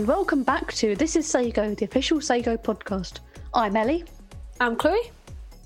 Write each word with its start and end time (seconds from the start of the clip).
Hello, 0.00 0.12
and 0.12 0.16
welcome 0.16 0.42
back 0.44 0.72
to 0.72 0.96
This 0.96 1.14
is 1.14 1.30
SSAGO, 1.30 1.76
the 1.76 1.84
official 1.84 2.20
SSAGO 2.20 2.56
podcast. 2.62 3.20
I'm 3.52 3.76
Ellie. 3.76 4.06
I'm 4.58 4.74
Chloe. 4.74 5.10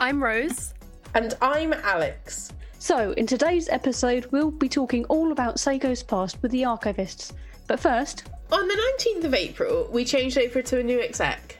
I'm 0.00 0.20
Rose. 0.20 0.74
And 1.14 1.34
I'm 1.40 1.72
Alex. 1.72 2.52
So, 2.80 3.12
in 3.12 3.28
today's 3.28 3.68
episode, 3.68 4.26
we'll 4.32 4.50
be 4.50 4.68
talking 4.68 5.04
all 5.04 5.30
about 5.30 5.58
SSAGO's 5.58 6.02
past 6.02 6.42
with 6.42 6.50
the 6.50 6.62
archivists. 6.62 7.30
But 7.68 7.78
first, 7.78 8.24
On 8.50 8.66
the 8.66 8.74
19th 8.98 9.22
of 9.22 9.34
April, 9.34 9.88
we 9.92 10.04
changed 10.04 10.36
over 10.36 10.62
to 10.62 10.80
a 10.80 10.82
new 10.82 11.00
exec. 11.00 11.56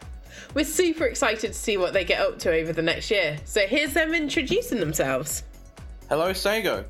We're 0.54 0.64
super 0.64 1.04
excited 1.04 1.52
to 1.52 1.58
see 1.58 1.77
what 1.77 1.92
they 1.92 2.04
get 2.04 2.20
up 2.20 2.41
to 2.41 2.52
over 2.52 2.72
the 2.72 2.82
next 2.82 3.08
year. 3.08 3.36
So 3.44 3.68
here's 3.68 3.94
them 3.94 4.14
introducing 4.14 4.80
themselves. 4.80 5.44
Hello, 6.08 6.32
SSAGO. 6.32 6.86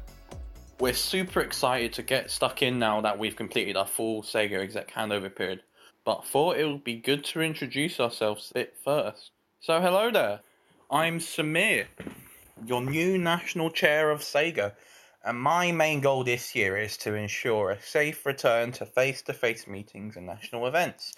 We're 0.80 0.95
super 0.95 1.40
excited 1.40 1.92
to 1.92 2.02
get 2.02 2.30
stuck 2.30 2.62
in 2.62 2.78
now 2.78 3.02
that 3.02 3.18
we've 3.18 3.37
completed 3.37 3.76
our 3.76 3.87
full 3.87 4.23
SSAGO 4.23 4.60
exec 4.60 4.90
handover 4.90 5.34
period, 5.34 5.60
but 6.04 6.26
thought 6.26 6.58
it 6.58 6.66
would 6.66 6.84
be 6.84 6.96
good 6.96 7.24
to 7.24 7.40
introduce 7.40 7.98
ourselves 7.98 8.50
a 8.50 8.54
bit 8.54 8.76
first. 8.84 9.30
So, 9.60 9.80
hello 9.80 10.10
there. 10.10 10.40
I'm 10.90 11.18
Samir, 11.18 11.86
your 12.66 12.82
new 12.82 13.16
national 13.16 13.70
chair 13.70 14.10
of 14.10 14.20
SSAGO, 14.20 14.72
and 15.24 15.40
my 15.40 15.72
main 15.72 16.00
goal 16.00 16.22
this 16.22 16.54
year 16.54 16.76
is 16.76 16.98
to 16.98 17.14
ensure 17.14 17.70
a 17.70 17.80
safe 17.80 18.26
return 18.26 18.72
to 18.72 18.84
face 18.84 19.22
to 19.22 19.32
face 19.32 19.66
meetings 19.66 20.16
and 20.16 20.26
national 20.26 20.66
events. 20.66 21.14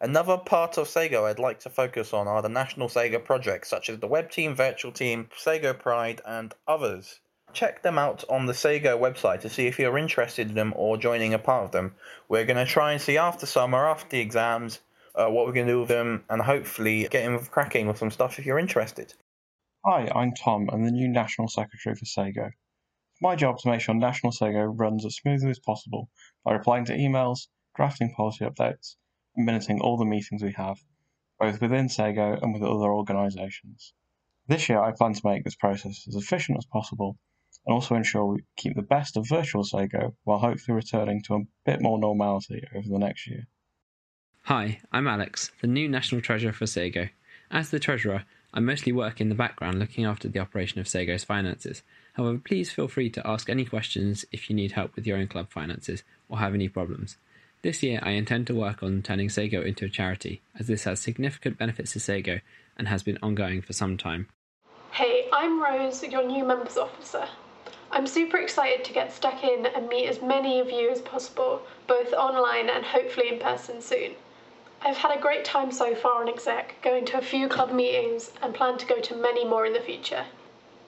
Another 0.00 0.38
part 0.38 0.78
of 0.78 0.88
SSAGO 0.88 1.28
I'd 1.28 1.38
like 1.38 1.60
to 1.60 1.70
focus 1.70 2.14
on 2.14 2.26
are 2.26 2.42
the 2.42 2.48
national 2.48 2.88
SSAGO 2.88 3.24
projects 3.24 3.68
such 3.68 3.90
as 3.90 4.00
the 4.00 4.08
Web 4.08 4.30
Team, 4.30 4.54
Virtual 4.54 4.90
Team, 4.90 5.28
SSAGO 5.38 5.78
Pride, 5.78 6.22
and 6.26 6.54
others. 6.66 7.20
Check 7.52 7.82
them 7.82 7.98
out 7.98 8.24
on 8.30 8.46
the 8.46 8.54
SSAGO 8.54 8.98
website 8.98 9.40
to 9.40 9.50
see 9.50 9.66
if 9.66 9.78
you're 9.78 9.98
interested 9.98 10.48
in 10.48 10.54
them 10.54 10.72
or 10.74 10.96
joining 10.96 11.34
a 11.34 11.38
part 11.38 11.64
of 11.64 11.70
them. 11.72 11.94
We're 12.28 12.46
going 12.46 12.56
to 12.56 12.64
try 12.64 12.92
and 12.92 13.00
see 13.00 13.18
after 13.18 13.44
summer, 13.44 13.86
after 13.86 14.08
the 14.08 14.20
exams, 14.20 14.80
uh, 15.14 15.26
what 15.26 15.44
we're 15.44 15.52
going 15.52 15.66
to 15.66 15.72
do 15.74 15.80
with 15.80 15.88
them, 15.88 16.24
and 16.30 16.40
hopefully 16.40 17.06
get 17.10 17.30
with 17.30 17.50
cracking 17.50 17.86
with 17.86 17.98
some 17.98 18.10
stuff 18.10 18.38
if 18.38 18.46
you're 18.46 18.58
interested. 18.58 19.12
Hi, 19.84 20.10
I'm 20.14 20.32
Tom. 20.32 20.70
I'm 20.72 20.84
the 20.84 20.90
new 20.90 21.08
National 21.08 21.46
Secretary 21.46 21.94
for 21.94 22.06
SSAGO. 22.06 22.46
It's 22.46 23.20
my 23.20 23.36
job 23.36 23.56
is 23.56 23.62
to 23.62 23.70
make 23.70 23.82
sure 23.82 23.94
National 23.94 24.32
SSAGO 24.32 24.78
runs 24.80 25.04
as 25.04 25.16
smoothly 25.16 25.50
as 25.50 25.58
possible 25.58 26.08
by 26.44 26.52
replying 26.52 26.86
to 26.86 26.96
emails, 26.96 27.48
drafting 27.76 28.14
policy 28.14 28.46
updates, 28.46 28.96
and 29.36 29.44
minuting 29.44 29.80
all 29.82 29.98
the 29.98 30.06
meetings 30.06 30.42
we 30.42 30.52
have, 30.52 30.78
both 31.38 31.60
within 31.60 31.88
SSAGO 31.88 32.42
and 32.42 32.54
with 32.54 32.62
other 32.62 32.90
organisations. 32.90 33.92
This 34.46 34.70
year, 34.70 34.80
I 34.80 34.92
plan 34.92 35.12
to 35.12 35.20
make 35.26 35.44
this 35.44 35.54
process 35.54 36.06
as 36.08 36.14
efficient 36.14 36.56
as 36.56 36.64
possible 36.64 37.18
and 37.66 37.74
also 37.74 37.94
ensure 37.94 38.24
we 38.24 38.44
keep 38.56 38.74
the 38.74 38.82
best 38.82 39.16
of 39.16 39.28
virtual 39.28 39.64
SSAGO 39.64 40.14
while 40.24 40.38
hopefully 40.38 40.74
returning 40.74 41.22
to 41.22 41.34
a 41.34 41.46
bit 41.64 41.80
more 41.80 41.98
normality 41.98 42.64
over 42.74 42.88
the 42.88 42.98
next 42.98 43.26
year. 43.26 43.46
Hi, 44.42 44.80
I'm 44.90 45.06
Alex, 45.06 45.52
the 45.60 45.68
new 45.68 45.88
National 45.88 46.20
Treasurer 46.20 46.52
for 46.52 46.64
SSAGO. 46.64 47.10
As 47.50 47.70
the 47.70 47.78
Treasurer, 47.78 48.24
I 48.52 48.60
mostly 48.60 48.92
work 48.92 49.20
in 49.20 49.28
the 49.28 49.34
background 49.34 49.78
looking 49.78 50.04
after 50.04 50.28
the 50.28 50.40
operation 50.40 50.80
of 50.80 50.86
SSAGO's 50.86 51.24
finances. 51.24 51.82
However, 52.14 52.38
please 52.38 52.70
feel 52.70 52.88
free 52.88 53.08
to 53.10 53.26
ask 53.26 53.48
any 53.48 53.64
questions 53.64 54.24
if 54.32 54.50
you 54.50 54.56
need 54.56 54.72
help 54.72 54.96
with 54.96 55.06
your 55.06 55.16
own 55.16 55.28
club 55.28 55.50
finances 55.50 56.02
or 56.28 56.38
have 56.38 56.54
any 56.54 56.68
problems. 56.68 57.16
This 57.62 57.82
year, 57.82 58.00
I 58.02 58.10
intend 58.10 58.48
to 58.48 58.54
work 58.54 58.82
on 58.82 59.02
turning 59.02 59.28
SSAGO 59.28 59.64
into 59.64 59.84
a 59.84 59.88
charity, 59.88 60.42
as 60.58 60.66
this 60.66 60.84
has 60.84 60.98
significant 60.98 61.56
benefits 61.56 61.92
to 61.92 62.00
SSAGO 62.00 62.40
and 62.76 62.88
has 62.88 63.04
been 63.04 63.18
ongoing 63.22 63.62
for 63.62 63.72
some 63.72 63.96
time. 63.96 64.26
Hey, 64.90 65.28
I'm 65.32 65.62
Rose, 65.62 66.02
your 66.02 66.26
new 66.26 66.44
members 66.44 66.76
officer. 66.76 67.28
I'm 67.94 68.06
super 68.06 68.38
excited 68.38 68.86
to 68.86 68.92
get 68.94 69.12
stuck 69.12 69.44
in 69.44 69.66
and 69.66 69.86
meet 69.86 70.06
as 70.06 70.22
many 70.22 70.58
of 70.60 70.70
you 70.70 70.88
as 70.88 71.02
possible, 71.02 71.60
both 71.86 72.14
online 72.14 72.70
and 72.70 72.86
hopefully 72.86 73.28
in 73.28 73.38
person 73.38 73.82
soon. 73.82 74.14
I've 74.80 74.96
had 74.96 75.14
a 75.14 75.20
great 75.20 75.44
time 75.44 75.70
so 75.70 75.94
far 75.94 76.22
on 76.22 76.28
exec, 76.28 76.76
going 76.80 77.04
to 77.04 77.18
a 77.18 77.20
few 77.20 77.48
club 77.48 77.70
meetings 77.70 78.32
and 78.40 78.54
plan 78.54 78.78
to 78.78 78.86
go 78.86 78.98
to 78.98 79.14
many 79.14 79.44
more 79.44 79.66
in 79.66 79.74
the 79.74 79.80
future. 79.80 80.24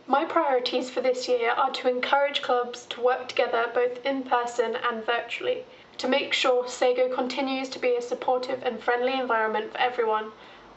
My 0.07 0.25
priorities 0.25 0.89
for 0.89 1.03
this 1.03 1.29
year 1.29 1.51
are 1.51 1.71
to 1.73 1.91
encourage 1.91 2.41
clubs 2.41 2.87
to 2.87 3.03
work 3.03 3.29
together 3.29 3.71
both 3.75 4.05
in 4.07 4.23
person 4.23 4.75
and 4.75 5.05
virtually, 5.05 5.65
to 5.99 6.09
make 6.09 6.33
sure 6.33 6.65
SSAGO 6.65 7.15
continues 7.15 7.69
to 7.69 7.79
be 7.79 7.97
a 7.97 8.01
supportive 8.01 8.63
and 8.63 8.83
friendly 8.83 9.13
environment 9.13 9.73
for 9.73 9.79
everyone, 9.79 10.33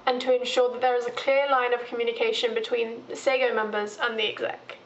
and 0.06 0.20
to 0.20 0.38
ensure 0.38 0.70
that 0.74 0.82
there 0.82 0.98
is 0.98 1.06
a 1.06 1.12
clear 1.12 1.50
line 1.50 1.74
of 1.74 1.86
communication 1.86 2.54
between 2.54 3.04
SSAGO 3.12 3.56
members 3.56 3.98
and 3.98 4.20
the 4.20 4.28
exec. 4.28 4.77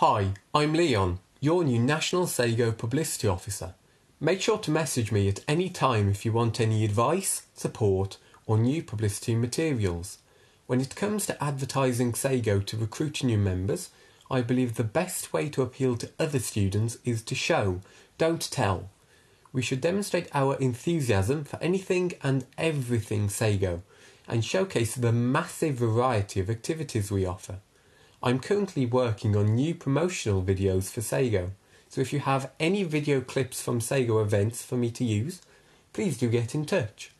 Hi, 0.00 0.32
I'm 0.54 0.72
Leon, 0.72 1.18
your 1.40 1.62
new 1.62 1.78
National 1.78 2.24
SSAGO 2.24 2.78
Publicity 2.78 3.28
Officer. 3.28 3.74
Make 4.18 4.40
sure 4.40 4.56
to 4.56 4.70
message 4.70 5.12
me 5.12 5.28
at 5.28 5.44
any 5.46 5.68
time 5.68 6.08
if 6.08 6.24
you 6.24 6.32
want 6.32 6.58
any 6.58 6.86
advice, 6.86 7.42
support, 7.52 8.16
or 8.46 8.56
new 8.56 8.82
publicity 8.82 9.34
materials. 9.34 10.16
When 10.66 10.80
it 10.80 10.96
comes 10.96 11.26
to 11.26 11.44
advertising 11.44 12.12
SSAGO 12.12 12.64
to 12.64 12.78
recruit 12.78 13.22
new 13.22 13.36
members, 13.36 13.90
I 14.30 14.40
believe 14.40 14.76
the 14.76 14.84
best 14.84 15.34
way 15.34 15.50
to 15.50 15.60
appeal 15.60 15.96
to 15.96 16.10
other 16.18 16.38
students 16.38 16.96
is 17.04 17.20
to 17.24 17.34
show, 17.34 17.82
don't 18.16 18.50
tell. 18.50 18.88
We 19.52 19.60
should 19.60 19.82
demonstrate 19.82 20.30
our 20.32 20.56
enthusiasm 20.56 21.44
for 21.44 21.62
anything 21.62 22.14
and 22.22 22.46
everything 22.56 23.28
SSAGO 23.28 23.82
and 24.26 24.46
showcase 24.46 24.94
the 24.94 25.12
massive 25.12 25.74
variety 25.74 26.40
of 26.40 26.48
activities 26.48 27.12
we 27.12 27.26
offer. 27.26 27.58
I'm 28.22 28.38
currently 28.38 28.84
working 28.84 29.34
on 29.34 29.54
new 29.54 29.74
promotional 29.74 30.42
videos 30.42 30.90
for 30.90 31.00
SSAGO, 31.00 31.52
so 31.88 32.02
if 32.02 32.12
you 32.12 32.18
have 32.20 32.50
any 32.60 32.82
video 32.84 33.22
clips 33.22 33.62
from 33.62 33.80
SSAGO 33.80 34.20
events 34.20 34.62
for 34.62 34.76
me 34.76 34.90
to 34.90 35.04
use, 35.04 35.40
please 35.94 36.18
do 36.18 36.28
get 36.28 36.54
in 36.54 36.66
touch. 36.66 37.12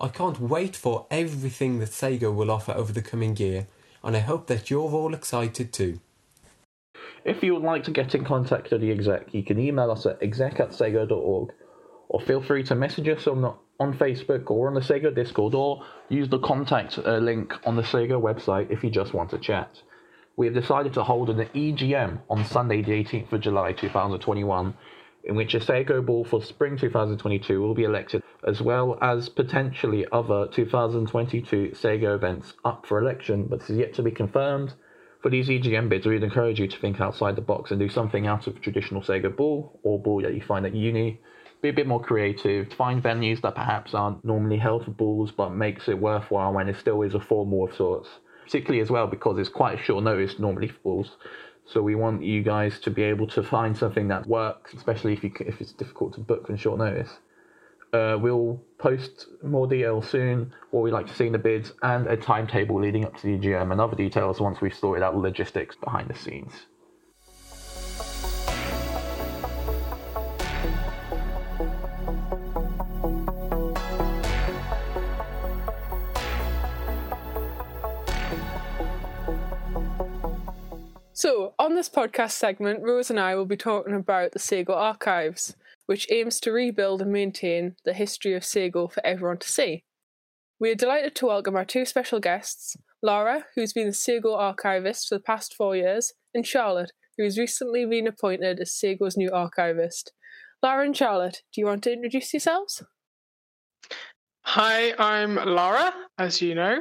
I 0.00 0.08
can't 0.08 0.40
wait 0.40 0.74
for 0.74 1.06
everything 1.10 1.78
that 1.80 1.90
SSAGO 1.90 2.34
will 2.34 2.50
offer 2.50 2.72
over 2.72 2.90
the 2.90 3.02
coming 3.02 3.36
year, 3.36 3.66
and 4.02 4.16
I 4.16 4.20
hope 4.20 4.46
that 4.46 4.70
you're 4.70 4.90
all 4.90 5.12
excited 5.12 5.74
too. 5.74 6.00
If 7.22 7.42
you 7.42 7.52
would 7.52 7.62
like 7.62 7.84
to 7.84 7.90
get 7.90 8.14
in 8.14 8.24
contact 8.24 8.70
with 8.70 8.80
the 8.80 8.90
exec, 8.90 9.34
you 9.34 9.42
can 9.42 9.60
email 9.60 9.90
us 9.90 10.06
at 10.06 10.22
exec 10.22 10.58
at 10.58 10.70
ssago.org, 10.70 11.52
or 12.08 12.20
feel 12.22 12.42
free 12.42 12.62
to 12.62 12.74
message 12.74 13.08
us 13.08 13.26
on, 13.26 13.42
the, 13.42 13.52
on 13.78 13.92
Facebook 13.92 14.50
or 14.50 14.68
on 14.68 14.74
the 14.74 14.80
SSAGO 14.80 15.14
Discord, 15.14 15.54
or 15.54 15.84
use 16.08 16.30
the 16.30 16.38
contact 16.38 16.98
uh, 16.98 17.18
link 17.18 17.52
on 17.66 17.76
the 17.76 17.82
SSAGO 17.82 18.18
website 18.18 18.70
if 18.70 18.82
you 18.82 18.88
just 18.88 19.12
want 19.12 19.28
to 19.28 19.38
chat. 19.38 19.82
We 20.38 20.44
have 20.44 20.54
decided 20.54 20.92
to 20.92 21.02
hold 21.02 21.30
an 21.30 21.38
EGM 21.38 22.20
on 22.28 22.44
Sunday, 22.44 22.82
the 22.82 22.92
18th 22.92 23.32
of 23.32 23.40
July 23.40 23.72
2021, 23.72 24.74
in 25.24 25.34
which 25.34 25.54
a 25.54 25.60
SSAGO 25.60 26.04
Ball 26.04 26.24
for 26.26 26.42
Spring 26.42 26.76
2022 26.76 27.58
will 27.58 27.72
be 27.72 27.84
elected, 27.84 28.22
as 28.46 28.60
well 28.60 28.98
as 29.00 29.30
potentially 29.30 30.04
other 30.12 30.46
2022 30.48 31.70
SSAGO 31.72 32.14
events 32.14 32.52
up 32.66 32.84
for 32.84 32.98
election, 32.98 33.46
but 33.46 33.60
this 33.60 33.70
is 33.70 33.78
yet 33.78 33.94
to 33.94 34.02
be 34.02 34.10
confirmed. 34.10 34.74
For 35.22 35.30
these 35.30 35.48
EGM 35.48 35.88
bids, 35.88 36.04
we'd 36.04 36.22
encourage 36.22 36.60
you 36.60 36.68
to 36.68 36.78
think 36.80 37.00
outside 37.00 37.34
the 37.34 37.40
box 37.40 37.70
and 37.70 37.80
do 37.80 37.88
something 37.88 38.26
out 38.26 38.46
of 38.46 38.60
traditional 38.60 39.00
SSAGO 39.00 39.34
Ball 39.34 39.80
or 39.84 39.98
ball 39.98 40.20
that 40.20 40.34
you 40.34 40.42
find 40.42 40.66
at 40.66 40.74
uni. 40.74 41.18
Be 41.62 41.70
a 41.70 41.72
bit 41.72 41.86
more 41.86 42.02
creative, 42.02 42.70
find 42.74 43.02
venues 43.02 43.40
that 43.40 43.54
perhaps 43.54 43.94
aren't 43.94 44.22
normally 44.22 44.58
held 44.58 44.84
for 44.84 44.90
balls 44.90 45.32
but 45.32 45.54
makes 45.54 45.88
it 45.88 45.98
worthwhile 45.98 46.52
when 46.52 46.68
it 46.68 46.76
still 46.76 47.00
is 47.00 47.14
a 47.14 47.20
formal 47.20 47.64
of 47.64 47.74
sorts. 47.74 48.10
Particularly 48.46 48.80
as 48.80 48.90
well 48.90 49.08
because 49.08 49.38
it's 49.38 49.48
quite 49.48 49.78
a 49.78 49.82
short 49.82 50.04
notice 50.04 50.38
normally 50.38 50.68
falls. 50.68 51.16
So 51.64 51.82
we 51.82 51.96
want 51.96 52.22
you 52.22 52.44
guys 52.44 52.78
to 52.80 52.92
be 52.92 53.02
able 53.02 53.26
to 53.26 53.42
find 53.42 53.76
something 53.76 54.06
that 54.06 54.24
works, 54.28 54.72
especially 54.72 55.14
if 55.14 55.24
you 55.24 55.32
if 55.40 55.60
it's 55.60 55.72
difficult 55.72 56.14
to 56.14 56.20
book 56.20 56.48
on 56.48 56.56
short 56.56 56.78
notice. 56.78 57.10
Uh, 57.92 58.16
we'll 58.20 58.62
post 58.78 59.26
more 59.42 59.66
details 59.66 60.08
soon, 60.08 60.52
what 60.70 60.82
we 60.82 60.92
like 60.92 61.08
to 61.08 61.14
see 61.14 61.26
in 61.26 61.32
the 61.32 61.38
bids, 61.38 61.72
and 61.82 62.06
a 62.06 62.16
timetable 62.16 62.80
leading 62.80 63.04
up 63.04 63.16
to 63.16 63.22
the 63.22 63.38
EGM, 63.38 63.72
and 63.72 63.80
other 63.80 63.96
details 63.96 64.40
once 64.40 64.60
we've 64.60 64.74
sorted 64.74 65.02
out 65.02 65.16
logistics 65.16 65.74
behind 65.76 66.08
the 66.08 66.14
scenes. 66.14 66.52
So, 81.16 81.54
on 81.58 81.74
this 81.74 81.88
podcast 81.88 82.32
segment, 82.32 82.82
Rose 82.82 83.08
and 83.08 83.18
I 83.18 83.36
will 83.36 83.46
be 83.46 83.56
talking 83.56 83.94
about 83.94 84.32
the 84.32 84.38
SSAGO 84.38 84.68
Archives, 84.68 85.56
which 85.86 86.06
aims 86.12 86.38
to 86.40 86.52
rebuild 86.52 87.00
and 87.00 87.10
maintain 87.10 87.76
the 87.86 87.94
history 87.94 88.34
of 88.34 88.42
SSAGO 88.42 88.92
for 88.92 89.00
everyone 89.02 89.38
to 89.38 89.48
see. 89.48 89.84
We 90.60 90.70
are 90.70 90.74
delighted 90.74 91.14
to 91.14 91.26
welcome 91.26 91.56
our 91.56 91.64
two 91.64 91.86
special 91.86 92.20
guests 92.20 92.76
Laura, 93.02 93.46
who's 93.54 93.72
been 93.72 93.86
the 93.86 93.92
SSAGO 93.94 94.36
archivist 94.36 95.08
for 95.08 95.14
the 95.14 95.22
past 95.22 95.54
four 95.54 95.74
years, 95.74 96.12
and 96.34 96.46
Charlotte, 96.46 96.92
who 97.16 97.24
has 97.24 97.38
recently 97.38 97.86
been 97.86 98.06
appointed 98.06 98.60
as 98.60 98.72
SSAGO's 98.72 99.16
new 99.16 99.30
archivist. 99.32 100.12
Laura 100.62 100.84
and 100.84 100.94
Charlotte, 100.94 101.40
do 101.50 101.62
you 101.62 101.66
want 101.66 101.82
to 101.84 101.94
introduce 101.94 102.34
yourselves? 102.34 102.82
Hi, 104.48 104.94
I'm 104.96 105.34
Laura, 105.34 105.92
as 106.18 106.40
you 106.40 106.54
know, 106.54 106.78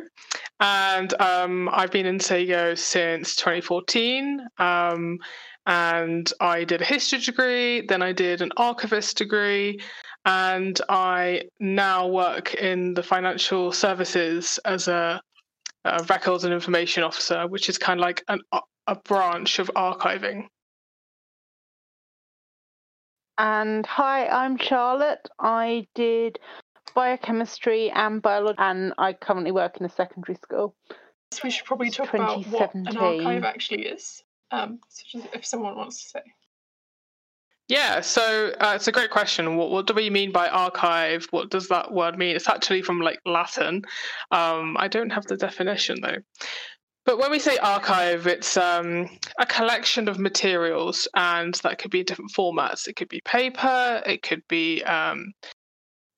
and 0.60 1.20
um, 1.20 1.68
I've 1.74 1.90
been 1.90 2.06
in 2.06 2.20
SSAGO 2.20 2.78
since 2.78 3.36
2014. 3.36 4.40
Um, 4.60 5.18
and 5.66 6.32
I 6.40 6.64
did 6.64 6.84
a 6.84 6.86
history 6.86 7.18
degree, 7.20 7.82
then 7.82 8.04
I 8.04 8.12
did 8.12 8.42
an 8.44 8.52
archivist 8.58 9.18
degree, 9.18 9.82
and 10.26 10.80
I 10.90 11.46
now 11.60 12.08
work 12.08 12.54
in 12.54 12.94
the 12.94 13.02
financial 13.02 13.72
services 13.72 14.60
as 14.64 14.88
a, 14.88 15.20
a 15.86 16.04
records 16.04 16.44
and 16.44 16.54
information 16.54 17.02
officer, 17.02 17.48
which 17.48 17.68
is 17.68 17.80
kind 17.80 18.00
of 18.00 18.04
like 18.04 18.24
an, 18.28 18.42
a 18.86 18.96
branch 18.96 19.58
of 19.58 19.72
archiving. 19.76 20.46
And 23.40 23.86
hi, 23.88 24.28
I'm 24.28 24.56
Charlotte. 24.58 25.28
I 25.40 25.88
did 25.96 26.40
biochemistry 26.96 27.92
and 27.92 28.22
biology, 28.22 28.58
and 28.60 28.94
I 28.98 29.14
currently 29.14 29.52
work 29.52 29.78
in 29.78 29.86
a 29.86 29.90
secondary 29.90 30.36
school. 30.36 30.76
So 31.32 31.42
we 31.44 31.52
should 31.52 31.66
probably 31.66 31.92
talk 31.92 32.14
about 32.14 32.46
what 32.48 32.74
an 32.74 32.88
archive 32.98 33.44
actually 33.44 33.86
is, 33.88 34.24
um, 34.52 34.80
if 35.34 35.46
someone 35.46 35.76
wants 35.76 36.04
to 36.04 36.10
say. 36.10 36.22
Yeah, 37.68 38.02
so 38.02 38.54
uh, 38.62 38.74
it's 38.76 38.88
a 38.88 38.92
great 38.92 39.10
question. 39.10 39.56
What, 39.56 39.72
what 39.72 39.88
do 39.88 39.94
we 39.94 40.10
mean 40.10 40.32
by 40.32 40.48
archive? 40.50 41.28
What 41.32 41.50
does 41.50 41.68
that 41.70 41.92
word 41.92 42.18
mean? 42.18 42.36
It's 42.36 42.48
actually 42.48 42.84
from 42.84 43.02
like 43.02 43.20
Latin. 43.26 43.84
Um, 44.32 44.78
I 44.80 44.88
don't 44.88 45.10
have 45.10 45.26
the 45.26 45.36
definition 45.36 46.00
though. 46.02 46.18
But 47.06 47.20
when 47.20 47.32
we 47.32 47.40
say 47.40 47.58
archive, 47.58 48.26
it's 48.26 48.58
um, 48.58 49.10
a 49.40 49.46
collection 49.46 50.08
of 50.08 50.18
materials, 50.18 51.08
and 51.16 51.54
that 51.56 51.78
could 51.78 51.92
be 51.92 52.00
in 52.00 52.06
different 52.06 52.32
formats. 52.32 52.88
It 52.88 52.96
could 52.96 53.10
be 53.10 53.22
paper, 53.22 54.02
it 54.06 54.24
could 54.24 54.42
be 54.48 54.84
um, 54.84 55.34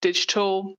digital, 0.02 0.76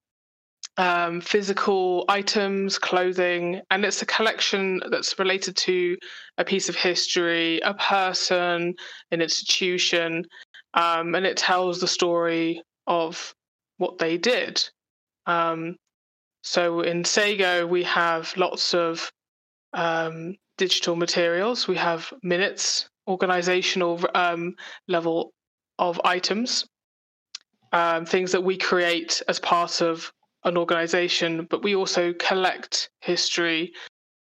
um, 0.76 1.20
physical 1.20 2.05
items, 2.09 2.79
clothing, 2.79 3.61
and 3.70 3.85
it's 3.85 4.03
a 4.03 4.06
collection 4.06 4.81
that's 4.91 5.19
related 5.19 5.56
to 5.56 5.97
a 6.38 6.44
piece 6.44 6.69
of 6.69 6.76
history, 6.76 7.61
a 7.61 7.75
person, 7.75 8.75
an 9.11 9.20
institution, 9.20 10.25
um, 10.75 11.15
and 11.15 11.26
it 11.26 11.37
tells 11.37 11.81
the 11.81 11.88
story 11.88 12.62
of 12.87 13.35
what 13.79 13.99
they 13.99 14.17
did. 14.17 14.69
Um, 15.26 15.76
so 16.43 16.81
in 16.81 17.03
SSAGO, 17.03 17.69
we 17.69 17.82
have 17.85 18.32
lots 18.37 18.73
of 18.73 19.11
um, 19.73 20.37
digital 20.56 20.97
materials. 20.97 21.69
We 21.69 21.76
have 21.76 22.12
minutes, 22.23 22.88
organizational 23.06 24.00
um, 24.14 24.55
level 24.87 25.32
of 25.79 26.00
items, 26.05 26.67
um, 27.73 28.05
things 28.05 28.32
that 28.32 28.43
we 28.43 28.56
create 28.56 29.23
as 29.29 29.38
part 29.38 29.81
of 29.81 30.12
an 30.44 30.56
organization, 30.56 31.47
but 31.50 31.62
we 31.62 31.75
also 31.75 32.12
collect 32.15 32.91
history. 33.00 33.73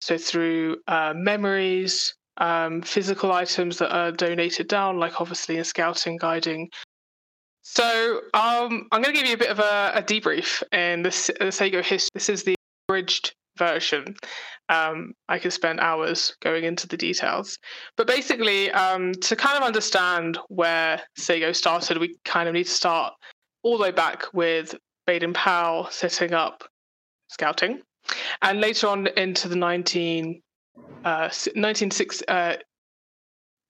So 0.02 0.18
through 0.18 0.78
uh, 0.88 1.14
memories, 1.16 2.16
um, 2.38 2.82
physical 2.82 3.32
items 3.32 3.78
that 3.78 3.96
are 3.96 4.12
donated 4.12 4.68
down, 4.68 5.00
like 5.00 5.22
obviously 5.22 5.58
in 5.58 5.64
scouting, 5.64 6.18
guiding. 6.18 6.70
So 7.62 8.22
um, 8.34 8.88
I'm 8.92 9.02
going 9.02 9.14
to 9.16 9.20
give 9.20 9.28
you 9.28 9.36
a 9.36 9.38
bit 9.38 9.50
of 9.50 9.60
a, 9.60 9.94
a 9.96 10.04
debrief 10.04 10.62
in 10.74 11.04
this 11.04 11.28
the 11.28 11.46
SSAGO 11.46 11.84
history. 11.84 12.10
This 12.14 12.30
is 12.30 12.44
the 12.44 12.56
abridged 12.88 13.34
version. 13.58 14.16
Um, 14.70 15.14
I 15.30 15.40
could 15.40 15.54
spend 15.54 15.80
hours 15.80 16.36
going 16.42 16.64
into 16.64 16.88
the 16.88 16.98
details. 16.98 17.58
But 17.96 18.08
basically, 18.08 18.72
um, 18.72 19.14
to 19.14 19.36
kind 19.36 19.58
of 19.58 19.64
understand 19.64 20.38
where 20.50 21.02
Sago 21.16 21.52
started, 21.52 21.98
we 21.98 22.16
kind 22.26 22.48
of 22.48 22.54
need 22.54 22.66
to 22.66 22.72
start 22.72 23.14
all 23.64 23.78
the 23.78 23.84
way 23.84 23.92
back 23.92 24.34
with 24.34 24.76
Baden 25.08 25.34
Powell 25.34 25.88
setting 25.90 26.34
up 26.34 26.64
scouting. 27.30 27.82
And 28.42 28.60
later 28.60 28.88
on 28.88 29.08
into 29.18 29.48
the 29.48 29.56
19, 29.56 30.42
uh, 31.06 31.30
19, 31.56 31.90
uh, 32.28 32.56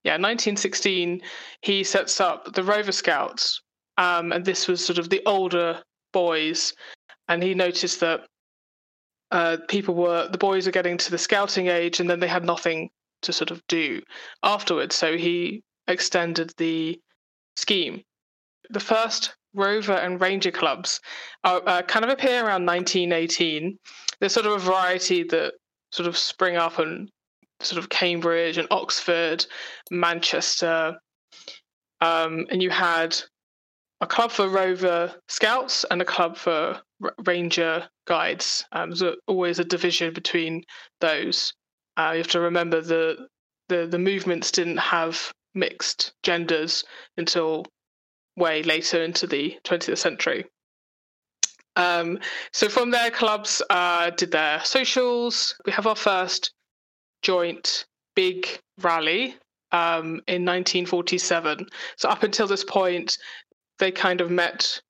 yeah, 0.04 0.14
1916, 0.14 1.22
he 1.62 1.84
sets 1.84 2.20
up 2.20 2.54
the 2.54 2.64
Rover 2.64 2.92
Scouts. 2.92 3.62
Um, 3.98 4.32
and 4.32 4.44
this 4.44 4.68
was 4.68 4.84
sort 4.84 4.98
of 4.98 5.10
the 5.10 5.22
older 5.26 5.82
boys. 6.12 6.74
And 7.28 7.42
he 7.42 7.54
noticed 7.54 8.00
that 8.00 8.22
uh, 9.34 9.58
people 9.68 9.96
were 9.96 10.28
the 10.30 10.38
boys 10.38 10.68
were 10.68 10.72
getting 10.72 10.96
to 10.96 11.12
the 11.12 11.18
scouting 11.18 11.68
age 11.68 12.00
and 12.00 12.08
then 12.10 12.20
they 12.20 12.28
had 12.28 12.46
nothing 12.46 12.90
to 13.24 13.34
sort 13.34 13.50
of 13.50 13.66
do 13.68 14.00
afterwards 14.44 14.96
so 14.96 15.18
he 15.18 15.64
extended 15.88 16.54
the 16.58 17.00
scheme 17.56 18.04
the 18.70 18.80
first 18.80 19.36
rover 19.54 19.94
and 19.94 20.22
ranger 20.22 20.52
clubs 20.52 21.00
are, 21.44 21.62
uh, 21.68 21.82
kind 21.84 22.06
of 22.06 22.12
appear 22.12 22.46
around 22.46 22.66
1918 22.66 23.78
there's 24.20 24.34
sort 24.34 24.46
of 24.46 24.54
a 24.54 24.60
variety 24.60 25.24
that 25.24 25.54
sort 25.92 26.08
of 26.08 26.18
spring 26.18 26.56
up 26.56 26.80
in 26.80 27.08
sort 27.60 27.80
of 27.80 27.90
cambridge 27.90 28.58
and 28.58 28.68
oxford 28.72 29.46
manchester 29.92 30.98
um, 32.02 32.46
and 32.50 32.62
you 32.62 32.70
had 32.70 33.16
a 34.02 34.08
club 34.08 34.32
for 34.32 34.50
rover 34.50 35.16
scouts 35.30 35.86
and 35.90 36.02
a 36.02 36.06
club 36.06 36.36
for 36.36 36.82
r- 37.02 37.16
ranger 37.26 37.88
guides. 38.06 38.66
Um, 38.74 38.92
there's 38.92 39.16
always 39.28 39.60
a 39.60 39.64
division 39.64 40.14
between 40.14 40.64
those. 41.00 41.54
Uh, 41.96 42.12
you 42.12 42.18
have 42.18 42.28
to 42.28 42.42
remember 42.42 42.82
the, 42.82 43.28
the 43.70 43.88
the 43.88 44.00
movements 44.00 44.52
didn't 44.52 44.78
have 44.78 45.32
mixed 45.56 46.12
genders 46.24 46.84
until 47.16 47.66
way 48.36 48.64
later 48.64 49.04
into 49.04 49.28
the 49.28 49.58
20th 49.64 49.98
century. 49.98 50.46
Um, 51.76 52.20
so 52.52 52.70
from 52.70 52.92
there, 52.92 53.10
clubs 53.10 53.62
uh, 53.70 54.12
did 54.12 54.32
their 54.32 54.64
socials. 54.64 55.56
We 55.66 55.72
have 55.72 55.88
our 55.88 55.96
first 55.96 56.52
joint 57.22 57.86
big 58.16 58.48
rally 58.82 59.36
um, 59.72 60.22
in 60.28 60.46
1947. 60.46 61.68
So 61.98 62.10
up 62.10 62.24
until 62.24 62.48
this 62.48 62.64
point, 62.64 63.18
they 63.80 63.92
kind 63.92 64.22
of 64.22 64.30
met 64.30 64.82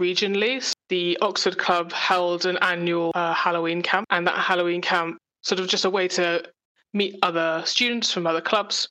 regionally. 0.00 0.72
The 0.88 1.16
Oxford 1.22 1.58
Club 1.58 1.92
held 1.92 2.44
an 2.46 2.58
annual 2.58 3.12
uh, 3.14 3.32
Halloween 3.34 3.82
camp, 3.82 4.06
and 4.10 4.26
that 4.26 4.36
Halloween 4.36 4.82
camp 4.82 5.18
sort 5.42 5.60
of 5.60 5.68
just 5.68 5.84
a 5.84 5.90
way 5.90 6.08
to 6.08 6.42
meet 6.92 7.18
other 7.22 7.62
students 7.64 8.12
from 8.12 8.26
other 8.26 8.40
clubs. 8.40 8.88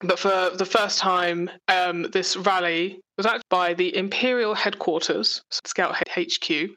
But 0.00 0.18
for 0.18 0.50
the 0.54 0.66
first 0.66 0.98
time, 0.98 1.50
um, 1.68 2.02
this 2.12 2.36
rally 2.36 3.00
was 3.16 3.26
actually 3.26 3.42
by 3.48 3.74
the 3.74 3.96
Imperial 3.96 4.54
Headquarters, 4.54 5.42
Scout 5.50 5.94
HQ, 6.08 6.70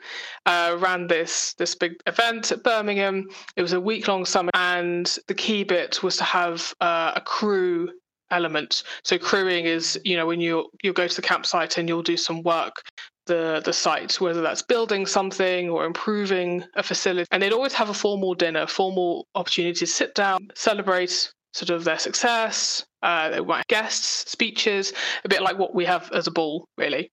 uh, 0.46 0.78
ran 0.80 1.08
this 1.08 1.54
this 1.58 1.76
big 1.76 1.94
event 2.06 2.52
at 2.52 2.64
Birmingham. 2.64 3.28
It 3.56 3.62
was 3.62 3.74
a 3.74 3.82
week 3.82 4.08
long 4.08 4.24
summer, 4.24 4.52
and 4.54 5.18
the 5.28 5.34
key 5.34 5.64
bit 5.64 6.04
was 6.04 6.18
to 6.18 6.24
have 6.24 6.74
uh, 6.80 7.14
a 7.16 7.22
crew 7.22 7.90
element. 8.30 8.84
So 9.04 9.18
crewing 9.18 9.66
is, 9.66 10.00
you 10.04 10.16
know, 10.16 10.28
when 10.28 10.40
you 10.40 10.70
you 10.84 10.94
go 10.94 11.08
to 11.08 11.16
the 11.16 11.22
campsite 11.22 11.78
and 11.78 11.90
you'll 11.90 12.04
do 12.04 12.18
some 12.18 12.44
work 12.44 12.84
the 13.26 13.62
the 13.64 13.74
site, 13.74 14.20
whether 14.22 14.42
that's 14.42 14.62
building 14.62 15.06
something 15.06 15.70
or 15.70 15.86
improving 15.86 16.64
a 16.76 16.84
facility. 16.84 17.28
And 17.32 17.42
they'd 17.44 17.54
always 17.54 17.74
have 17.74 17.90
a 17.90 17.94
formal 17.94 18.34
dinner, 18.34 18.68
formal 18.68 19.28
opportunity 19.36 19.80
to 19.80 19.88
sit 19.88 20.16
down, 20.16 20.50
celebrate 20.56 21.32
sort 21.58 21.72
of 21.72 21.84
their 21.84 22.00
success. 22.00 22.86
Uh, 23.02 23.30
they 23.30 23.64
guests, 23.68 24.30
speeches, 24.30 24.94
a 25.26 25.30
bit 25.30 25.42
like 25.42 25.58
what 25.58 25.74
we 25.74 25.86
have 25.86 26.12
as 26.14 26.28
a 26.28 26.32
ball, 26.32 26.68
really. 26.78 27.12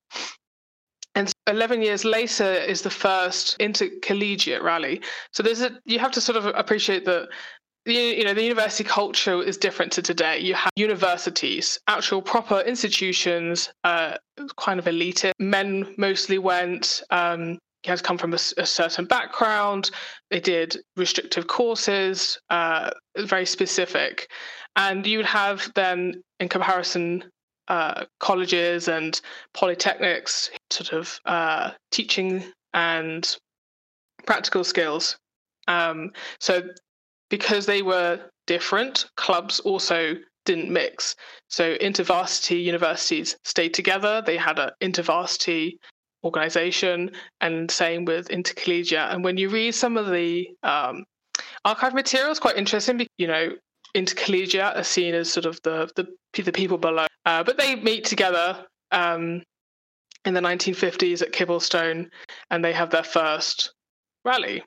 And 1.14 1.32
11 1.46 1.82
years 1.82 2.04
later 2.04 2.52
is 2.52 2.82
the 2.82 2.90
first 2.90 3.56
intercollegiate 3.60 4.62
rally. 4.62 5.00
So 5.32 5.42
there's 5.42 5.62
a, 5.62 5.78
you 5.84 5.98
have 5.98 6.10
to 6.12 6.20
sort 6.20 6.36
of 6.36 6.46
appreciate 6.46 7.04
that 7.04 7.28
you 7.86 8.24
know 8.24 8.32
the 8.32 8.42
university 8.42 8.82
culture 8.82 9.42
is 9.42 9.58
different 9.58 9.92
to 9.92 10.00
today 10.00 10.38
you 10.38 10.54
have 10.54 10.72
universities 10.74 11.78
actual 11.86 12.22
proper 12.22 12.60
institutions 12.60 13.68
uh, 13.84 14.16
kind 14.56 14.78
of 14.78 14.88
elite 14.88 15.30
men 15.38 15.94
mostly 15.98 16.38
went 16.38 17.02
um, 17.10 17.58
to 17.84 18.02
come 18.02 18.18
from 18.18 18.32
a, 18.32 18.38
a, 18.58 18.66
certain 18.66 19.04
background 19.04 19.90
they 20.30 20.40
did 20.40 20.76
restrictive 20.96 21.46
courses 21.46 22.38
uh, 22.50 22.90
very 23.18 23.46
specific 23.46 24.28
and 24.76 25.06
you 25.06 25.18
would 25.18 25.26
have 25.26 25.70
then 25.74 26.22
in 26.40 26.48
comparison 26.48 27.24
uh, 27.68 28.04
colleges 28.20 28.88
and 28.88 29.20
polytechnics 29.54 30.50
sort 30.70 30.92
of 30.92 31.18
uh, 31.24 31.70
teaching 31.90 32.42
and 32.72 33.36
practical 34.26 34.64
skills 34.64 35.16
um, 35.68 36.10
so 36.40 36.62
because 37.30 37.66
they 37.66 37.82
were 37.82 38.20
different, 38.46 39.06
clubs 39.16 39.60
also 39.60 40.14
didn't 40.44 40.70
mix. 40.70 41.16
So 41.48 41.76
intervarsity 41.76 42.62
universities 42.62 43.36
stayed 43.44 43.74
together. 43.74 44.22
They 44.24 44.36
had 44.36 44.58
an 44.58 44.70
intervarsity 44.82 45.78
organization, 46.24 47.10
and 47.40 47.70
same 47.70 48.04
with 48.04 48.30
intercollegiate. 48.30 49.10
And 49.10 49.22
when 49.22 49.36
you 49.36 49.48
read 49.48 49.74
some 49.74 49.96
of 49.96 50.10
the 50.10 50.48
um, 50.62 51.04
archive 51.64 51.94
materials, 51.94 52.40
quite 52.40 52.56
interesting. 52.56 52.98
Because, 52.98 53.12
you 53.18 53.26
know, 53.26 53.50
intercollegiate 53.94 54.76
are 54.76 54.84
seen 54.84 55.14
as 55.14 55.30
sort 55.32 55.46
of 55.46 55.60
the 55.62 55.90
the, 55.96 56.42
the 56.42 56.52
people 56.52 56.78
below, 56.78 57.06
uh, 57.26 57.42
but 57.44 57.58
they 57.58 57.76
meet 57.76 58.04
together. 58.04 58.66
Um, 58.90 59.42
in 60.24 60.34
the 60.34 60.40
1950s 60.40 61.22
at 61.22 61.32
Kibblestone, 61.32 62.08
and 62.50 62.64
they 62.64 62.72
have 62.72 62.90
their 62.90 63.04
first 63.04 63.74
rally. 64.24 64.62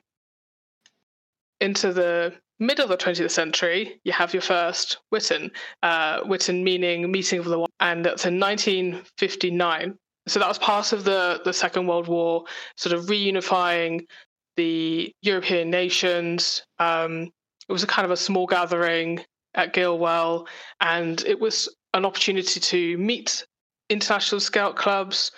Into 1.60 1.92
the 1.92 2.34
middle 2.60 2.84
of 2.84 2.90
the 2.90 2.96
20th 2.96 3.30
century, 3.30 4.00
you 4.04 4.12
have 4.12 4.32
your 4.32 4.42
first 4.42 4.98
Witan 5.10 5.50
Uh, 5.82 6.20
Witan 6.24 6.62
meaning 6.62 7.10
meeting 7.10 7.40
of 7.40 7.46
the 7.46 7.58
one, 7.58 7.70
and 7.80 8.04
that's 8.04 8.26
in 8.26 8.38
1959. 8.38 9.98
So 10.28 10.38
that 10.38 10.48
was 10.48 10.58
part 10.58 10.92
of 10.92 11.04
the 11.04 11.40
the 11.44 11.52
Second 11.52 11.86
World 11.86 12.08
War, 12.08 12.44
sort 12.76 12.94
of 12.94 13.06
reunifying 13.06 14.06
the 14.56 15.12
European 15.22 15.70
nations. 15.70 16.62
Um, 16.78 17.30
it 17.68 17.72
was 17.72 17.82
a 17.82 17.86
kind 17.86 18.04
of 18.04 18.10
a 18.10 18.16
small 18.16 18.46
gathering 18.46 19.24
at 19.54 19.72
Gilwell, 19.72 20.46
and 20.80 21.22
it 21.26 21.38
was 21.38 21.68
an 21.94 22.04
opportunity 22.04 22.60
to 22.60 22.98
meet 22.98 23.44
international 23.88 24.40
scout 24.40 24.76
clubs, 24.76 25.32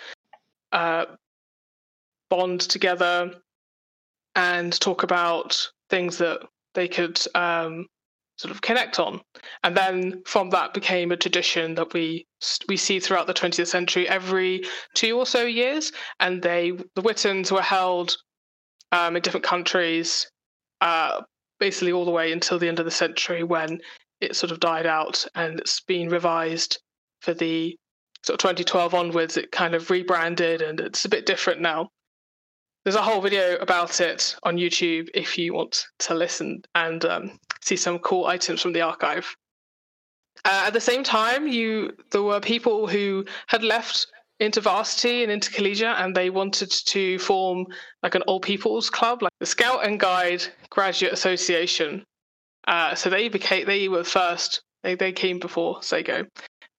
uh, 0.71 1.05
bond 2.29 2.61
together, 2.61 3.33
and 4.35 4.79
talk 4.79 5.03
about 5.03 5.69
things 5.89 6.17
that 6.17 6.41
they 6.73 6.87
could 6.87 7.19
um, 7.35 7.87
sort 8.41 8.51
of 8.51 8.61
connect 8.61 8.99
on. 8.99 9.21
And 9.63 9.77
then 9.77 10.23
from 10.25 10.49
that 10.49 10.73
became 10.73 11.11
a 11.11 11.17
tradition 11.17 11.75
that 11.75 11.93
we 11.93 12.25
we 12.67 12.75
see 12.75 12.99
throughout 12.99 13.27
the 13.27 13.35
20th 13.35 13.67
century 13.67 14.09
every 14.09 14.63
two 14.95 15.15
or 15.17 15.27
so 15.27 15.43
years. 15.43 15.91
And 16.19 16.41
they 16.41 16.71
the 16.95 17.03
Witans 17.03 17.51
were 17.51 17.61
held 17.61 18.17
um, 18.91 19.15
in 19.15 19.21
different 19.21 19.45
countries, 19.45 20.29
uh, 20.81 21.21
basically 21.59 21.91
all 21.91 22.05
the 22.05 22.11
way 22.11 22.31
until 22.31 22.57
the 22.57 22.67
end 22.67 22.79
of 22.79 22.85
the 22.85 22.91
century 22.91 23.43
when 23.43 23.79
it 24.19 24.35
sort 24.35 24.51
of 24.51 24.59
died 24.59 24.85
out 24.87 25.25
and 25.35 25.59
it's 25.59 25.81
been 25.81 26.09
revised 26.09 26.79
for 27.21 27.33
the 27.33 27.77
sort 28.23 28.35
of 28.35 28.39
2012 28.39 28.93
onwards. 28.95 29.37
It 29.37 29.51
kind 29.51 29.75
of 29.75 29.89
rebranded 29.91 30.63
and 30.63 30.79
it's 30.79 31.05
a 31.05 31.09
bit 31.09 31.27
different 31.27 31.61
now. 31.61 31.89
There's 32.83 32.95
a 32.95 33.03
whole 33.03 33.21
video 33.21 33.57
about 33.57 34.01
it 34.01 34.35
on 34.41 34.57
YouTube 34.57 35.09
if 35.13 35.37
you 35.37 35.53
want 35.53 35.85
to 35.99 36.15
listen 36.15 36.63
and 36.73 37.05
um, 37.05 37.39
see 37.61 37.75
some 37.75 37.99
cool 37.99 38.25
items 38.25 38.61
from 38.61 38.73
the 38.73 38.81
archive. 38.81 39.35
Uh, 40.43 40.63
at 40.67 40.73
the 40.73 40.81
same 40.81 41.03
time, 41.03 41.47
you 41.47 41.91
there 42.11 42.23
were 42.23 42.39
people 42.39 42.87
who 42.87 43.25
had 43.47 43.63
left 43.63 44.07
into 44.39 44.59
varsity 44.59 45.23
and 45.23 45.31
into 45.31 45.51
collegiate, 45.51 45.99
and 45.99 46.15
they 46.15 46.29
wanted 46.29 46.71
to 46.71 47.19
form 47.19 47.65
like 48.01 48.15
an 48.15 48.23
old 48.27 48.41
people's 48.41 48.89
club, 48.89 49.21
like 49.21 49.33
the 49.39 49.45
Scout 49.45 49.85
and 49.85 49.99
Guide 49.99 50.43
Graduate 50.69 51.13
Association. 51.13 52.03
Uh, 52.67 52.95
so 52.95 53.09
they 53.09 53.29
became 53.29 53.65
they 53.65 53.87
were 53.87 54.03
first. 54.03 54.61
They 54.83 54.95
they 54.95 55.11
came 55.11 55.39
before 55.39 55.79
SSAGO, 55.81 56.27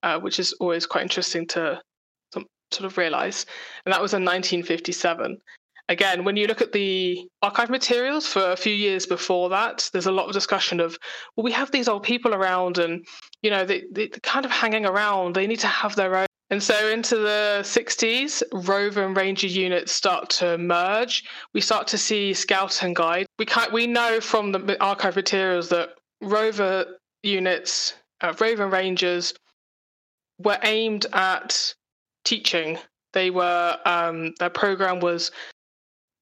uh, 0.03 0.19
which 0.19 0.39
is 0.39 0.53
always 0.53 0.85
quite 0.85 1.03
interesting 1.03 1.47
to 1.49 1.81
sort 2.73 2.85
of 2.85 2.97
realize. 2.97 3.45
And 3.85 3.93
that 3.93 4.01
was 4.01 4.13
in 4.13 4.25
1957 4.25 5.37
again, 5.89 6.23
when 6.23 6.37
you 6.37 6.47
look 6.47 6.61
at 6.61 6.71
the 6.71 7.27
archive 7.41 7.69
materials 7.69 8.25
for 8.25 8.51
a 8.51 8.55
few 8.55 8.73
years 8.73 9.05
before 9.05 9.49
that, 9.49 9.89
there's 9.93 10.05
a 10.05 10.11
lot 10.11 10.27
of 10.27 10.33
discussion 10.33 10.79
of, 10.79 10.97
well, 11.35 11.43
we 11.43 11.51
have 11.51 11.71
these 11.71 11.87
old 11.87 12.03
people 12.03 12.33
around 12.33 12.77
and, 12.77 13.05
you 13.41 13.49
know, 13.49 13.65
they, 13.65 13.83
they're 13.91 14.07
kind 14.23 14.45
of 14.45 14.51
hanging 14.51 14.85
around. 14.85 15.35
They 15.35 15.47
need 15.47 15.59
to 15.59 15.67
have 15.67 15.95
their 15.95 16.15
own. 16.15 16.25
And 16.49 16.61
so 16.61 16.89
into 16.89 17.17
the 17.17 17.61
60s, 17.63 18.43
Rover 18.53 19.03
and 19.03 19.17
Ranger 19.17 19.47
units 19.47 19.91
start 19.91 20.29
to 20.31 20.57
merge. 20.57 21.23
We 21.53 21.61
start 21.61 21.87
to 21.87 21.97
see 21.97 22.33
Scout 22.33 22.83
and 22.83 22.95
Guide. 22.95 23.25
We, 23.39 23.45
can't, 23.45 23.73
we 23.73 23.87
know 23.87 24.21
from 24.21 24.51
the 24.51 24.81
archive 24.81 25.15
materials 25.15 25.69
that 25.69 25.89
Rover 26.21 26.85
units, 27.23 27.95
uh, 28.21 28.33
Rover 28.39 28.63
and 28.63 28.71
Rangers 28.71 29.33
were 30.37 30.59
aimed 30.61 31.07
at 31.13 31.73
teaching 32.23 32.77
they 33.13 33.29
were 33.29 33.77
um, 33.85 34.33
their 34.39 34.49
program 34.49 34.99
was 34.99 35.31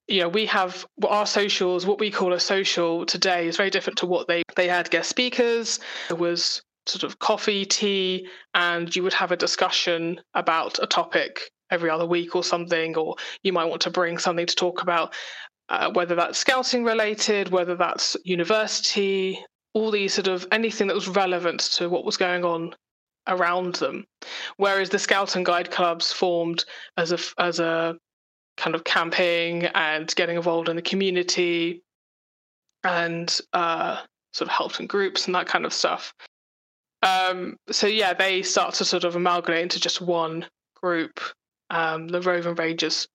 you 0.08 0.20
know, 0.20 0.28
we 0.28 0.46
have 0.46 0.84
our 1.08 1.26
socials, 1.26 1.86
what 1.86 2.00
we 2.00 2.10
call 2.10 2.32
a 2.32 2.40
social 2.40 3.06
today 3.06 3.46
is 3.46 3.56
very 3.56 3.70
different 3.70 3.98
to 3.98 4.06
what 4.06 4.28
they 4.28 4.42
they 4.56 4.68
had 4.68 4.90
guest 4.90 5.08
speakers. 5.08 5.80
There 6.08 6.16
was 6.16 6.62
sort 6.86 7.04
of 7.04 7.18
coffee, 7.18 7.64
tea, 7.64 8.28
and 8.54 8.94
you 8.94 9.02
would 9.02 9.14
have 9.14 9.32
a 9.32 9.36
discussion 9.36 10.20
about 10.34 10.78
a 10.82 10.86
topic 10.86 11.50
every 11.70 11.88
other 11.88 12.06
week 12.06 12.34
or 12.34 12.44
something, 12.44 12.96
or 12.96 13.16
you 13.42 13.52
might 13.52 13.66
want 13.66 13.82
to 13.82 13.90
bring 13.90 14.18
something 14.18 14.46
to 14.46 14.54
talk 14.54 14.82
about, 14.82 15.14
uh, 15.68 15.90
whether 15.92 16.14
that's 16.14 16.38
scouting 16.38 16.84
related, 16.84 17.50
whether 17.50 17.76
that's 17.76 18.16
university, 18.24 19.42
all 19.74 19.90
these 19.90 20.12
sort 20.12 20.28
of 20.28 20.46
anything 20.52 20.88
that 20.88 20.94
was 20.94 21.08
relevant 21.08 21.60
to 21.60 21.88
what 21.88 22.04
was 22.04 22.16
going 22.16 22.44
on 22.44 22.74
around 23.28 23.76
them. 23.76 24.04
Whereas 24.56 24.90
the 24.90 24.98
Scout 24.98 25.36
and 25.36 25.46
Guide 25.46 25.70
clubs 25.70 26.12
formed 26.12 26.64
as 26.96 27.12
a 27.12 27.18
as 27.38 27.60
a 27.60 27.96
kind 28.56 28.74
of 28.74 28.84
camping 28.84 29.66
and 29.74 30.14
getting 30.14 30.36
involved 30.36 30.68
in 30.68 30.76
the 30.76 30.82
community 30.82 31.82
and 32.84 33.40
uh, 33.52 34.02
sort 34.32 34.48
of 34.48 34.54
helped 34.54 34.80
in 34.80 34.86
groups 34.86 35.26
and 35.26 35.34
that 35.34 35.46
kind 35.46 35.64
of 35.64 35.72
stuff. 35.72 36.14
Um, 37.02 37.56
so 37.70 37.86
yeah, 37.86 38.14
they 38.14 38.42
start 38.42 38.74
to 38.74 38.84
sort 38.84 39.04
of 39.04 39.16
amalgamate 39.16 39.62
into 39.62 39.80
just 39.80 40.00
one 40.00 40.46
group. 40.80 41.20
Um, 41.70 42.08
the 42.08 42.20
Roving 42.20 42.54
Rangers 42.54 43.08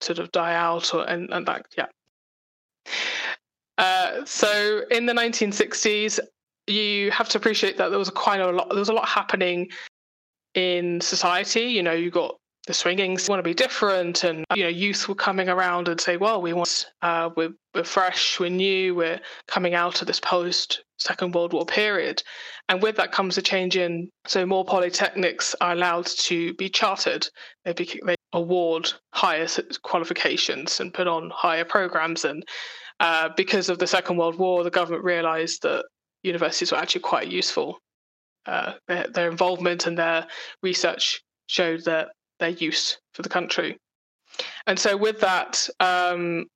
sort 0.00 0.18
of 0.18 0.30
die 0.32 0.54
out, 0.54 0.92
or 0.94 1.08
and, 1.08 1.30
and 1.32 1.46
that 1.46 1.66
yeah. 1.76 1.86
Uh, 3.78 4.24
so 4.24 4.82
in 4.90 5.06
the 5.06 5.12
1960s, 5.12 6.20
you 6.66 7.10
have 7.10 7.28
to 7.30 7.38
appreciate 7.38 7.78
that 7.78 7.88
there 7.88 7.98
was 7.98 8.10
quite 8.10 8.40
a 8.40 8.50
lot. 8.50 8.68
There 8.68 8.78
was 8.78 8.90
a 8.90 8.94
lot 8.94 9.08
happening 9.08 9.70
in 10.54 11.00
society. 11.00 11.62
You 11.62 11.82
know, 11.82 11.92
you 11.92 12.10
got 12.10 12.36
the 12.66 12.74
swingings 12.74 13.28
want 13.28 13.40
to 13.40 13.42
be 13.42 13.54
different 13.54 14.22
and 14.22 14.44
you 14.54 14.62
know 14.62 14.68
youth 14.68 15.08
were 15.08 15.14
coming 15.14 15.48
around 15.48 15.88
and 15.88 16.00
say 16.00 16.16
well 16.16 16.40
we 16.40 16.52
want 16.52 16.86
uh, 17.02 17.28
we're, 17.36 17.52
we're 17.74 17.82
fresh 17.82 18.38
we're 18.38 18.48
new 18.48 18.94
we're 18.94 19.20
coming 19.48 19.74
out 19.74 20.00
of 20.00 20.06
this 20.06 20.20
post 20.20 20.84
second 21.02 21.34
world 21.34 21.52
war 21.52 21.66
period. 21.66 22.22
And 22.68 22.82
with 22.82 22.96
that 22.96 23.12
comes 23.12 23.36
a 23.36 23.42
change 23.42 23.76
in 23.76 24.08
so 24.26 24.46
more 24.46 24.64
polytechnics 24.64 25.54
are 25.60 25.72
allowed 25.72 26.06
to 26.06 26.54
be 26.54 26.68
chartered. 26.68 27.26
They, 27.64 27.72
be, 27.72 28.00
they 28.06 28.14
award 28.32 28.92
higher 29.12 29.46
qualifications 29.82 30.80
and 30.80 30.94
put 30.94 31.06
on 31.06 31.30
higher 31.34 31.64
programs 31.64 32.24
and 32.24 32.42
uh, 33.00 33.30
because 33.36 33.68
of 33.68 33.78
the 33.78 33.86
second 33.86 34.16
world 34.16 34.38
war 34.38 34.62
the 34.62 34.70
government 34.70 35.04
realized 35.04 35.62
that 35.62 35.84
universities 36.22 36.70
were 36.70 36.78
actually 36.78 37.00
quite 37.00 37.28
useful. 37.28 37.78
Uh, 38.46 38.74
their, 38.88 39.06
their 39.08 39.30
involvement 39.30 39.86
and 39.86 39.98
their 39.98 40.26
research 40.62 41.22
showed 41.46 41.84
that 41.84 42.08
their 42.42 42.50
use 42.50 42.98
for 43.14 43.22
the 43.22 43.28
country. 43.28 43.78
And 44.66 44.78
so, 44.78 44.96
with 44.96 45.20
that, 45.20 45.68
um, 45.80 46.46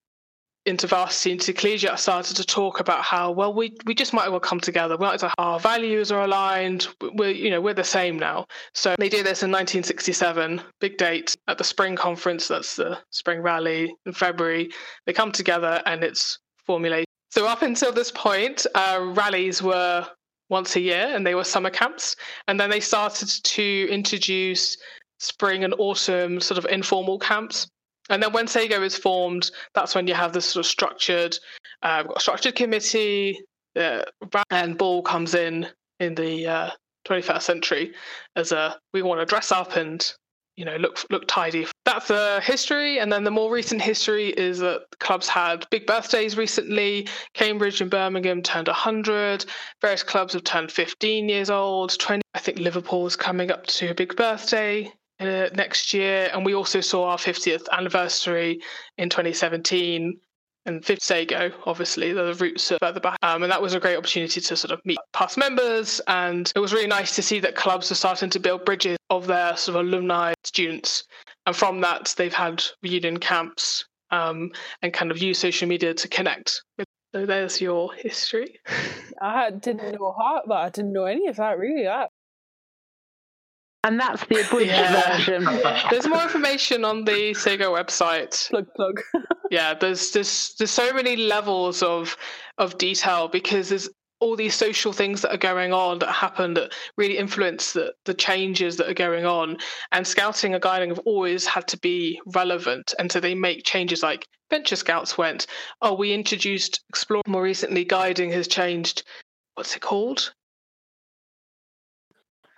into 0.66 0.86
varsity, 0.88 1.30
into 1.30 1.52
collegiate, 1.52 1.92
I 1.92 1.96
started 1.96 2.36
to 2.36 2.44
talk 2.44 2.80
about 2.80 3.02
how 3.02 3.30
well 3.30 3.54
we 3.54 3.76
we 3.86 3.94
just 3.94 4.12
might 4.12 4.24
as 4.24 4.30
well 4.30 4.40
come 4.40 4.60
together. 4.60 4.96
We 4.96 5.06
as 5.06 5.24
our 5.38 5.60
values 5.60 6.10
are 6.10 6.24
aligned. 6.24 6.88
We're 7.00 7.30
you 7.30 7.50
know 7.50 7.60
we're 7.60 7.74
the 7.74 7.84
same 7.84 8.18
now. 8.18 8.46
So 8.74 8.94
they 8.98 9.08
do 9.08 9.22
this 9.22 9.42
in 9.42 9.50
1967, 9.50 10.60
big 10.80 10.98
date 10.98 11.36
at 11.46 11.58
the 11.58 11.64
spring 11.64 11.96
conference. 11.96 12.48
That's 12.48 12.76
the 12.76 12.98
spring 13.10 13.40
rally 13.40 13.94
in 14.06 14.12
February. 14.12 14.70
They 15.06 15.12
come 15.12 15.32
together 15.32 15.82
and 15.86 16.02
it's 16.02 16.38
formulated. 16.66 17.06
So 17.30 17.46
up 17.46 17.62
until 17.62 17.92
this 17.92 18.10
point, 18.10 18.66
uh, 18.74 19.12
rallies 19.14 19.62
were 19.62 20.06
once 20.48 20.76
a 20.76 20.80
year 20.80 21.10
and 21.12 21.26
they 21.26 21.34
were 21.34 21.44
summer 21.44 21.70
camps. 21.70 22.16
And 22.48 22.58
then 22.58 22.70
they 22.70 22.80
started 22.80 23.28
to 23.28 23.88
introduce 23.90 24.76
spring 25.18 25.64
and 25.64 25.74
autumn 25.78 26.40
sort 26.40 26.58
of 26.58 26.66
informal 26.70 27.18
camps. 27.18 27.68
And 28.08 28.22
then 28.22 28.32
when 28.32 28.46
SSAGO 28.46 28.82
is 28.82 28.96
formed, 28.96 29.50
that's 29.74 29.94
when 29.94 30.06
you 30.06 30.14
have 30.14 30.32
this 30.32 30.46
sort 30.46 30.64
of 30.64 30.70
structured, 30.70 31.36
uh, 31.82 32.04
structured 32.18 32.54
committee, 32.54 33.38
uh, 33.74 34.02
and 34.50 34.78
ball 34.78 35.02
comes 35.02 35.34
in 35.34 35.66
in 36.00 36.14
the 36.14 36.46
uh, 36.46 36.70
21st 37.06 37.42
century 37.42 37.94
as 38.34 38.52
a 38.52 38.76
we 38.92 39.02
want 39.02 39.20
to 39.20 39.26
dress 39.26 39.52
up 39.52 39.76
and 39.76 40.12
you 40.56 40.64
know 40.64 40.76
look 40.76 41.04
look 41.10 41.24
tidy. 41.28 41.66
That's 41.84 42.08
the 42.08 42.40
history, 42.42 42.98
and 42.98 43.12
then 43.12 43.24
the 43.24 43.30
more 43.30 43.52
recent 43.52 43.82
history 43.82 44.28
is 44.28 44.58
that 44.60 44.86
clubs 45.00 45.28
had 45.28 45.66
big 45.70 45.86
birthdays 45.86 46.36
recently. 46.36 47.08
Cambridge 47.34 47.80
and 47.80 47.90
Birmingham 47.90 48.42
turned 48.42 48.68
100. 48.68 49.44
Various 49.82 50.02
clubs 50.02 50.32
have 50.32 50.44
turned 50.44 50.72
15 50.72 51.28
years 51.28 51.50
old. 51.50 51.98
20. 51.98 52.22
I 52.34 52.38
think 52.38 52.58
Liverpool 52.58 53.06
is 53.06 53.16
coming 53.16 53.50
up 53.50 53.66
to 53.66 53.90
a 53.90 53.94
big 53.94 54.16
birthday 54.16 54.90
uh, 55.20 55.48
next 55.54 55.94
year, 55.94 56.30
and 56.32 56.44
we 56.44 56.54
also 56.54 56.80
saw 56.80 57.10
our 57.10 57.16
50th 57.16 57.66
anniversary 57.72 58.60
in 58.98 59.08
2017. 59.08 60.18
And 60.66 60.84
fifth 60.84 60.98
SSAGO, 60.98 61.52
obviously, 61.64 62.12
the 62.12 62.34
roots 62.34 62.72
are 62.72 62.78
further 62.80 62.98
back. 62.98 63.18
Um, 63.22 63.44
and 63.44 63.52
that 63.52 63.62
was 63.62 63.74
a 63.74 63.78
great 63.78 63.96
opportunity 63.96 64.40
to 64.40 64.56
sort 64.56 64.72
of 64.72 64.80
meet 64.84 64.98
past 65.12 65.38
members. 65.38 66.00
And 66.08 66.52
it 66.56 66.58
was 66.58 66.72
really 66.72 66.88
nice 66.88 67.14
to 67.14 67.22
see 67.22 67.38
that 67.38 67.54
clubs 67.54 67.92
are 67.92 67.94
starting 67.94 68.30
to 68.30 68.40
build 68.40 68.64
bridges 68.64 68.98
of 69.08 69.28
their 69.28 69.56
sort 69.56 69.76
of 69.78 69.86
alumni 69.86 70.34
students. 70.42 71.04
And 71.46 71.54
from 71.54 71.82
that, 71.82 72.14
they've 72.18 72.34
had 72.34 72.64
reunion 72.82 73.18
camps 73.18 73.84
um, 74.10 74.50
and 74.82 74.92
kind 74.92 75.12
of 75.12 75.18
use 75.18 75.38
social 75.38 75.68
media 75.68 75.94
to 75.94 76.08
connect. 76.08 76.62
So 77.14 77.24
there's 77.24 77.60
your 77.60 77.92
history. 77.94 78.58
I 79.22 79.50
didn't 79.52 79.92
know 79.92 80.14
how, 80.18 80.42
but 80.46 80.58
I 80.58 80.68
didn't 80.68 80.92
know 80.92 81.04
any 81.04 81.28
of 81.28 81.36
that 81.36 81.58
really. 81.58 81.84
That 81.84 82.10
and 83.86 84.00
that's 84.00 84.26
the 84.26 84.44
abridged 84.44 84.70
yeah. 84.70 85.16
version. 85.16 85.44
There's 85.90 86.08
more 86.08 86.22
information 86.22 86.84
on 86.84 87.04
the 87.04 87.32
SSAGO 87.34 87.70
website. 87.72 88.50
Plug 88.50 88.66
plug. 88.74 89.00
yeah, 89.50 89.74
there's 89.74 90.10
there's 90.10 90.54
there's 90.58 90.72
so 90.72 90.92
many 90.92 91.16
levels 91.16 91.82
of 91.84 92.16
of 92.58 92.76
detail 92.78 93.28
because 93.28 93.68
there's 93.68 93.88
all 94.18 94.34
these 94.34 94.54
social 94.54 94.92
things 94.92 95.22
that 95.22 95.32
are 95.32 95.38
going 95.38 95.72
on 95.72 96.00
that 96.00 96.10
happen 96.10 96.54
that 96.54 96.72
really 96.96 97.18
influence 97.18 97.74
the, 97.74 97.92
the 98.06 98.14
changes 98.14 98.76
that 98.78 98.88
are 98.88 98.94
going 98.94 99.26
on. 99.26 99.58
And 99.92 100.06
scouting 100.06 100.54
and 100.54 100.62
guiding 100.62 100.88
have 100.88 101.00
always 101.00 101.46
had 101.46 101.68
to 101.68 101.78
be 101.78 102.20
relevant. 102.34 102.94
And 102.98 103.12
so 103.12 103.20
they 103.20 103.34
make 103.34 103.64
changes 103.64 104.02
like 104.02 104.26
Venture 104.48 104.76
Scouts 104.76 105.18
went, 105.18 105.46
oh, 105.82 105.94
we 105.94 106.14
introduced 106.14 106.82
Explore 106.88 107.22
more 107.26 107.42
recently, 107.42 107.84
guiding 107.84 108.32
has 108.32 108.48
changed. 108.48 109.02
What's 109.54 109.76
it 109.76 109.80
called? 109.80 110.32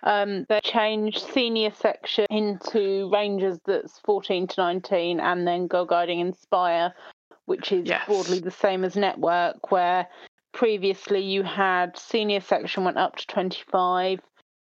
Um, 0.09 0.47
they 0.49 0.61
changed 0.65 1.19
senior 1.35 1.71
section 1.71 2.25
into 2.31 3.11
Rangers 3.13 3.61
that's 3.67 3.99
14 4.07 4.47
to 4.47 4.61
19, 4.61 5.21
and 5.21 5.47
then 5.47 5.67
Go 5.67 5.85
Guiding 5.85 6.21
Inspire, 6.21 6.95
which 7.45 7.73
is 7.73 7.87
Yes. 7.87 8.07
broadly 8.07 8.41
the 8.41 8.51
same 8.51 8.85
as 8.85 8.97
Network, 8.97 9.71
where 9.71 10.09
previously 10.53 11.21
you 11.21 11.43
had 11.43 11.99
senior 11.99 12.41
section 12.41 12.85
went 12.85 12.97
up 12.97 13.17
to 13.17 13.27
25, 13.27 14.21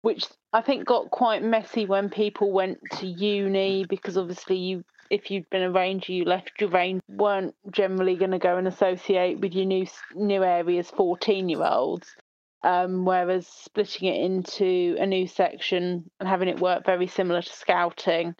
which 0.02 0.26
I 0.52 0.60
think 0.60 0.84
got 0.84 1.10
quite 1.10 1.42
messy 1.42 1.86
when 1.86 2.10
people 2.10 2.52
went 2.52 2.78
to 2.98 3.06
uni 3.06 3.86
because 3.86 4.18
obviously 4.18 4.58
you. 4.58 4.84
If 5.08 5.30
you'd 5.30 5.50
been 5.50 5.62
a 5.62 5.70
ranger, 5.70 6.12
you 6.12 6.24
left 6.24 6.58
your 6.58 6.70
range, 6.70 7.02
weren't 7.06 7.54
generally 7.70 8.16
going 8.16 8.30
to 8.30 8.38
go 8.38 8.56
and 8.56 8.66
associate 8.66 9.40
with 9.40 9.52
your 9.52 9.66
new 9.66 9.86
new 10.14 10.42
areas 10.42 10.90
14 10.90 11.50
year 11.50 11.62
olds 11.62 12.16
um, 12.64 13.04
whereas 13.04 13.46
splitting 13.46 14.08
it 14.08 14.24
into 14.24 14.96
a 14.98 15.06
new 15.06 15.26
section 15.26 16.08
and 16.20 16.28
having 16.28 16.48
it 16.48 16.60
work 16.60 16.84
very 16.84 17.06
similar 17.06 17.42
to 17.42 17.52
scouting, 17.52 18.34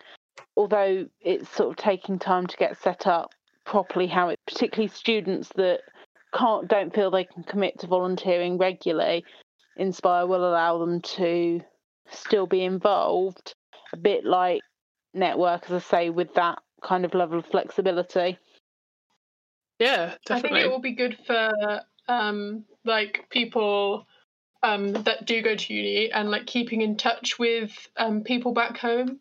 although 0.57 1.07
it's 1.21 1.49
sort 1.49 1.71
of 1.71 1.76
taking 1.76 2.19
time 2.19 2.47
to 2.47 2.57
get 2.57 2.81
set 2.81 3.07
up 3.07 3.31
properly, 3.64 4.07
how 4.07 4.29
it 4.29 4.38
particularly 4.47 4.88
students 4.88 5.49
that 5.57 5.81
can't 6.35 6.69
don't 6.69 6.95
feel 6.95 7.11
they 7.11 7.25
can 7.25 7.43
commit 7.43 7.79
to 7.81 7.87
volunteering 7.87 8.59
regularly, 8.59 9.25
Inspire 9.76 10.26
will 10.26 10.49
allow 10.49 10.79
them 10.79 11.00
to 11.00 11.61
still 12.11 12.47
be 12.47 12.62
involved, 12.62 13.55
a 13.93 13.97
bit 13.97 14.25
like 14.25 14.61
Network, 15.14 15.64
as 15.67 15.73
I 15.73 15.79
say, 15.79 16.11
with 16.11 16.35
that 16.35 16.59
kind 16.83 17.05
of 17.05 17.14
level 17.14 17.38
of 17.38 17.47
flexibility. 17.47 18.38
Yeah, 19.79 20.14
I 20.31 20.41
think 20.41 20.55
it 20.57 20.71
will 20.71 20.81
be 20.81 20.93
good 20.93 21.19
for 21.26 21.52
um, 22.09 22.64
like 22.85 23.26
people 23.31 24.07
um, 24.62 24.92
that 24.92 25.26
do 25.26 25.42
go 25.42 25.57
to 25.57 25.75
uni 25.75 26.11
and 26.12 26.31
like 26.31 26.47
keeping 26.47 26.83
in 26.83 26.97
touch 26.97 27.38
with 27.38 27.73
um, 27.97 28.23
people 28.23 28.52
back 28.52 28.78
home. 28.78 29.21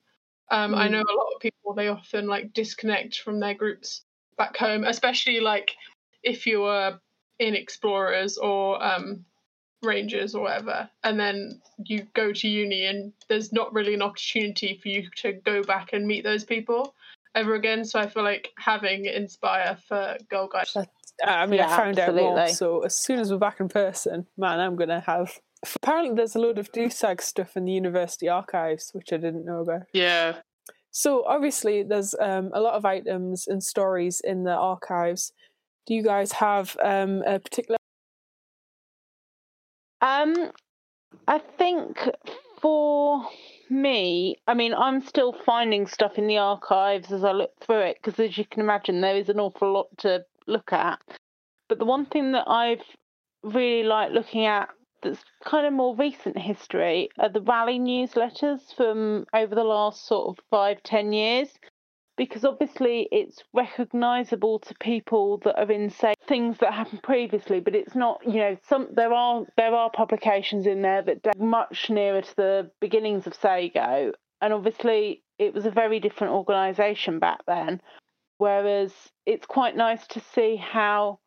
Um, 0.50 0.76
I 0.76 0.88
Mm. 0.88 0.92
know 0.92 1.00
a 1.02 1.18
lot 1.18 1.34
of 1.36 1.42
people 1.42 1.74
they 1.74 1.88
often 1.88 2.28
like 2.28 2.54
disconnect 2.54 3.20
from 3.20 3.40
their 3.40 3.54
groups 3.54 4.04
back 4.38 4.58
home, 4.58 4.84
especially 4.84 5.40
like 5.40 5.76
if 6.24 6.46
you 6.46 6.64
are 6.66 7.00
in 7.40 7.56
explorers 7.56 8.38
or 8.38 8.84
um, 8.84 9.26
rangers 9.82 10.36
or 10.36 10.44
whatever, 10.44 10.90
and 11.04 11.20
then 11.20 11.62
you 11.86 12.06
go 12.14 12.32
to 12.34 12.48
uni 12.48 12.86
and 12.86 13.14
there's 13.30 13.52
not 13.52 13.74
really 13.74 13.94
an 13.94 14.02
opportunity 14.02 14.80
for 14.82 14.90
you 14.90 15.10
to 15.18 15.34
go 15.34 15.64
back 15.64 15.94
and 15.94 16.06
meet 16.06 16.24
those 16.24 16.44
people 16.44 16.94
ever 17.34 17.56
again. 17.56 17.86
So 17.86 18.00
I 18.00 18.08
feel 18.08 18.24
like 18.24 18.50
having 18.58 19.06
Inspire 19.06 19.78
for 19.88 20.18
Girl 20.30 20.48
Guide. 20.48 20.68
I 21.24 21.46
mean, 21.46 21.60
Yeah, 21.60 21.74
I 21.74 21.78
found 21.78 22.00
out 22.00 22.16
more. 22.16 22.48
So 22.48 22.82
as 22.82 22.96
soon 22.96 23.20
as 23.20 23.32
we're 23.32 23.38
back 23.38 23.60
in 23.60 23.70
person, 23.70 24.28
man, 24.38 24.60
I'm 24.60 24.76
gonna 24.76 25.02
have. 25.02 25.40
Apparently, 25.76 26.16
there's 26.16 26.36
a 26.36 26.40
load 26.40 26.58
of 26.58 26.72
DUSAG 26.72 27.22
stuff 27.22 27.56
in 27.56 27.66
the 27.66 27.72
university 27.72 28.28
archives, 28.28 28.92
which 28.94 29.14
I 29.14 29.18
didn't 29.18 29.46
know 29.46 29.62
about. 29.62 29.84
Yeah. 29.94 30.38
So 30.90 31.24
obviously, 31.26 31.84
there's 31.84 32.16
um, 32.20 32.50
a 32.54 32.60
lot 32.60 32.74
of 32.74 32.84
items 32.84 33.48
and 33.48 33.64
stories 33.64 34.22
in 34.22 34.44
the 34.44 34.54
archives. 34.54 35.32
Do 35.86 35.94
you 35.94 36.04
guys 36.04 36.34
have 36.34 36.76
um, 36.84 37.24
a 37.26 37.40
particular? 37.40 37.78
Um, 40.02 40.52
I 41.28 41.40
think 41.58 42.10
for 42.60 43.28
me, 43.70 44.36
I 44.48 44.54
mean, 44.54 44.74
I'm 44.74 45.02
still 45.02 45.34
finding 45.46 45.88
stuff 45.88 46.18
in 46.18 46.28
the 46.28 46.38
archives 46.38 47.12
as 47.12 47.24
I 47.24 47.32
look 47.32 47.52
through 47.62 47.82
it 47.82 47.98
because, 48.02 48.20
as 48.20 48.38
you 48.38 48.46
can 48.46 48.62
imagine, 48.62 49.02
there 49.02 49.16
is 49.16 49.30
an 49.30 49.40
awful 49.40 49.72
lot 49.72 49.88
to 50.00 50.26
look 50.52 50.74
at. 50.74 51.00
But 51.70 51.80
the 51.80 51.86
one 51.86 52.06
thing 52.06 52.34
that 52.34 52.48
I've 52.48 52.84
really 53.44 53.84
liked 53.84 54.14
looking 54.14 54.46
at 54.46 54.70
that's 55.02 55.24
kind 55.44 55.66
of 55.66 55.74
more 55.74 55.96
recent 55.96 56.38
history 56.38 57.10
are 57.18 57.30
the 57.30 57.42
rally 57.42 57.80
newsletters 57.80 58.76
from 58.76 59.26
over 59.34 59.56
the 59.56 59.64
last 59.64 60.06
sort 60.06 60.30
of 60.30 60.44
five, 60.52 60.84
ten 60.84 61.12
years 61.12 61.50
because 62.18 62.46
obviously 62.46 63.08
it's 63.12 63.42
recognizable 63.54 64.60
to 64.60 64.76
people 64.80 65.38
that 65.40 65.58
are 65.60 65.72
in 65.72 65.90
say 65.90 66.14
things 66.28 66.58
that 66.60 66.74
happened 66.74 67.02
previously 67.02 67.60
but 67.60 67.74
it's 67.74 67.96
not 67.96 68.20
you 68.26 68.40
know 68.40 68.56
some 68.68 68.88
there 68.94 69.14
are 69.14 69.44
there 69.58 69.74
are 69.74 69.90
publications 69.90 70.68
in 70.68 70.82
there 70.82 71.02
that 71.02 71.24
date 71.24 71.40
much 71.40 71.90
nearer 71.90 72.22
to 72.22 72.36
the 72.36 72.72
beginnings 72.80 73.26
of 73.26 73.34
SSAGO 73.34 74.14
and 74.42 74.54
obviously 74.54 75.24
it 75.40 75.54
was 75.54 75.66
a 75.66 75.72
very 75.72 76.00
different 76.00 76.34
organization 76.34 77.18
back 77.18 77.40
then 77.48 77.82
whereas 78.42 78.92
it's 79.28 79.46
quite 79.46 79.76
nice 79.76 80.08
to 80.08 80.20
see 80.34 80.56
how 80.56 81.20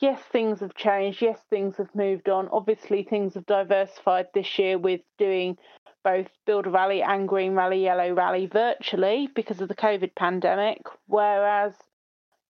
yes 0.00 0.20
things 0.30 0.60
have 0.60 0.74
changed 0.74 1.20
yes 1.20 1.40
things 1.50 1.76
have 1.76 1.92
moved 1.92 2.28
on 2.28 2.48
obviously 2.52 3.02
things 3.02 3.34
have 3.34 3.46
diversified 3.46 4.26
this 4.32 4.58
year 4.60 4.78
with 4.78 5.00
doing 5.18 5.56
both 6.04 6.28
Build 6.46 6.66
a 6.66 6.70
Rally 6.70 7.02
and 7.02 7.28
Green 7.28 7.54
Rally, 7.54 7.82
Yellow 7.82 8.12
Rally 8.12 8.46
virtually 8.46 9.28
because 9.34 9.60
of 9.60 9.68
the 9.68 9.74
COVID 9.74 10.14
pandemic. 10.16 10.78
Whereas, 11.06 11.74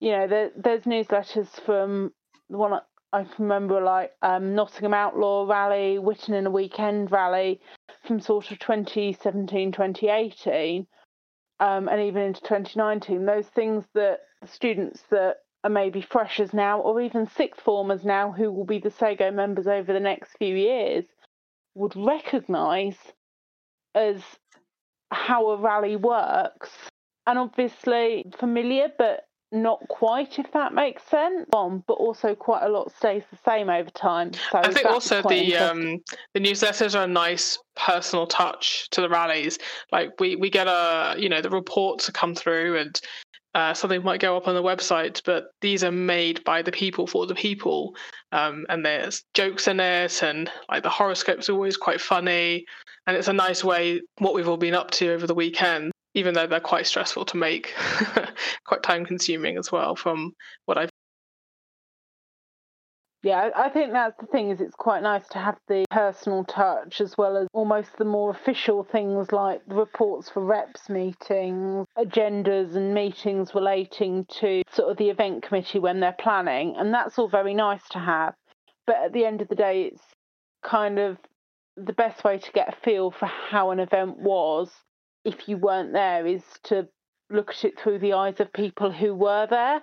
you 0.01 0.11
know, 0.13 0.27
there, 0.27 0.51
there's 0.57 0.85
newsletters 0.85 1.49
from 1.67 2.13
the 2.49 2.57
one 2.57 2.81
I- 3.13 3.27
remember, 3.39 3.81
like 3.81 4.13
um, 4.23 4.55
Nottingham 4.55 4.95
Outlaw 4.95 5.45
Rally, 5.47 5.99
Witan 5.99 6.33
in 6.35 6.47
a 6.47 6.51
Weekend 6.51 7.13
Rally 7.13 7.61
from 8.07 8.21
sort 8.21 8.51
of 8.51 8.59
2017, 8.59 9.73
2018, 9.73 10.87
um, 11.61 11.89
and 11.89 12.01
even 12.01 12.23
into 12.23 12.41
2019. 12.43 13.25
Those 13.25 13.47
things 13.49 13.85
that 13.95 14.21
students 14.47 15.03
that 15.11 15.37
are 15.65 15.71
maybe 15.71 16.03
freshers 16.03 16.53
now, 16.53 16.81
or 16.81 17.01
even 17.01 17.29
sixth 17.29 17.61
formers 17.63 18.05
now, 18.05 18.33
who 18.33 18.51
will 18.51 18.65
be 18.65 18.79
the 18.79 18.91
SSAGO 18.91 19.33
members 19.33 19.67
over 19.67 19.93
the 19.93 20.01
next 20.01 20.37
few 20.39 20.57
years, 20.57 21.05
would 21.75 21.95
recognise 21.97 22.97
as 23.95 24.23
how 25.11 25.51
a 25.51 25.57
rally 25.57 25.97
works 25.97 26.71
and 27.27 27.39
obviously 27.39 28.25
familiar 28.39 28.89
but 28.99 29.27
not 29.53 29.87
quite 29.89 30.39
if 30.39 30.51
that 30.53 30.73
makes 30.73 31.03
sense 31.05 31.47
um, 31.55 31.85
but 31.87 31.95
also 31.95 32.35
quite 32.35 32.63
a 32.63 32.69
lot 32.69 32.91
stays 32.97 33.23
the 33.31 33.39
same 33.45 33.69
over 33.69 33.91
time 33.91 34.33
so 34.33 34.59
I 34.59 34.73
think 34.73 34.87
also 34.87 35.23
the 35.23 35.57
um, 35.57 36.01
the 36.35 36.41
newsletters 36.41 36.99
are 36.99 37.05
a 37.05 37.09
nice 37.09 37.59
personal 37.77 38.27
touch 38.27 38.89
to 38.91 39.01
the 39.01 39.09
rallies. 39.09 39.59
Like 39.91 40.13
we 40.19 40.37
we 40.37 40.51
get 40.51 40.67
a 40.67 41.15
you 41.19 41.29
know 41.29 41.41
the 41.41 41.51
reports 41.51 42.09
come 42.11 42.35
through 42.35 42.79
and 42.79 43.01
uh, 43.55 43.75
something 43.75 44.03
might 44.03 44.21
go 44.21 44.37
up 44.37 44.49
on 44.49 44.55
the 44.55 44.63
website, 44.63 45.21
but 45.27 45.49
these 45.61 45.85
are 45.85 45.93
made 45.93 46.43
by 46.45 46.63
the 46.63 46.73
people 46.73 47.07
for 47.07 47.27
the 47.27 47.35
people, 47.35 47.95
um, 48.33 48.65
and 48.71 48.85
there's 48.85 49.25
jokes 49.35 49.69
in 49.69 49.79
it, 49.79 50.23
and 50.23 50.51
like 50.71 50.83
the 50.83 50.89
horoscope's 50.89 51.51
are 51.51 51.53
always 51.53 51.77
quite 51.77 52.01
funny, 52.01 52.65
and 53.07 53.15
it's 53.15 53.29
a 53.29 53.33
nice 53.33 53.63
way 53.63 54.01
what 54.19 54.33
we've 54.33 54.49
all 54.49 54.57
been 54.57 54.75
up 54.75 54.91
to 54.93 55.13
over 55.13 55.27
the 55.27 55.35
weekend. 55.35 55.93
Even 56.15 56.35
though 56.35 56.47
they're 56.47 56.61
quite 56.61 56.87
stressful 56.87 57.25
to 57.27 57.37
make, 57.37 57.75
quite 58.65 58.83
time 58.83 59.05
consuming 59.05 59.57
as 59.57 59.73
well. 59.73 59.97
From 59.97 60.33
what 60.67 60.79
I've 60.79 60.91
yeah 63.23 63.51
I- 63.55 63.69
think 63.69 63.93
that's 63.93 64.19
the 64.19 64.27
thing 64.27 64.51
is 64.51 64.61
it's 64.61 64.75
quite 64.75 65.03
nice 65.03 65.27
to 65.29 65.39
have 65.39 65.57
the 65.69 65.85
personal 65.91 66.45
touch 66.45 67.01
as 67.01 67.17
well 67.17 67.37
as 67.37 67.49
almost 67.53 67.97
the 67.97 68.05
more 68.05 68.31
official 68.31 68.83
things 68.85 69.33
like 69.33 69.65
the 69.67 69.75
reports 69.75 70.29
for 70.29 70.45
reps 70.45 70.89
meetings 70.89 71.87
agendas 71.97 72.75
and 72.75 72.93
meetings 72.93 73.55
relating 73.55 74.27
to 74.41 74.63
sort 74.73 74.91
of 74.91 74.97
the 74.97 75.09
event 75.11 75.43
committee 75.43 75.79
when 75.79 76.01
they're 76.01 76.17
planning 76.19 76.75
and 76.77 76.93
that's 76.93 77.19
all 77.19 77.29
very 77.29 77.55
nice 77.55 77.87
to 77.91 77.99
have 77.99 78.35
but 78.87 78.97
at 78.97 79.13
the 79.13 79.25
end 79.25 79.41
of 79.41 79.49
the 79.49 79.55
day 79.55 79.85
it's 79.85 80.03
kind 80.63 80.99
of 80.99 81.17
the 81.77 81.93
best 81.93 82.25
way 82.25 82.39
to 82.39 82.53
get 82.53 82.69
a 82.69 82.77
feel 82.85 83.11
for 83.11 83.27
how 83.27 83.71
an 83.71 83.81
event 83.81 84.19
was 84.19 84.71
if 85.25 85.49
you 85.49 85.57
weren't 85.57 85.93
there 85.93 86.27
is 86.27 86.43
to 86.65 86.89
look 87.31 87.51
at 87.51 87.65
it 87.65 87.81
through 87.81 87.99
the 87.99 88.13
eyes 88.13 88.41
of 88.41 88.53
people 88.53 88.93
who 88.93 89.15
were 89.15 89.47
there 89.49 89.83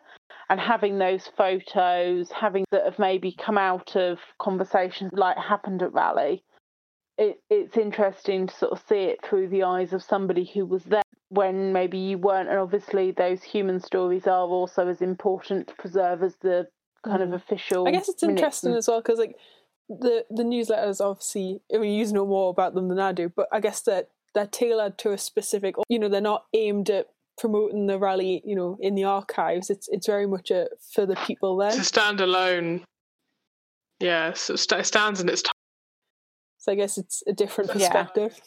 and 0.49 0.60
having 0.60 0.97
those 0.97 1.30
photos, 1.38 2.32
having 2.32 2.65
that 2.71 2.86
have 2.86 2.99
maybe 2.99 3.32
come 3.32 3.58
out 3.58 3.95
of 3.95 4.19
conversations 4.39 5.12
like 5.13 5.38
happened 5.38 5.82
at 5.82 5.93
rally, 5.93 6.43
it, 7.17 7.41
it's 7.49 7.78
interesting 7.78 8.47
to 8.47 8.56
sort 8.56 8.71
of 8.71 8.82
see 8.88 9.04
it 9.04 9.19
through 9.23 9.49
the 9.49 9.63
eyes 9.63 9.93
of 9.93 10.02
somebody 10.02 10.45
who 10.45 10.65
was 10.65 10.84
there 10.86 11.04
when 11.30 11.73
maybe 11.73 11.97
you 11.97 12.17
weren't. 12.17 12.49
And 12.49 12.58
obviously, 12.58 13.12
those 13.12 13.43
human 13.43 13.80
stories 13.80 14.25
are 14.25 14.47
also 14.47 14.88
as 14.88 15.02
important 15.02 15.67
to 15.67 15.75
preserve 15.75 16.23
as 16.23 16.36
the 16.38 16.67
kind 17.04 17.21
of 17.21 17.30
mm. 17.30 17.36
official. 17.36 17.88
I 17.88 17.91
guess 17.91 18.10
it's 18.10 18.23
interesting 18.23 18.73
as 18.73 18.88
well 18.88 19.02
because 19.02 19.19
like 19.19 19.36
the 19.89 20.25
the 20.30 20.43
newsletters 20.43 21.02
obviously 21.02 21.62
I 21.73 21.80
mean 21.80 21.97
you 21.97 22.13
know 22.13 22.25
more 22.25 22.49
about 22.49 22.73
them 22.73 22.89
than 22.89 22.99
I 22.99 23.12
do, 23.12 23.30
but 23.30 23.47
I 23.52 23.60
guess 23.60 23.82
that 23.82 24.10
they're 24.35 24.47
tailored 24.47 24.97
to 24.99 25.11
a 25.11 25.17
specific 25.17 25.75
you 25.89 25.99
know 25.99 26.09
they're 26.09 26.21
not 26.21 26.45
aimed 26.53 26.89
at 26.89 27.07
promoting 27.37 27.87
the 27.87 27.97
rally 27.97 28.41
you 28.45 28.55
know 28.55 28.77
in 28.81 28.95
the 28.95 29.03
archives. 29.05 29.69
It's 29.69 29.87
it's 29.89 30.07
very 30.07 30.27
much 30.27 30.51
a 30.51 30.67
for 30.93 31.05
the 31.05 31.15
people 31.15 31.57
there. 31.57 31.69
it's 31.69 31.77
a 31.77 31.81
standalone 31.99 32.83
yeah, 34.01 34.31
so 34.33 34.53
it 34.53 34.85
stands 34.85 35.19
in 35.19 35.27
its 35.27 35.41
time. 35.41 35.51
So 36.57 36.71
I 36.71 36.75
guess 36.75 36.97
it's 36.97 37.21
a 37.27 37.33
different 37.33 37.69
Yeah. 37.75 37.89
perspective. 37.89 38.39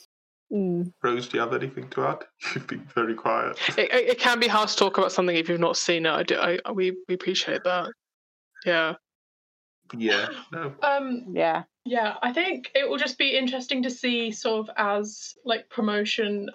Mm. 0.53 0.93
Rose, 1.03 1.29
do 1.29 1.37
you 1.37 1.43
have 1.43 1.53
anything 1.55 1.89
to 1.91 2.07
add? 2.07 2.25
You've 2.55 2.67
been 2.67 2.87
very 2.95 3.15
quiet. 3.15 3.59
It, 3.77 3.91
it, 3.93 4.09
it 4.11 4.19
can 4.19 4.39
be 4.41 4.49
hard 4.49 4.69
to 4.71 4.77
talk 4.77 4.97
about 4.99 5.13
something 5.13 5.37
if 5.37 5.49
you've 5.49 5.61
not 5.61 5.77
seen 5.77 6.07
it. 6.07 6.11
I 6.11 6.23
do. 6.23 6.37
I, 6.37 6.59
we 6.73 6.97
we 7.09 7.15
appreciate 7.15 7.65
that. 7.65 7.89
Yeah. 8.65 8.95
Yeah, 9.97 10.29
no. 10.53 10.75
Um, 10.83 11.27
Yeah. 11.35 11.65
Yeah, 11.85 12.15
I 12.23 12.33
think 12.33 12.71
it 12.75 12.89
will 12.89 12.99
just 12.99 13.19
be 13.19 13.37
interesting 13.37 13.83
to 13.83 13.91
see 13.91 14.31
sort 14.31 14.69
of 14.69 14.75
as 14.77 15.35
like 15.45 15.69
promotion, 15.69 16.49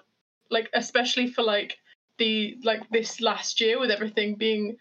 like 0.50 0.70
especially 0.74 1.30
for 1.30 1.42
like 1.42 1.76
the 2.18 2.56
like 2.64 2.88
this 2.90 3.20
last 3.20 3.60
year 3.60 3.78
with 3.78 3.90
everything 3.90 4.36
being 4.36 4.76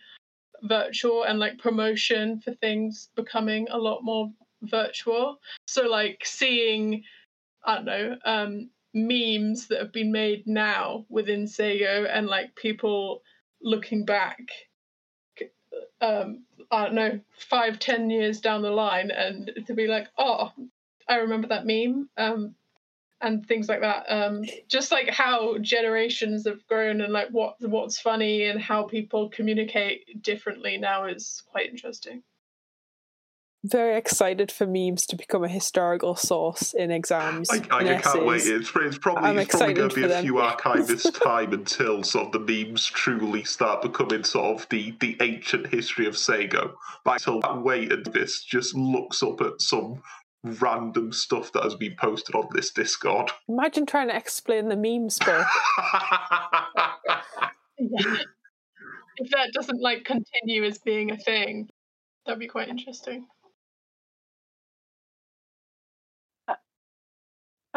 virtual 0.64 1.24
and 1.24 1.38
like 1.38 1.58
promotion 1.60 2.40
for 2.40 2.54
things 2.56 3.10
becoming 3.16 3.68
a 3.70 3.78
lot 3.78 4.04
more 4.04 4.32
virtual. 4.64 5.40
So 5.68 5.84
like 5.84 6.22
seeing, 6.26 7.04
I 7.66 7.76
don't 7.76 7.86
know, 7.86 8.18
um, 8.26 8.70
memes 8.94 9.68
that 9.68 9.80
have 9.80 9.92
been 9.92 10.12
made 10.12 10.48
now 10.48 11.06
within 11.10 11.44
SSAGO 11.46 12.10
and 12.12 12.28
like 12.28 12.56
people 12.56 13.22
looking 13.62 14.06
back 14.06 14.40
um 16.02 16.44
I 16.72 16.86
don't 16.86 16.96
know, 16.96 17.20
five, 17.38 17.80
ten 17.80 18.10
years 18.10 18.42
down 18.42 18.62
the 18.62 18.72
line 18.72 19.12
and 19.12 19.52
to 19.68 19.74
be 19.74 19.88
like, 19.88 20.08
oh, 20.18 20.52
I 21.08 21.18
remember 21.18 21.48
that 21.48 21.66
meme. 21.66 22.10
Um 22.18 22.56
and 23.20 23.46
things 23.48 23.68
like 23.68 23.82
that. 23.82 24.06
Um 24.10 24.44
just 24.68 24.92
like 24.92 25.10
how 25.10 25.58
generations 25.60 26.46
have 26.48 26.66
grown 26.68 27.02
and 27.02 27.14
like 27.14 27.30
what 27.30 27.56
what's 27.62 28.00
funny 28.00 28.46
and 28.46 28.62
how 28.62 28.84
people 28.84 29.30
communicate 29.30 30.22
differently 30.22 30.78
now 30.78 31.06
is 31.06 31.44
quite 31.52 31.70
interesting. 31.70 32.24
Very 33.70 33.98
excited 33.98 34.50
for 34.50 34.66
memes 34.66 35.06
to 35.08 35.18
become 35.18 35.44
a 35.44 35.50
historical 35.50 36.16
source 36.16 36.74
in 36.74 36.90
exams. 36.90 37.50
I, 37.50 37.62
I 37.70 37.84
and 37.84 38.04
can't 38.04 38.26
wait. 38.26 38.46
It's, 38.46 38.72
it's 38.74 38.98
probably, 38.98 39.30
I'm 39.30 39.38
it's 39.40 39.56
probably 39.56 39.74
going 39.74 39.90
to 39.90 39.96
be 39.96 40.04
a 40.04 40.08
them. 40.08 40.24
few 40.24 40.34
archivists' 40.36 41.22
time 41.22 41.52
until 41.52 42.02
sort 42.04 42.28
of 42.28 42.48
the 42.48 42.66
memes 42.66 42.86
truly 42.86 43.44
start 43.44 43.82
becoming 43.82 44.24
sort 44.24 44.62
of 44.62 44.70
the, 44.70 44.96
the 45.02 45.18
ancient 45.22 45.68
history 45.68 46.06
of 46.06 46.14
SSAGO. 46.14 46.74
But 47.04 47.14
until 47.14 47.42
that 47.42 47.62
wait, 47.62 47.92
and 47.92 48.06
this 48.06 48.42
just 48.44 48.74
looks 48.74 49.22
up 49.22 49.42
at 49.42 49.60
some 49.60 50.02
random 50.44 51.12
stuff 51.12 51.52
that 51.52 51.64
has 51.64 51.76
been 51.76 51.96
posted 52.00 52.36
on 52.36 52.48
this 52.54 52.72
Discord. 52.72 53.32
Imagine 53.50 53.86
trying 53.86 54.08
to 54.08 54.16
explain 54.16 54.70
the 54.70 54.78
meme 54.78 55.10
sport. 55.10 55.46
Yeah. 57.80 58.16
if 59.18 59.30
that 59.32 59.52
doesn't 59.54 59.82
like 59.82 60.04
continue 60.04 60.64
as 60.64 60.78
being 60.80 61.12
a 61.12 61.18
thing, 61.18 61.70
that'd 62.26 62.40
be 62.40 62.48
quite 62.48 62.70
interesting. 62.70 63.28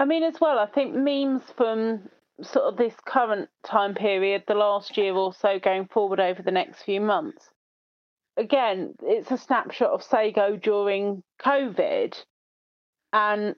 I 0.01 0.07
mean, 0.07 0.23
as 0.23 0.41
well, 0.41 0.59
I 0.59 0.65
think 0.67 0.95
memes 0.95 1.43
from 1.59 2.09
sort 2.43 2.65
of 2.65 2.79
this 2.79 2.95
current 3.07 3.51
time 3.67 3.95
period, 3.95 4.45
the 4.49 4.55
last 4.55 4.97
year 4.97 5.13
or 5.13 5.35
so 5.35 5.59
going 5.59 5.89
forward 5.89 6.19
over 6.19 6.43
the 6.43 6.51
next 6.51 6.83
few 6.85 7.03
months. 7.03 7.51
Again, 8.39 8.95
it's 9.03 9.31
a 9.31 9.37
snapshot 9.37 9.91
of 9.91 10.01
SSAGO 10.03 10.63
during 10.63 11.23
COVID, 11.45 12.17
and 13.13 13.55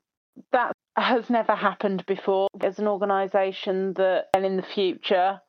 that 0.51 0.73
has 0.97 1.31
never 1.31 1.55
happened 1.55 2.05
before. 2.07 2.49
As 2.61 2.81
an 2.81 2.89
organisation 2.89 3.93
that, 3.95 4.25
and 4.35 4.45
in 4.45 4.57
the 4.57 4.65
future, 4.65 5.41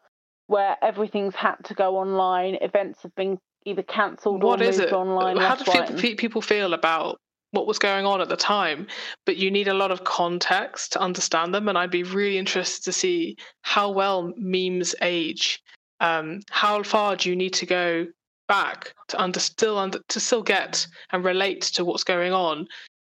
where 0.45 0.77
everything's 0.83 1.33
had 1.33 1.55
to 1.63 1.73
go 1.73 1.97
online, 1.97 2.59
events 2.61 3.01
have 3.01 3.15
been 3.15 3.39
either 3.65 3.81
cancelled 3.81 4.43
or 4.43 4.49
What 4.49 4.61
is 4.61 4.77
moved 4.77 4.91
it? 4.91 4.93
online. 4.93 5.37
How 5.37 5.55
do 5.55 6.15
people 6.15 6.41
feel 6.43 6.75
about 6.75 7.19
what 7.53 7.67
was 7.67 7.79
going 7.79 8.05
on 8.05 8.19
at 8.19 8.29
the 8.29 8.35
time? 8.35 8.87
But 9.25 9.37
you 9.37 9.49
need 9.49 9.67
a 9.67 9.73
lot 9.73 9.91
of 9.91 10.03
context 10.03 10.91
to 10.93 10.99
understand 10.99 11.53
them, 11.53 11.69
and 11.69 11.77
I'd 11.77 11.91
be 11.91 12.03
really 12.03 12.37
interested 12.37 12.83
to 12.85 12.91
see 12.91 13.37
how 13.61 13.89
well 13.91 14.33
memes 14.37 14.93
age. 15.01 15.61
Um, 15.99 16.41
how 16.49 16.83
far 16.83 17.15
do 17.15 17.29
you 17.29 17.35
need 17.35 17.53
to 17.53 17.65
go 17.65 18.07
back 18.47 18.93
to 19.07 19.21
under 19.21 19.39
still 19.39 19.77
under, 19.77 19.99
to 20.09 20.19
still 20.19 20.43
get 20.43 20.85
and 21.11 21.23
relate 21.23 21.61
to 21.61 21.85
what's 21.85 22.03
going 22.03 22.33
on, 22.33 22.67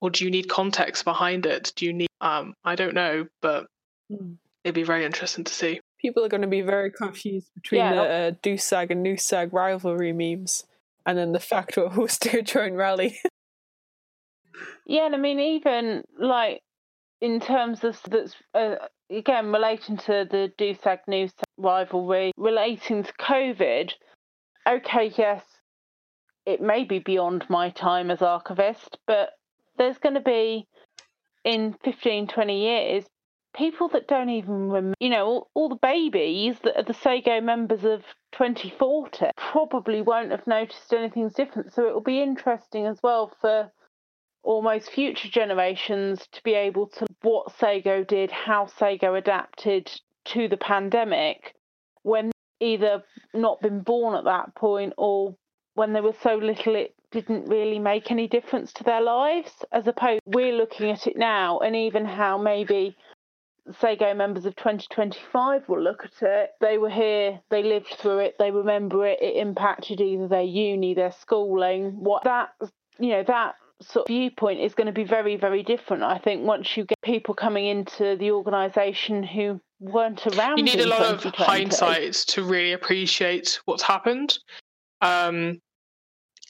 or 0.00 0.10
do 0.10 0.24
you 0.24 0.30
need 0.30 0.48
context 0.48 1.04
behind 1.04 1.46
it? 1.46 1.72
Do 1.74 1.86
you 1.86 1.92
need? 1.92 2.08
Um, 2.20 2.54
I 2.64 2.76
don't 2.76 2.94
know, 2.94 3.26
but 3.42 3.66
Mm. 4.12 4.36
it'd 4.62 4.74
be 4.74 4.84
very 4.84 5.04
interesting 5.04 5.42
to 5.44 5.52
see. 5.52 5.80
People 6.00 6.24
are 6.24 6.28
going 6.28 6.42
to 6.42 6.46
be 6.46 6.60
very 6.60 6.92
confused 6.92 7.48
between 7.54 7.80
Yeah. 7.80 7.94
the 7.94 8.02
uh, 8.02 8.30
Dusag 8.42 8.90
and 8.90 9.04
Nusag 9.04 9.52
rivalry 9.52 10.12
memes 10.12 10.64
and 11.04 11.18
then 11.18 11.32
the 11.32 11.40
fact 11.40 11.76
we're 11.76 11.88
hosting 11.88 12.36
a 12.36 12.42
joint 12.42 12.74
rally. 12.76 13.18
Yeah, 14.86 15.06
and 15.06 15.14
I 15.14 15.18
mean, 15.18 15.40
even 15.40 16.04
like 16.18 16.62
in 17.20 17.40
terms 17.40 17.82
of 17.84 17.98
that's 18.08 18.34
uh, 18.54 18.76
again 19.10 19.52
relating 19.52 19.96
to 19.98 20.26
the 20.30 20.52
Dusag 20.56 21.00
News 21.08 21.32
rivalry, 21.56 22.32
relating 22.36 23.02
to 23.02 23.12
COVID. 23.14 23.92
Okay, 24.68 25.12
yes, 25.16 25.44
it 26.44 26.60
may 26.60 26.84
be 26.84 26.98
beyond 26.98 27.44
my 27.48 27.70
time 27.70 28.10
as 28.10 28.22
archivist, 28.22 28.98
but 29.06 29.30
there's 29.78 29.98
going 29.98 30.14
to 30.14 30.20
be 30.20 30.66
in 31.44 31.76
15, 31.84 32.26
20 32.26 32.60
years 32.60 33.04
people 33.56 33.88
that 33.88 34.06
don't 34.06 34.28
even 34.28 34.68
remember, 34.68 34.94
you 35.00 35.08
know, 35.08 35.26
all, 35.26 35.50
all 35.54 35.68
the 35.68 35.76
babies 35.76 36.56
that 36.62 36.76
are 36.76 36.82
the 36.82 36.92
SSAGO 36.92 37.42
members 37.42 37.84
of 37.84 38.02
2040 38.32 39.30
probably 39.36 40.02
won't 40.02 40.30
have 40.30 40.46
noticed 40.46 40.92
anything's 40.92 41.32
different. 41.32 41.72
So 41.72 41.88
it 41.88 41.94
will 41.94 42.02
be 42.02 42.22
interesting 42.22 42.86
as 42.86 42.98
well 43.02 43.32
for 43.40 43.70
almost 44.46 44.90
future 44.90 45.28
generations 45.28 46.26
to 46.32 46.42
be 46.44 46.54
able 46.54 46.86
to 46.86 47.06
what 47.22 47.52
SSAGO 47.58 48.06
did, 48.06 48.30
how 48.30 48.66
SSAGO 48.66 49.18
adapted 49.18 49.90
to 50.26 50.48
the 50.48 50.56
pandemic 50.56 51.54
when 52.02 52.30
either 52.60 53.02
not 53.34 53.60
been 53.60 53.80
born 53.80 54.14
at 54.14 54.24
that 54.24 54.54
point 54.54 54.92
or 54.96 55.36
when 55.74 55.92
they 55.92 56.00
were 56.00 56.14
so 56.22 56.36
little 56.36 56.76
it 56.76 56.94
didn't 57.10 57.48
really 57.48 57.78
make 57.78 58.10
any 58.10 58.26
difference 58.26 58.72
to 58.72 58.84
their 58.84 59.02
lives 59.02 59.64
as 59.72 59.86
opposed 59.86 60.22
we're 60.26 60.56
looking 60.56 60.90
at 60.90 61.06
it 61.06 61.16
now 61.16 61.58
and 61.58 61.76
even 61.76 62.04
how 62.04 62.38
maybe 62.38 62.96
SSAGO 63.68 64.16
members 64.16 64.46
of 64.46 64.54
2025 64.54 65.68
will 65.68 65.82
look 65.82 66.04
at 66.04 66.22
it. 66.22 66.50
They 66.60 66.78
were 66.78 66.90
here, 66.90 67.40
they 67.50 67.64
lived 67.64 67.96
through 67.98 68.20
it, 68.20 68.36
they 68.38 68.52
remember 68.52 69.04
it, 69.06 69.20
it 69.20 69.36
impacted 69.36 70.00
either 70.00 70.28
their 70.28 70.42
uni, 70.42 70.94
their 70.94 71.10
schooling. 71.10 71.98
What 71.98 72.22
that, 72.24 72.50
you 73.00 73.10
know, 73.10 73.24
that 73.24 73.56
sort 73.82 74.04
of 74.04 74.08
viewpoint 74.08 74.60
is 74.60 74.74
going 74.74 74.86
to 74.86 74.92
be 74.92 75.04
very, 75.04 75.36
very 75.36 75.62
different. 75.62 76.02
I 76.02 76.18
think 76.18 76.42
once 76.46 76.76
you 76.76 76.84
get 76.84 77.00
people 77.02 77.34
coming 77.34 77.66
into 77.66 78.16
the 78.16 78.30
organisation 78.30 79.22
who 79.22 79.60
weren't 79.80 80.26
around. 80.26 80.58
you 80.58 80.64
need 80.64 80.80
a 80.80 80.86
lot 80.86 81.02
of 81.02 81.22
2020. 81.22 81.44
hindsight 81.44 82.12
to 82.28 82.42
really 82.42 82.72
appreciate 82.72 83.60
what's 83.66 83.82
happened. 83.82 84.38
Um, 85.02 85.60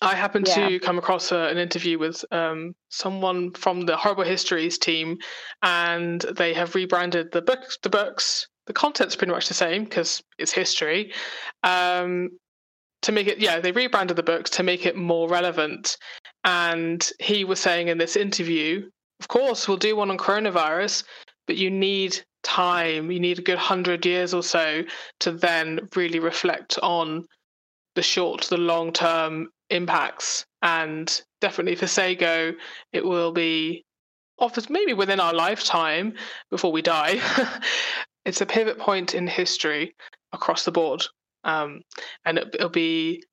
I 0.02 0.14
happened 0.14 0.46
Yeah. 0.48 0.68
to 0.68 0.78
come 0.78 0.98
across 0.98 1.32
a, 1.32 1.48
an 1.48 1.58
interview 1.58 1.98
with 1.98 2.24
um, 2.30 2.74
someone 2.90 3.52
from 3.52 3.80
the 3.82 3.96
Horrible 3.96 4.24
Histories 4.24 4.78
team, 4.78 5.18
and 5.62 6.20
they 6.36 6.52
have 6.52 6.74
rebranded 6.74 7.32
the 7.32 7.42
books. 7.42 7.78
The 7.82 7.88
books, 7.88 8.46
the 8.66 8.74
content's 8.74 9.16
pretty 9.16 9.32
much 9.32 9.48
the 9.48 9.54
same 9.54 9.84
because 9.84 10.22
it's 10.38 10.52
history. 10.52 11.12
Um, 11.62 12.30
to 13.06 13.12
make 13.12 13.28
it, 13.28 13.38
yeah, 13.38 13.60
they 13.60 13.70
rebranded 13.70 14.16
the 14.16 14.22
books 14.22 14.50
to 14.50 14.64
make 14.64 14.84
it 14.84 14.96
more 14.96 15.28
relevant. 15.28 15.96
And 16.42 17.08
he 17.20 17.44
was 17.44 17.60
saying 17.60 17.86
in 17.86 17.98
this 17.98 18.16
interview, 18.16 18.90
of 19.20 19.28
course, 19.28 19.68
we'll 19.68 19.76
do 19.76 19.94
one 19.94 20.10
on 20.10 20.18
coronavirus, 20.18 21.04
but 21.46 21.56
you 21.56 21.70
need 21.70 22.20
time. 22.42 23.12
You 23.12 23.20
need 23.20 23.38
a 23.38 23.42
good 23.42 23.58
hundred 23.58 24.04
years 24.04 24.34
or 24.34 24.42
so 24.42 24.82
to 25.20 25.30
then 25.30 25.88
really 25.94 26.18
reflect 26.18 26.80
on 26.82 27.24
the 27.94 28.02
short 28.02 28.42
the 28.42 28.56
long 28.56 28.92
term 28.92 29.50
impacts. 29.70 30.44
And 30.62 31.08
definitely 31.40 31.76
for 31.76 31.86
SSAGO, 31.86 32.54
it 32.92 33.04
will 33.04 33.30
be 33.30 33.84
often 34.40 34.64
maybe 34.68 34.94
within 34.94 35.20
our 35.20 35.32
lifetime 35.32 36.14
before 36.50 36.72
we 36.72 36.82
die. 36.82 37.20
it's 38.24 38.40
a 38.40 38.46
pivot 38.46 38.80
point 38.80 39.14
in 39.14 39.28
history 39.28 39.94
across 40.32 40.64
the 40.64 40.72
board. 40.72 41.04
Um, 41.46 41.82
and 42.24 42.38
it, 42.38 42.54
it'll 42.54 42.68
be 42.68 43.24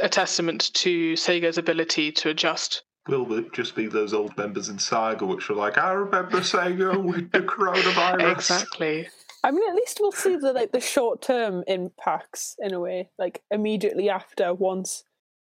a 0.00 0.08
testament 0.08 0.72
to 0.74 1.14
SSAGO's 1.14 1.58
ability 1.58 2.12
to 2.12 2.28
adjust. 2.28 2.84
Will 3.08 3.32
it 3.32 3.52
just 3.52 3.74
be 3.74 3.86
those 3.88 4.14
old 4.14 4.36
members 4.36 4.68
in 4.68 4.76
SSAGO 4.76 5.26
which 5.26 5.50
are 5.50 5.54
like, 5.54 5.78
I 5.78 5.90
remember 5.92 6.40
SSAGO 6.40 7.02
with 7.02 7.32
the 7.32 7.40
coronavirus? 7.40 8.32
Exactly. 8.32 9.08
I 9.42 9.50
mean, 9.50 9.68
at 9.68 9.74
least 9.74 9.98
we'll 10.00 10.12
see 10.12 10.36
the 10.36 10.52
like 10.52 10.70
the 10.70 10.80
short 10.80 11.20
term 11.20 11.64
impacts 11.66 12.54
in 12.60 12.72
a 12.72 12.78
way, 12.78 13.10
like 13.18 13.42
immediately 13.50 14.08
after 14.08 14.54
once 14.54 15.02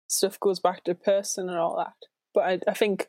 stuff 0.08 0.40
goes 0.40 0.60
back 0.60 0.84
to 0.84 0.94
person 0.94 1.50
and 1.50 1.58
all 1.58 1.78
that. 1.78 2.08
But 2.34 2.44
I, 2.44 2.60
I 2.70 2.74
think 2.76 3.08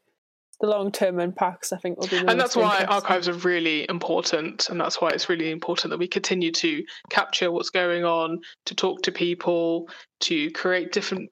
the 0.60 0.66
long 0.66 0.90
term 0.90 1.20
impacts, 1.20 1.72
I 1.72 1.78
think, 1.78 1.98
will 1.98 2.08
be 2.08 2.18
the 2.18 2.30
and 2.30 2.40
that's 2.40 2.56
why 2.56 2.84
archives 2.84 3.28
are 3.28 3.34
really 3.34 3.88
important 3.88 4.68
and 4.68 4.80
that's 4.80 5.00
why 5.00 5.10
it's 5.10 5.28
really 5.28 5.50
important 5.50 5.90
that 5.90 5.98
we 5.98 6.08
continue 6.08 6.52
to 6.52 6.84
capture 7.10 7.50
what's 7.50 7.70
going 7.70 8.04
on 8.04 8.40
to 8.66 8.74
talk 8.74 9.02
to 9.02 9.12
people 9.12 9.88
to 10.20 10.50
create 10.50 10.92
different 10.92 11.30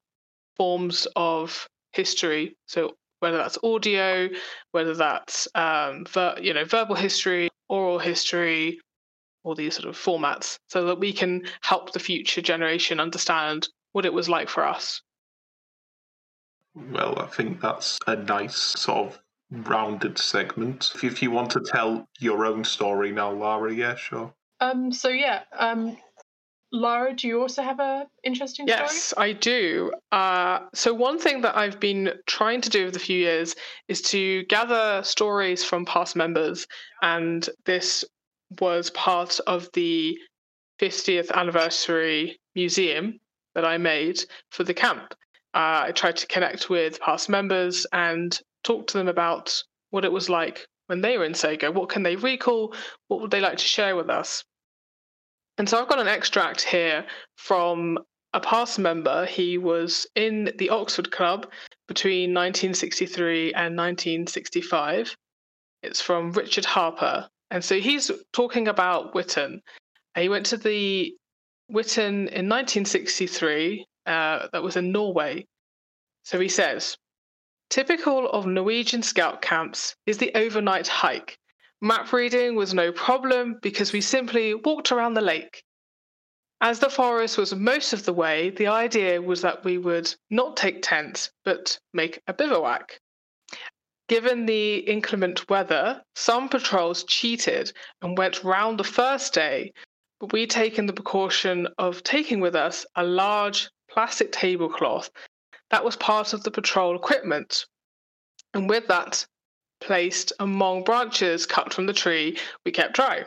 forms 0.55 1.07
of 1.15 1.67
history 1.91 2.55
so 2.67 2.93
whether 3.19 3.37
that's 3.37 3.57
audio, 3.63 4.29
whether 4.71 4.93
that's 4.93 5.47
um, 5.55 6.05
ver- 6.05 6.37
you 6.41 6.53
know 6.53 6.65
verbal 6.65 6.95
history, 6.95 7.49
oral 7.69 7.99
history, 7.99 8.79
all 9.43 9.55
these 9.55 9.75
sort 9.75 9.87
of 9.87 9.97
formats, 9.97 10.57
so 10.69 10.85
that 10.85 10.99
we 10.99 11.13
can 11.13 11.43
help 11.61 11.93
the 11.93 11.99
future 11.99 12.41
generation 12.41 12.99
understand 12.99 13.67
what 13.93 14.05
it 14.05 14.13
was 14.13 14.29
like 14.29 14.49
for 14.49 14.65
us. 14.65 15.01
Well, 16.91 17.19
I 17.19 17.25
think 17.25 17.61
that's 17.61 17.99
a 18.07 18.15
nice 18.15 18.55
sort 18.55 19.07
of 19.07 19.19
rounded 19.51 20.17
segment. 20.17 20.91
If, 20.95 21.03
if 21.03 21.21
you 21.23 21.31
want 21.31 21.51
to 21.51 21.61
tell 21.61 22.07
your 22.19 22.45
own 22.45 22.63
story 22.63 23.11
now, 23.11 23.33
Larah, 23.33 23.75
yeah, 23.75 23.95
sure. 23.95 24.33
Um. 24.59 24.91
So 24.91 25.09
yeah. 25.09 25.43
Um. 25.57 25.97
Larah, 26.73 27.15
do 27.15 27.27
you 27.29 27.41
also 27.41 27.61
have 27.61 27.79
a 27.79 28.05
interesting 28.23 28.67
story? 28.67 28.81
Yes, 28.81 29.13
I 29.17 29.31
do. 29.31 29.91
Uh, 30.11 30.59
so 30.73 30.93
one 30.93 31.17
thing 31.17 31.41
that 31.41 31.55
I've 31.55 31.79
been 31.79 32.11
trying 32.25 32.59
to 32.59 32.69
do 32.69 32.83
over 32.83 32.91
the 32.91 32.99
few 32.99 33.17
years 33.17 33.55
is 33.87 34.01
to 34.03 34.43
gather 34.45 35.01
stories 35.03 35.63
from 35.63 35.85
past 35.85 36.15
members, 36.15 36.67
and 37.01 37.49
this 37.65 38.03
was 38.59 38.89
part 38.89 39.39
of 39.47 39.69
the 39.73 40.17
50th 40.79 41.31
anniversary 41.31 42.37
museum 42.53 43.19
that 43.55 43.65
I 43.65 43.77
made 43.77 44.23
for 44.51 44.63
the 44.63 44.73
camp. 44.73 45.15
Uh, 45.53 45.85
I 45.87 45.91
tried 45.91 46.17
to 46.17 46.27
connect 46.27 46.69
with 46.69 46.99
past 46.99 47.29
members 47.29 47.85
and 47.91 48.39
talk 48.63 48.87
to 48.87 48.97
them 48.97 49.07
about 49.07 49.63
what 49.89 50.05
it 50.05 50.11
was 50.11 50.29
like 50.29 50.67
when 50.87 51.01
they 51.01 51.17
were 51.17 51.25
in 51.25 51.33
SSAGO. 51.33 51.73
What 51.73 51.89
can 51.89 52.03
they 52.03 52.15
recall? 52.15 52.75
What 53.07 53.21
would 53.21 53.31
they 53.31 53.41
like 53.41 53.57
to 53.57 53.63
share 53.63 53.95
with 53.95 54.09
us? 54.09 54.43
And 55.57 55.67
so 55.67 55.79
I've 55.79 55.89
got 55.89 55.99
an 55.99 56.07
extract 56.07 56.61
here 56.61 57.05
from 57.35 57.97
a 58.33 58.39
past 58.39 58.77
member. 58.77 59.25
He 59.25 59.57
was 59.57 60.05
in 60.15 60.51
the 60.57 60.69
Oxford 60.69 61.11
Club 61.11 61.47
between 61.87 62.33
1963 62.33 63.53
and 63.53 63.75
1965. 63.75 65.15
It's 65.81 66.01
from 66.01 66.31
Richard 66.31 66.65
Harper. 66.65 67.27
And 67.49 67.63
so 67.63 67.79
he's 67.79 68.11
talking 68.33 68.67
about 68.67 69.15
Witan. 69.15 69.61
He 70.15 70.29
went 70.29 70.45
to 70.47 70.57
the 70.57 71.15
Witan 71.69 72.27
in 72.27 72.49
1963, 72.49 73.85
uh, 74.07 74.47
that 74.51 74.63
was 74.63 74.77
in 74.77 74.91
Norway. 74.91 75.45
So 76.23 76.39
he 76.39 76.49
says, 76.49 76.97
typical 77.69 78.29
of 78.29 78.45
Norwegian 78.45 79.03
scout 79.03 79.41
camps 79.41 79.95
is 80.05 80.17
the 80.17 80.33
overnight 80.35 80.87
hike. 80.87 81.37
Map 81.81 82.11
reading 82.11 82.55
was 82.55 82.73
no 82.73 82.91
problem 82.91 83.59
because 83.61 83.93
we 83.93 84.01
simply 84.01 84.55
walked 84.55 84.91
around 84.91 85.13
the 85.13 85.21
lake. 85.21 85.63
As 86.59 86.79
the 86.79 86.89
forest 86.89 87.37
was 87.37 87.53
most 87.53 87.93
of 87.93 88.05
the 88.05 88.13
way, 88.13 88.49
the 88.49 88.65
idea 88.65 89.21
was 89.21 89.41
that 89.41 89.63
we 89.63 89.77
would 89.77 90.13
not 90.31 90.57
take 90.57 90.81
tents, 90.81 91.31
but 91.45 91.79
make 91.93 92.19
a 92.25 92.33
bivouac. 92.33 92.99
Given 94.09 94.47
the 94.47 94.77
inclement 94.77 95.49
weather, 95.49 96.01
some 96.15 96.49
patrols 96.49 97.03
cheated 97.03 97.73
and 98.01 98.17
went 98.17 98.43
round 98.43 98.79
the 98.79 98.83
first 98.83 99.33
day, 99.33 99.71
but 100.19 100.33
we'd 100.33 100.49
taken 100.49 100.87
the 100.87 100.93
precaution 100.93 101.67
of 101.77 102.01
taking 102.01 102.39
with 102.39 102.55
us 102.55 102.85
a 102.95 103.03
large 103.03 103.69
plastic 103.97 104.31
tablecloth 104.31 105.09
that 105.71 105.83
was 105.83 105.95
part 105.95 106.33
of 106.33 106.43
the 106.43 106.51
patrol 106.51 106.95
equipment, 106.95 107.65
and 108.53 108.69
with 108.69 108.87
that, 108.89 109.25
placed 109.81 110.31
among 110.39 110.83
branches 110.83 111.47
cut 111.47 111.73
from 111.73 111.87
the 111.87 111.93
tree 111.93 112.37
we 112.63 112.71
kept 112.71 112.93
dry. 112.93 113.25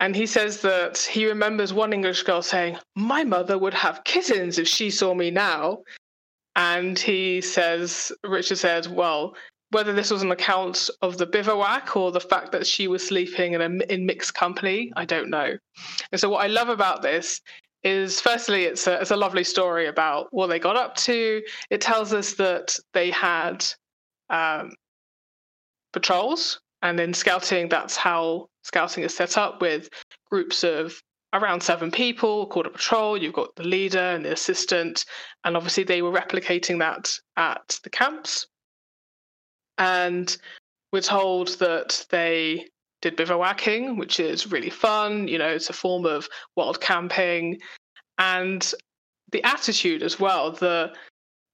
And 0.00 0.16
he 0.16 0.24
says 0.24 0.62
that 0.62 0.96
he 0.96 1.26
remembers 1.26 1.74
one 1.74 1.92
English 1.92 2.22
girl 2.22 2.40
saying, 2.40 2.78
My 2.94 3.24
mother 3.24 3.58
would 3.58 3.74
have 3.74 4.04
kittens 4.04 4.58
if 4.58 4.68
she 4.68 4.88
saw 4.88 5.12
me 5.12 5.30
now. 5.30 5.82
And 6.54 6.98
he 6.98 7.42
says, 7.42 8.12
Richard 8.24 8.56
says, 8.56 8.88
well, 8.88 9.34
whether 9.70 9.92
this 9.92 10.10
was 10.10 10.22
an 10.22 10.32
account 10.32 10.88
of 11.02 11.18
the 11.18 11.26
bivouac 11.26 11.94
or 11.94 12.10
the 12.10 12.20
fact 12.20 12.52
that 12.52 12.66
she 12.66 12.88
was 12.88 13.06
sleeping 13.06 13.52
in, 13.52 13.60
a, 13.60 13.92
in 13.92 14.06
mixed 14.06 14.32
company, 14.32 14.90
I 14.96 15.04
don't 15.04 15.28
know. 15.28 15.58
And 16.12 16.20
so, 16.20 16.30
what 16.30 16.42
I 16.42 16.46
love 16.46 16.70
about 16.70 17.02
this 17.02 17.42
is 17.86 18.20
firstly, 18.20 18.64
it's 18.64 18.86
a, 18.86 19.00
it's 19.00 19.12
a 19.12 19.16
lovely 19.16 19.44
story 19.44 19.86
about 19.86 20.26
what 20.32 20.48
they 20.48 20.58
got 20.58 20.76
up 20.76 20.96
to. 20.96 21.40
It 21.70 21.80
tells 21.80 22.12
us 22.12 22.34
that 22.34 22.76
they 22.92 23.10
had 23.10 23.64
um, 24.28 24.72
patrols, 25.92 26.60
and 26.82 26.98
in 26.98 27.14
scouting, 27.14 27.68
that's 27.68 27.96
how 27.96 28.48
scouting 28.62 29.04
is 29.04 29.14
set 29.14 29.38
up 29.38 29.60
with 29.60 29.88
groups 30.30 30.64
of 30.64 31.00
around 31.32 31.62
seven 31.62 31.90
people 31.90 32.46
called 32.48 32.66
a 32.66 32.70
patrol. 32.70 33.16
You've 33.16 33.32
got 33.32 33.54
the 33.54 33.62
leader 33.62 33.98
and 33.98 34.24
the 34.24 34.32
assistant, 34.32 35.04
and 35.44 35.56
obviously 35.56 35.84
they 35.84 36.02
were 36.02 36.12
replicating 36.12 36.80
that 36.80 37.12
at 37.36 37.78
the 37.84 37.90
camps. 37.90 38.46
And 39.78 40.36
we're 40.92 41.02
told 41.02 41.58
that 41.60 42.04
they 42.10 42.66
did 43.02 43.16
bivouacking, 43.16 43.96
which 43.96 44.20
is 44.20 44.50
really 44.50 44.70
fun. 44.70 45.28
You 45.28 45.38
know, 45.38 45.48
it's 45.48 45.70
a 45.70 45.74
form 45.74 46.06
of 46.06 46.28
wild 46.56 46.80
camping, 46.80 47.58
and 48.18 48.72
the 49.32 49.42
attitude 49.44 50.02
as 50.02 50.18
well. 50.18 50.52
The 50.52 50.92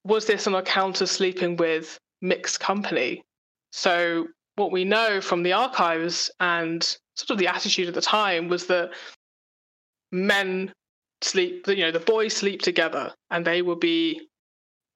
was 0.04 0.26
this 0.26 0.46
on 0.46 0.54
account 0.54 1.00
of 1.00 1.08
sleeping 1.08 1.56
with 1.56 1.98
mixed 2.20 2.60
company? 2.60 3.22
So 3.72 4.26
what 4.56 4.72
we 4.72 4.84
know 4.84 5.20
from 5.20 5.42
the 5.42 5.52
archives 5.52 6.30
and 6.40 6.82
sort 7.16 7.30
of 7.30 7.38
the 7.38 7.46
attitude 7.46 7.88
at 7.88 7.94
the 7.94 8.00
time 8.00 8.48
was 8.48 8.66
that 8.66 8.90
men 10.10 10.72
sleep 11.22 11.66
you 11.68 11.76
know 11.76 11.92
the 11.92 12.00
boys 12.00 12.34
sleep 12.34 12.60
together 12.60 13.14
and 13.30 13.44
they 13.46 13.62
will 13.62 13.76
be 13.76 14.28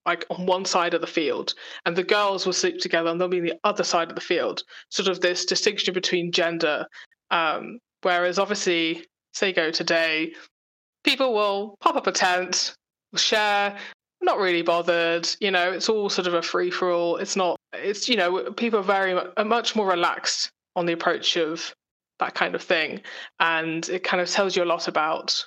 like 0.06 0.24
on 0.30 0.46
one 0.46 0.64
side 0.64 0.94
of 0.94 1.00
the 1.00 1.06
field 1.06 1.54
and 1.84 1.96
the 1.96 2.02
girls 2.02 2.46
will 2.46 2.52
sleep 2.52 2.78
together 2.78 3.10
and 3.10 3.20
they'll 3.20 3.28
be 3.28 3.40
on 3.40 3.44
the 3.44 3.58
other 3.64 3.84
side 3.84 4.08
of 4.08 4.14
the 4.14 4.20
field 4.20 4.62
sort 4.90 5.08
of 5.08 5.20
this 5.20 5.44
distinction 5.44 5.92
between 5.92 6.32
gender 6.32 6.86
um, 7.30 7.78
whereas 8.02 8.38
obviously 8.38 9.04
SSAGO 9.34 9.72
today 9.72 10.32
people 11.04 11.34
will 11.34 11.76
pop 11.80 11.96
up 11.96 12.06
a 12.06 12.12
tent 12.12 12.74
share 13.14 13.76
not 14.22 14.38
really 14.38 14.62
bothered 14.62 15.28
you 15.40 15.50
know 15.50 15.72
it's 15.72 15.88
all 15.88 16.08
sort 16.08 16.26
of 16.26 16.34
a 16.34 16.42
free 16.42 16.70
for 16.70 16.90
all 16.90 17.16
it's 17.16 17.36
not 17.36 17.56
it's 17.72 18.08
you 18.08 18.16
know 18.16 18.50
people 18.52 18.78
are 18.78 18.82
very 18.82 19.12
are 19.36 19.44
much 19.44 19.76
more 19.76 19.86
relaxed 19.88 20.50
on 20.74 20.86
the 20.86 20.92
approach 20.92 21.36
of 21.36 21.74
that 22.18 22.34
kind 22.34 22.54
of 22.54 22.62
thing. 22.62 23.00
And 23.40 23.88
it 23.88 24.04
kind 24.04 24.20
of 24.20 24.30
tells 24.30 24.56
you 24.56 24.62
a 24.62 24.64
lot 24.64 24.88
about 24.88 25.44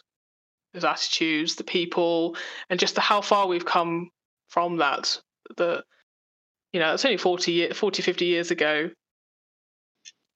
those 0.74 0.84
attitudes, 0.84 1.56
the 1.56 1.64
people, 1.64 2.36
and 2.70 2.80
just 2.80 2.96
the, 2.96 3.02
how 3.02 3.22
far 3.22 3.48
we've 3.48 3.66
come 3.66 4.10
from 4.50 4.78
that. 4.78 5.20
that 5.58 5.84
you 6.74 6.80
know, 6.80 6.94
it's 6.94 7.06
only 7.06 7.18
40, 7.18 7.72
40 7.72 8.02
50 8.02 8.26
years 8.26 8.52
ago. 8.52 8.90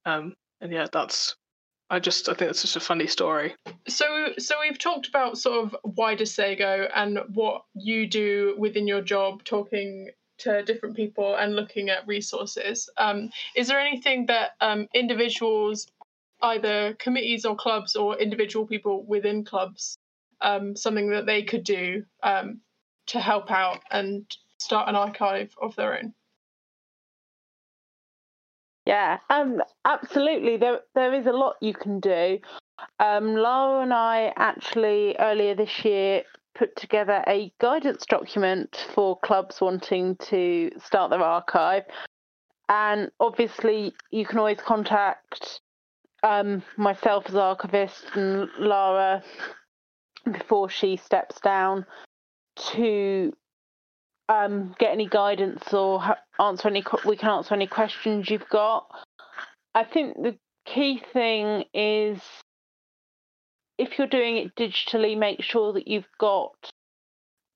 Um, 0.05 0.33
and 0.61 0.71
yeah, 0.71 0.87
that's, 0.91 1.35
I 1.89 1.99
just, 1.99 2.27
I 2.27 2.33
think 2.33 2.49
it's 2.49 2.61
just 2.61 2.75
a 2.75 2.79
funny 2.79 3.07
story. 3.07 3.53
So, 3.87 4.29
so 4.37 4.55
we've 4.61 4.79
talked 4.79 5.07
about 5.07 5.37
sort 5.37 5.65
of 5.65 5.75
wider 5.83 6.23
SSAGO 6.23 6.89
and 6.95 7.19
what 7.33 7.63
you 7.75 8.07
do 8.07 8.55
within 8.57 8.87
your 8.87 9.01
job, 9.01 9.43
talking 9.43 10.09
to 10.39 10.63
different 10.63 10.95
people 10.95 11.35
and 11.35 11.55
looking 11.55 11.89
at 11.89 12.07
resources. 12.07 12.89
Um, 12.97 13.29
is 13.55 13.67
there 13.67 13.79
anything 13.79 14.25
that 14.27 14.51
um, 14.59 14.87
individuals 14.93 15.87
either 16.41 16.95
committees 16.95 17.45
or 17.45 17.55
clubs 17.55 17.95
or 17.95 18.17
individual 18.17 18.65
people 18.65 19.05
within 19.05 19.45
clubs 19.45 19.97
um, 20.41 20.75
something 20.75 21.09
that 21.11 21.25
they 21.25 21.43
could 21.43 21.63
do 21.63 22.03
um, 22.21 22.59
to 23.07 23.19
help 23.19 23.51
out 23.51 23.79
and 23.91 24.25
start 24.57 24.89
an 24.89 24.95
archive 24.95 25.53
of 25.61 25.75
their 25.75 25.97
own. 25.97 26.13
Yeah, 28.85 29.19
um, 29.29 29.61
absolutely. 29.85 30.57
There, 30.57 30.79
there 30.93 31.13
is 31.13 31.25
a 31.25 31.31
lot 31.31 31.55
you 31.61 31.73
can 31.73 31.99
do. 31.99 32.39
Um, 32.99 33.35
Larah 33.35 33.83
and 33.83 33.93
I 33.93 34.33
actually 34.35 35.15
earlier 35.19 35.55
this 35.55 35.85
year 35.85 36.23
put 36.55 36.75
together 36.75 37.23
a 37.27 37.51
guidance 37.59 38.05
document 38.05 38.87
for 38.93 39.19
clubs 39.19 39.61
wanting 39.61 40.17
to 40.17 40.71
start 40.83 41.09
their 41.11 41.21
archive. 41.21 41.83
And 42.69 43.09
obviously, 43.19 43.93
you 44.11 44.25
can 44.25 44.39
always 44.39 44.59
contact 44.59 45.61
um, 46.23 46.63
myself 46.77 47.25
as 47.27 47.35
archivist 47.35 48.03
and 48.15 48.49
Larah 48.59 49.23
before 50.31 50.69
she 50.69 50.97
steps 50.97 51.39
down 51.41 51.85
to 52.55 53.33
um, 54.29 54.75
get 54.79 54.91
any 54.91 55.07
guidance 55.07 55.73
or 55.73 56.01
ha- 56.01 56.19
answer 56.39 56.67
any. 56.67 56.83
We 57.05 57.17
can 57.17 57.29
answer 57.29 57.53
any 57.53 57.67
questions 57.67 58.29
you've 58.29 58.49
got. 58.49 58.87
I 59.75 59.83
think 59.83 60.15
the 60.15 60.37
key 60.65 61.01
thing 61.13 61.65
is 61.73 62.21
if 63.77 63.97
you're 63.97 64.07
doing 64.07 64.37
it 64.37 64.55
digitally, 64.55 65.17
make 65.17 65.41
sure 65.43 65.73
that 65.73 65.87
you've 65.87 66.07
got 66.19 66.53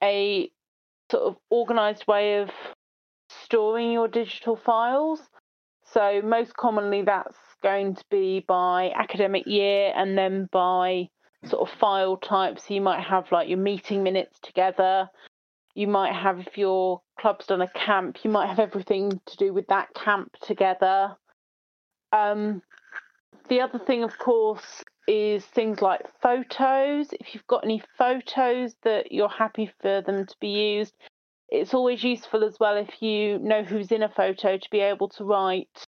a 0.04 0.50
sort 1.12 1.24
of 1.24 1.38
organized 1.50 2.06
way 2.08 2.40
of 2.40 2.50
storing 3.30 3.92
your 3.92 4.08
digital 4.08 4.56
files. 4.56 5.22
So 5.86 6.22
most 6.24 6.56
commonly 6.56 7.04
that's 7.04 7.38
going 7.64 7.96
to 7.96 8.04
be 8.12 8.44
by 8.48 8.92
academic 8.96 9.48
year 9.48 9.94
and 9.96 10.18
then 10.18 10.48
by 10.52 11.10
sort 11.46 11.70
of 11.70 11.78
file 11.78 12.18
types. 12.18 12.70
You 12.70 12.82
might 12.82 13.02
have 13.02 13.32
like 13.32 13.50
your 13.50 13.58
meeting 13.58 14.04
minutes 14.04 14.40
together. 14.42 15.10
You 15.76 15.88
might 15.88 16.14
have, 16.14 16.40
if 16.40 16.58
you're 16.58 17.02
club's 17.20 17.48
done 17.48 17.62
a 17.62 17.68
camp, 17.68 18.18
you 18.24 18.32
might 18.32 18.48
have 18.48 18.60
everything 18.60 19.20
to 19.26 19.38
do 19.38 19.54
with 19.54 19.68
that 19.68 19.94
camp 19.94 20.32
together. 20.42 21.16
Um, 22.12 22.62
the 23.50 23.62
other 23.62 23.80
thing, 23.80 24.04
of 24.04 24.18
course, 24.18 24.84
is 25.08 25.46
things 25.46 25.82
like 25.82 26.02
photos. 26.22 27.08
If 27.14 27.34
you've 27.34 27.48
got 27.48 27.64
any 27.64 27.82
photos 27.98 28.76
that 28.84 29.12
you're 29.12 29.30
happy 29.30 29.72
for 29.82 30.02
them 30.02 30.26
to 30.26 30.36
be 30.40 30.50
used, 30.50 30.94
it's 31.50 31.74
always 31.74 32.04
useful 32.04 32.44
as 32.44 32.58
well 32.60 32.76
if 32.76 33.02
you 33.02 33.40
know 33.40 33.64
who's 33.64 33.92
in 33.92 34.04
a 34.04 34.10
photo 34.10 34.58
to 34.58 34.70
be 34.70 34.80
able 34.80 35.10
to 35.10 35.24
write. 35.24 35.87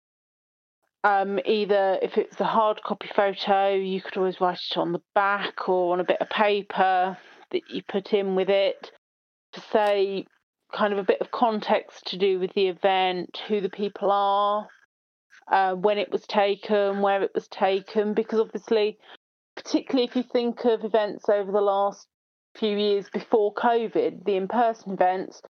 Um, 1.05 1.39
either 1.45 1.99
if 2.03 2.19
it's 2.19 2.41
a 2.41 2.45
hard 2.45 2.83
copy 2.83 3.09
photo, 3.15 3.75
you 3.75 4.01
could 4.01 4.17
always 4.17 4.41
write 4.41 4.59
it 4.71 4.77
on 4.77 4.93
the 4.93 5.03
back 5.15 5.69
or 5.69 5.93
on 5.93 6.01
a 6.01 6.05
bit 6.05 6.21
of 6.21 6.29
paper 6.31 7.17
that 7.53 7.63
you 7.71 7.83
put 7.89 8.13
in 8.13 8.35
with 8.35 8.49
it 8.49 8.91
to 9.53 9.61
say 9.73 10.27
kind 10.75 10.93
of 10.93 10.99
a 10.99 11.05
bit 11.05 11.21
of 11.21 11.31
context 11.31 12.07
to 12.09 12.19
do 12.19 12.41
with 12.41 12.53
the 12.55 12.69
event, 12.69 13.41
who 13.49 13.61
the 13.61 13.71
people 13.71 14.11
are, 14.11 14.67
uh, 15.51 15.75
when 15.75 15.99
it 15.99 16.11
was 16.11 16.27
taken, 16.27 17.01
where 17.01 17.23
it 17.23 17.31
was 17.35 17.49
taken, 17.49 18.15
because 18.15 18.41
obviously, 18.41 18.99
particularly 19.55 20.09
if 20.09 20.17
you 20.17 20.25
think 20.25 20.65
of 20.65 20.85
events 20.85 21.29
over 21.29 21.53
the 21.53 21.61
last 21.61 22.07
few 22.57 22.77
years 22.77 23.09
before 23.13 23.55
COVID, 23.55 24.25
the 24.25 24.37
in 24.37 24.49
person 24.49 24.93
events, 24.93 25.41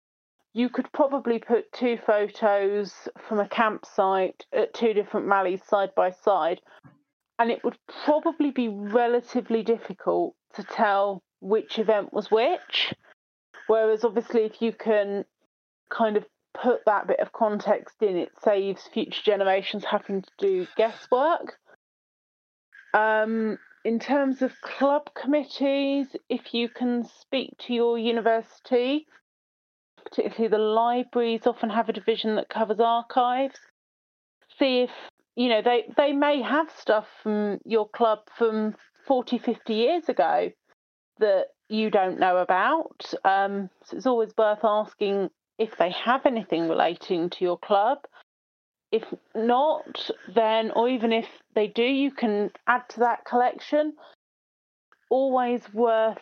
you 0.57 0.69
could 0.69 0.91
probably 0.91 1.37
put 1.37 1.71
two 1.71 1.99
photos 2.03 2.91
from 3.27 3.39
a 3.39 3.47
campsite 3.47 4.43
at 4.51 4.73
two 4.73 4.91
different 4.91 5.27
rallies 5.27 5.61
side 5.63 5.93
by 5.95 6.09
side, 6.09 6.59
and 7.37 7.51
it 7.51 7.63
would 7.63 7.77
probably 8.05 8.49
be 8.49 8.67
relatively 8.67 9.61
difficult 9.61 10.33
to 10.55 10.63
tell 10.63 11.21
which 11.41 11.77
event 11.77 12.11
was 12.11 12.31
which. 12.31 12.91
Whereas, 13.67 14.03
obviously, 14.03 14.45
if 14.45 14.59
you 14.59 14.73
can 14.73 15.25
kind 15.91 16.17
of 16.17 16.25
put 16.59 16.79
that 16.87 17.05
bit 17.05 17.19
of 17.19 17.31
context 17.31 18.01
in, 18.01 18.17
it 18.17 18.31
saves 18.43 18.89
future 18.91 19.21
generations 19.23 19.85
having 19.85 20.23
to 20.23 20.31
do 20.39 20.67
guesswork. 20.75 21.59
Um, 22.95 23.59
in 23.85 23.99
terms 23.99 24.41
of 24.41 24.59
club 24.61 25.11
committees, 25.13 26.07
if 26.29 26.55
you 26.55 26.67
can 26.67 27.07
speak 27.21 27.51
to 27.67 27.75
your 27.75 27.99
university, 27.99 29.05
particularly 30.09 30.47
the 30.47 30.57
libraries 30.57 31.45
often 31.45 31.69
have 31.69 31.89
a 31.89 31.93
division 31.93 32.35
that 32.35 32.49
covers 32.49 32.79
archives. 32.79 33.59
See 34.59 34.81
if, 34.81 34.89
you 35.35 35.49
know, 35.49 35.61
they, 35.61 35.85
they 35.97 36.13
may 36.13 36.41
have 36.41 36.69
stuff 36.77 37.05
from 37.21 37.59
your 37.65 37.87
club 37.89 38.19
from 38.37 38.75
40, 39.07 39.37
50 39.37 39.73
years 39.73 40.09
ago 40.09 40.51
that 41.19 41.47
you 41.69 41.89
don't 41.89 42.19
know 42.19 42.37
about. 42.37 43.13
Um, 43.25 43.69
so 43.83 43.97
it's 43.97 44.05
always 44.05 44.33
worth 44.37 44.63
asking 44.63 45.29
if 45.57 45.77
they 45.77 45.91
have 45.91 46.25
anything 46.25 46.69
relating 46.69 47.29
to 47.31 47.43
your 47.43 47.57
club. 47.57 47.99
If 48.91 49.03
not, 49.35 50.09
then, 50.33 50.71
or 50.71 50.87
even 50.87 51.11
if 51.11 51.27
they 51.55 51.67
do, 51.67 51.83
you 51.83 52.11
can 52.11 52.51
add 52.67 52.87
to 52.89 52.99
that 53.01 53.25
collection. 53.25 53.93
Always 55.09 55.61
worth 55.73 56.19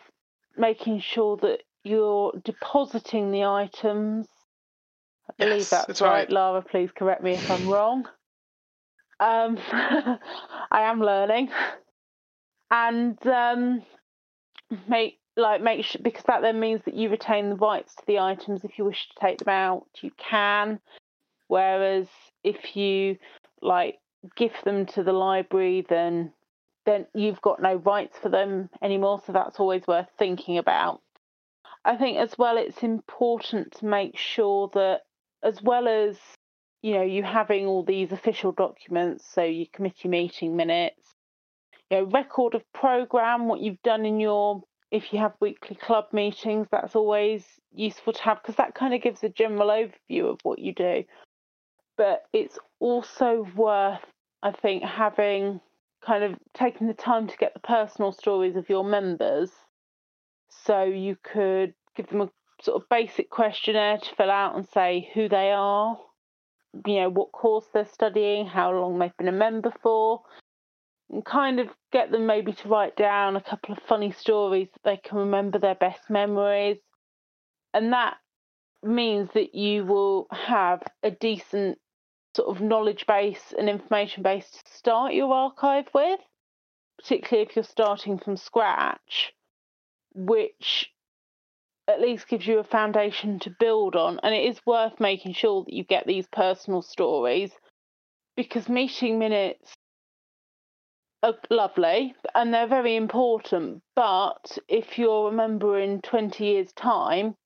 making 0.56 1.00
sure 1.00 1.36
that 1.38 1.60
you're 1.86 2.32
depositing 2.44 3.30
the 3.30 3.44
items. 3.44 4.26
I 5.28 5.32
believe 5.38 5.58
Yes, 5.58 5.70
that's, 5.70 5.86
that's 5.86 6.00
right. 6.00 6.28
right. 6.28 6.30
Larah, 6.30 6.66
please 6.66 6.90
correct 6.92 7.22
me 7.22 7.32
if 7.32 7.50
I'm 7.50 7.68
wrong. 7.68 8.06
Um, 9.18 9.58
I 9.72 10.18
am 10.82 11.00
learning, 11.00 11.50
and 12.70 13.26
um, 13.26 13.82
make 14.88 15.18
like 15.36 15.62
make 15.62 15.84
sure 15.84 16.00
because 16.02 16.24
that 16.26 16.42
then 16.42 16.60
means 16.60 16.82
that 16.84 16.94
you 16.94 17.08
retain 17.08 17.50
the 17.50 17.56
rights 17.56 17.94
to 17.94 18.02
the 18.06 18.18
items. 18.18 18.64
If 18.64 18.78
you 18.78 18.84
wish 18.84 19.08
to 19.08 19.26
take 19.26 19.38
them 19.38 19.48
out, 19.48 19.86
you 20.02 20.10
can. 20.18 20.80
Whereas 21.48 22.08
if 22.42 22.76
you 22.76 23.16
like 23.62 23.98
gift 24.36 24.64
them 24.64 24.86
to 24.86 25.02
the 25.02 25.12
library, 25.12 25.86
then 25.88 26.32
then 26.84 27.06
you've 27.14 27.40
got 27.40 27.60
no 27.62 27.76
rights 27.76 28.18
for 28.20 28.28
them 28.28 28.70
anymore. 28.82 29.22
So 29.26 29.32
that's 29.32 29.58
always 29.58 29.86
worth 29.86 30.08
thinking 30.18 30.58
about. 30.58 31.00
I 31.86 31.96
think 31.96 32.18
as 32.18 32.36
well, 32.36 32.56
it's 32.58 32.82
important 32.82 33.72
to 33.78 33.86
make 33.86 34.18
sure 34.18 34.68
that 34.74 35.02
as 35.42 35.62
well 35.62 35.86
as 35.86 36.18
you 36.82 36.94
know 36.94 37.02
you 37.02 37.22
having 37.22 37.66
all 37.66 37.84
these 37.84 38.10
official 38.10 38.52
documents, 38.52 39.24
so 39.32 39.42
your 39.42 39.66
committee 39.72 40.08
meeting 40.08 40.56
minutes, 40.56 41.14
you 41.90 41.98
know, 41.98 42.04
record 42.04 42.54
of 42.54 42.62
program, 42.72 43.46
what 43.46 43.60
you've 43.60 43.82
done 43.82 44.04
in 44.04 44.18
your 44.18 44.62
if 44.90 45.12
you 45.12 45.18
have 45.18 45.34
weekly 45.40 45.76
club 45.76 46.06
meetings, 46.12 46.66
that's 46.70 46.96
always 46.96 47.44
useful 47.72 48.12
to 48.12 48.22
have 48.22 48.42
because 48.42 48.56
that 48.56 48.74
kind 48.74 48.94
of 48.94 49.02
gives 49.02 49.22
a 49.22 49.28
general 49.28 49.68
overview 49.68 50.30
of 50.30 50.38
what 50.42 50.58
you 50.58 50.72
do. 50.72 51.04
But 51.96 52.24
it's 52.32 52.58
also 52.80 53.46
worth, 53.56 54.00
I 54.42 54.50
think, 54.52 54.82
having 54.82 55.60
kind 56.04 56.24
of 56.24 56.34
taking 56.54 56.86
the 56.86 56.94
time 56.94 57.26
to 57.28 57.36
get 57.36 57.54
the 57.54 57.60
personal 57.60 58.12
stories 58.12 58.56
of 58.56 58.68
your 58.68 58.84
members. 58.84 59.50
So 60.48 60.84
you 60.84 61.16
could 61.22 61.74
give 61.96 62.08
them 62.08 62.22
a 62.22 62.30
sort 62.62 62.82
of 62.82 62.88
basic 62.88 63.30
questionnaire 63.30 63.98
to 63.98 64.14
fill 64.14 64.30
out 64.30 64.56
and 64.56 64.66
say 64.68 65.10
who 65.14 65.28
they 65.28 65.52
are, 65.52 65.98
you 66.86 67.00
know, 67.00 67.08
what 67.10 67.32
course 67.32 67.66
they're 67.72 67.86
studying, 67.86 68.46
how 68.46 68.72
long 68.72 68.98
they've 68.98 69.16
been 69.16 69.28
a 69.28 69.32
member 69.32 69.72
for, 69.82 70.22
and 71.10 71.24
kind 71.24 71.60
of 71.60 71.68
get 71.92 72.10
them 72.10 72.26
maybe 72.26 72.52
to 72.52 72.68
write 72.68 72.96
down 72.96 73.36
a 73.36 73.40
couple 73.40 73.74
of 73.74 73.82
funny 73.88 74.12
stories 74.12 74.68
that 74.72 74.82
they 74.84 74.96
can 74.96 75.18
remember 75.18 75.58
their 75.58 75.74
best 75.74 76.10
memories. 76.10 76.78
And 77.72 77.92
that 77.92 78.16
means 78.82 79.30
that 79.34 79.54
you 79.54 79.84
will 79.84 80.26
have 80.30 80.82
a 81.02 81.10
decent 81.10 81.78
sort 82.34 82.54
of 82.54 82.62
knowledge 82.62 83.06
base 83.06 83.54
and 83.56 83.68
information 83.68 84.22
base 84.22 84.50
to 84.50 84.72
start 84.72 85.14
your 85.14 85.32
archive 85.32 85.86
with, 85.94 86.20
particularly 86.98 87.48
if 87.48 87.56
you're 87.56 87.64
starting 87.64 88.18
from 88.18 88.36
scratch, 88.36 89.32
which 90.16 90.90
at 91.88 92.00
least 92.00 92.26
gives 92.28 92.46
you 92.46 92.58
a 92.58 92.64
foundation 92.64 93.38
to 93.40 93.54
build 93.60 93.94
on. 93.94 94.18
And 94.22 94.34
it 94.34 94.44
is 94.44 94.58
worth 94.66 94.98
making 94.98 95.34
sure 95.34 95.62
that 95.64 95.72
you 95.72 95.84
get 95.84 96.06
these 96.06 96.26
personal 96.32 96.82
stories 96.82 97.52
because 98.36 98.68
meeting 98.68 99.18
minutes 99.18 99.74
are 101.22 101.34
lovely 101.50 102.14
and 102.34 102.52
they're 102.52 102.66
very 102.66 102.96
important. 102.96 103.82
But 103.94 104.58
if 104.68 104.98
you're 104.98 105.28
a 105.28 105.32
member 105.32 105.78
in 105.78 106.00
20 106.02 106.44
years' 106.44 106.72
time, 106.72 107.36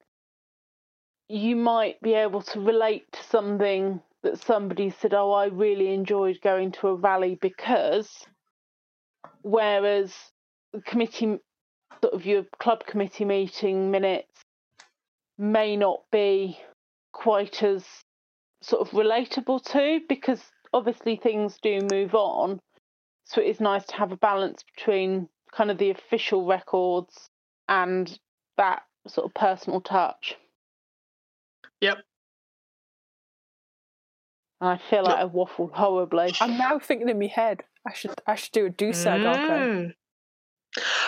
you 1.28 1.54
might 1.54 2.00
be 2.00 2.14
able 2.14 2.42
to 2.42 2.60
relate 2.60 3.12
to 3.12 3.22
something 3.24 4.00
that 4.22 4.40
somebody 4.40 4.90
said, 4.90 5.14
Oh, 5.14 5.32
I 5.32 5.46
really 5.46 5.92
enjoyed 5.94 6.40
going 6.42 6.72
to 6.72 6.88
a 6.88 6.94
rally 6.94 7.38
because. 7.40 8.26
Whereas 9.42 10.12
the 10.72 10.82
committee, 10.82 11.38
sort 12.02 12.14
of 12.14 12.24
your 12.26 12.44
club 12.58 12.86
committee 12.86 13.24
meeting 13.24 13.90
minutes, 13.90 14.44
may 15.38 15.76
not 15.76 16.02
be 16.12 16.58
quite 17.12 17.62
as 17.62 17.84
sort 18.62 18.86
of 18.86 18.90
relatable 18.94 19.62
to 19.72 20.00
because 20.08 20.40
obviously 20.72 21.16
things 21.16 21.58
do 21.62 21.80
move 21.90 22.14
on. 22.14 22.60
So 23.24 23.40
it 23.40 23.46
is 23.46 23.60
nice 23.60 23.84
to 23.86 23.96
have 23.96 24.12
a 24.12 24.16
balance 24.16 24.64
between 24.76 25.28
kind 25.52 25.70
of 25.70 25.78
the 25.78 25.90
official 25.90 26.46
records 26.46 27.30
and 27.68 28.18
that 28.56 28.82
sort 29.06 29.26
of 29.26 29.34
personal 29.34 29.80
touch. 29.80 30.36
Yep. 31.80 31.98
And 34.60 34.70
I 34.70 34.80
feel 34.90 35.04
like 35.04 35.16
I 35.16 35.24
waffled 35.24 35.72
horribly. 35.72 36.34
I'm 36.40 36.58
now 36.58 36.78
thinking 36.78 37.08
in 37.08 37.18
my 37.18 37.26
head, 37.26 37.62
I 37.86 37.94
should 37.94 38.12
I 38.26 38.34
should 38.34 38.52
do 38.52 38.66
a 38.66 38.70
DUSAG 38.70 39.26
archive. 39.26 39.70
Mm. 39.70 39.94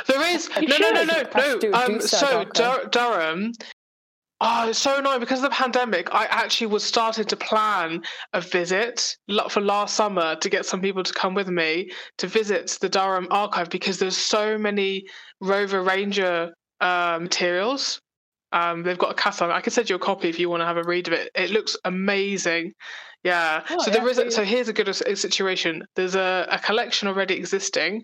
There 0.07 0.35
is 0.35 0.49
no, 0.61 0.77
no, 0.79 0.91
no, 0.91 1.05
no, 1.05 1.15
should 1.15 1.71
no. 1.71 1.73
Um, 1.73 2.01
so. 2.01 2.45
Dur- 2.53 2.89
Durham. 2.91 3.53
Oh, 4.45 4.69
it's 4.69 4.81
so 4.81 4.99
annoying 4.99 5.21
because 5.21 5.39
of 5.39 5.45
the 5.45 5.55
pandemic. 5.55 6.13
I 6.13 6.25
actually 6.25 6.67
was 6.67 6.83
started 6.83 7.29
to 7.29 7.37
plan 7.37 8.03
a 8.33 8.41
visit 8.41 9.17
for 9.49 9.61
last 9.61 9.95
summer 9.95 10.35
to 10.35 10.49
get 10.49 10.67
some 10.67 10.81
people 10.81 11.05
to 11.05 11.13
come 11.13 11.35
with 11.35 11.49
me 11.49 11.93
to 12.19 12.27
visit 12.27 12.77
the 12.81 12.89
Durham 12.89 13.29
archive 13.31 13.71
because 13.71 14.01
there's 14.01 14.17
so 14.17 14.59
many 14.59 15.05
Rover 15.41 15.85
Ranger 15.85 16.53
uh, 16.81 17.21
materials. 17.23 18.01
Um, 18.51 18.83
they've 18.83 18.99
got 18.99 19.13
a 19.13 19.15
catalogue. 19.15 19.57
I 19.57 19.61
can 19.61 19.73
send 19.73 19.89
you 19.89 19.95
a 19.95 20.01
copy 20.01 20.29
if 20.29 20.41
you 20.41 20.51
want 20.51 20.61
to 20.61 20.67
have 20.67 20.77
a 20.77 20.83
read 20.83 21.07
of 21.07 21.15
it. 21.15 21.31
It 21.37 21.51
looks 21.51 21.77
amazing. 21.85 22.73
Yeah. 23.25 23.63
Oh, 23.71 23.79
so 23.79 23.91
yeah, 23.91 23.99
there 23.99 24.09
is. 24.09 24.19
A, 24.19 24.31
so 24.31 24.45
here's 24.45 24.69
a 24.69 24.73
good 24.73 24.93
situation. 24.95 25.85
There's 25.95 26.17
a, 26.17 26.47
a 26.51 26.59
collection 26.59 27.09
already 27.09 27.35
existing, 27.35 28.03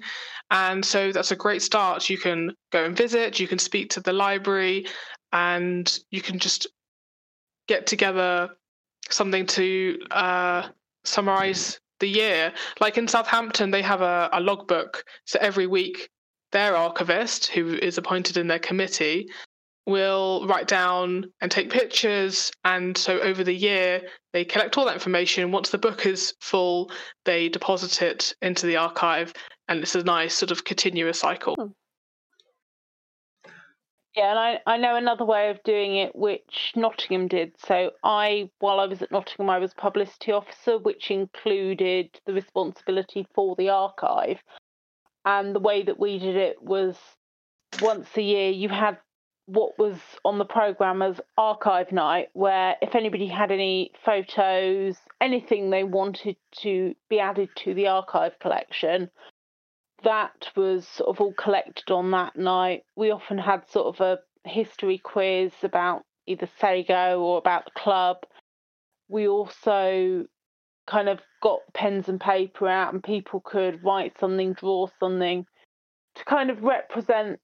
and 0.51 0.85
so 0.85 1.11
that's 1.11 1.33
a 1.33 1.37
great 1.37 1.63
start. 1.63 2.09
You 2.09 2.19
can 2.19 2.53
go 2.71 2.85
and 2.85 2.97
visit. 2.97 3.41
You 3.41 3.49
can 3.49 3.59
speak 3.59 3.91
to 3.91 4.01
the 4.01 4.13
library, 4.13 4.87
and 5.33 5.99
you 6.11 6.23
can 6.23 6.39
just 6.39 6.69
get 7.67 7.87
together 7.87 8.51
something 9.11 9.47
to 9.47 9.99
uh, 10.11 10.69
summarize 11.05 11.81
the 12.01 12.09
year. 12.09 12.53
Like 12.81 12.97
in 12.97 13.09
Southampton, 13.09 13.71
they 13.71 13.83
have 13.83 14.03
a, 14.03 14.29
a 14.33 14.41
logbook. 14.41 15.05
So 15.25 15.39
every 15.41 15.67
week, 15.67 16.11
their 16.53 16.77
archivist, 16.77 17.49
who 17.49 17.75
is 17.75 17.99
appointed 17.99 18.37
in 18.37 18.47
their 18.47 18.59
committee, 18.59 19.29
will 19.89 20.47
write 20.47 20.69
down 20.69 21.33
and 21.41 21.51
take 21.51 21.71
pictures. 21.71 22.53
And 22.65 22.97
so 22.97 23.19
over 23.21 23.43
the 23.43 23.55
year, 23.55 24.03
they 24.33 24.45
collect 24.45 24.77
all 24.77 24.85
that 24.85 24.95
information. 24.95 25.51
Once 25.51 25.71
the 25.71 25.79
book 25.79 26.07
is 26.07 26.35
full, 26.41 26.93
they 27.25 27.49
deposit 27.49 28.03
it 28.03 28.35
into 28.43 28.67
the 28.67 28.77
archive. 28.77 29.33
And 29.69 29.81
it's 29.81 29.95
a 29.95 30.05
nice 30.05 30.35
sort 30.35 30.51
of 30.51 30.65
continuous 30.65 31.19
cycle. 31.19 31.55
Hmm. 31.55 31.67
Yeah, 34.17 34.31
and 34.31 34.39
I, 34.39 34.61
I 34.67 34.77
know 34.79 34.97
another 34.97 35.25
way 35.25 35.51
of 35.51 35.63
doing 35.63 35.97
it, 35.97 36.17
which 36.17 36.73
Nottingham 36.75 37.29
did. 37.29 37.53
So 37.65 37.93
I, 38.03 38.51
while 38.59 38.81
I 38.81 38.87
was 38.87 39.01
at 39.01 39.13
Nottingham, 39.13 39.49
I 39.49 39.59
was 39.59 39.73
publicity 39.75 40.33
officer, 40.33 40.79
which 40.79 41.11
included 41.11 42.19
the 42.27 42.33
responsibility 42.33 43.29
for 43.35 43.55
the 43.57 43.69
archive. 43.69 44.39
And 45.25 45.55
the 45.55 45.61
way 45.61 45.85
that 45.85 46.01
we 46.01 46.19
did 46.19 46.35
it 46.35 46.61
was 46.61 46.97
once 47.81 48.09
a 48.17 48.23
year, 48.23 48.51
you 48.51 48.69
had 48.71 48.99
what 49.49 49.79
was 49.79 49.97
on 50.27 50.37
the 50.37 50.45
programme 50.45 51.01
as 51.01 51.23
archive 51.39 51.91
night, 51.91 52.29
where 52.35 52.77
if 52.83 52.95
anybody 52.95 53.27
had 53.27 53.51
any 53.51 53.91
photos, 54.05 54.97
anything 55.23 55.71
they 55.71 55.85
wanted 55.85 56.37
to 56.61 56.95
be 57.09 57.19
added 57.19 57.49
to 57.57 57.73
the 57.73 57.89
archive 57.89 58.39
collection, 58.41 59.11
that 60.05 60.51
was 60.55 60.87
sort 60.87 61.09
of 61.09 61.21
all 61.23 61.33
collected 61.33 61.91
on 61.91 62.11
that 62.11 62.37
night. 62.37 62.83
We 62.95 63.11
often 63.11 63.39
had 63.39 63.67
sort 63.71 63.87
of 63.87 64.01
a 64.03 64.49
history 64.49 64.99
quiz 64.99 65.53
about 65.63 66.03
either 66.27 66.49
SSAGO 66.61 67.19
or 67.19 67.39
about 67.39 67.65
the 67.65 67.81
club. 67.81 68.19
We 69.09 69.29
also 69.29 70.27
kind 70.87 71.09
of 71.09 71.21
got 71.43 71.61
pens 71.73 72.11
and 72.11 72.21
paper 72.21 72.69
out, 72.69 72.93
and 72.93 73.03
people 73.03 73.41
could 73.41 73.83
write 73.83 74.13
something, 74.21 74.53
draw 74.53 74.89
something 75.01 75.47
to 76.17 76.25
kind 76.27 76.51
of 76.51 76.63
represent 76.63 77.41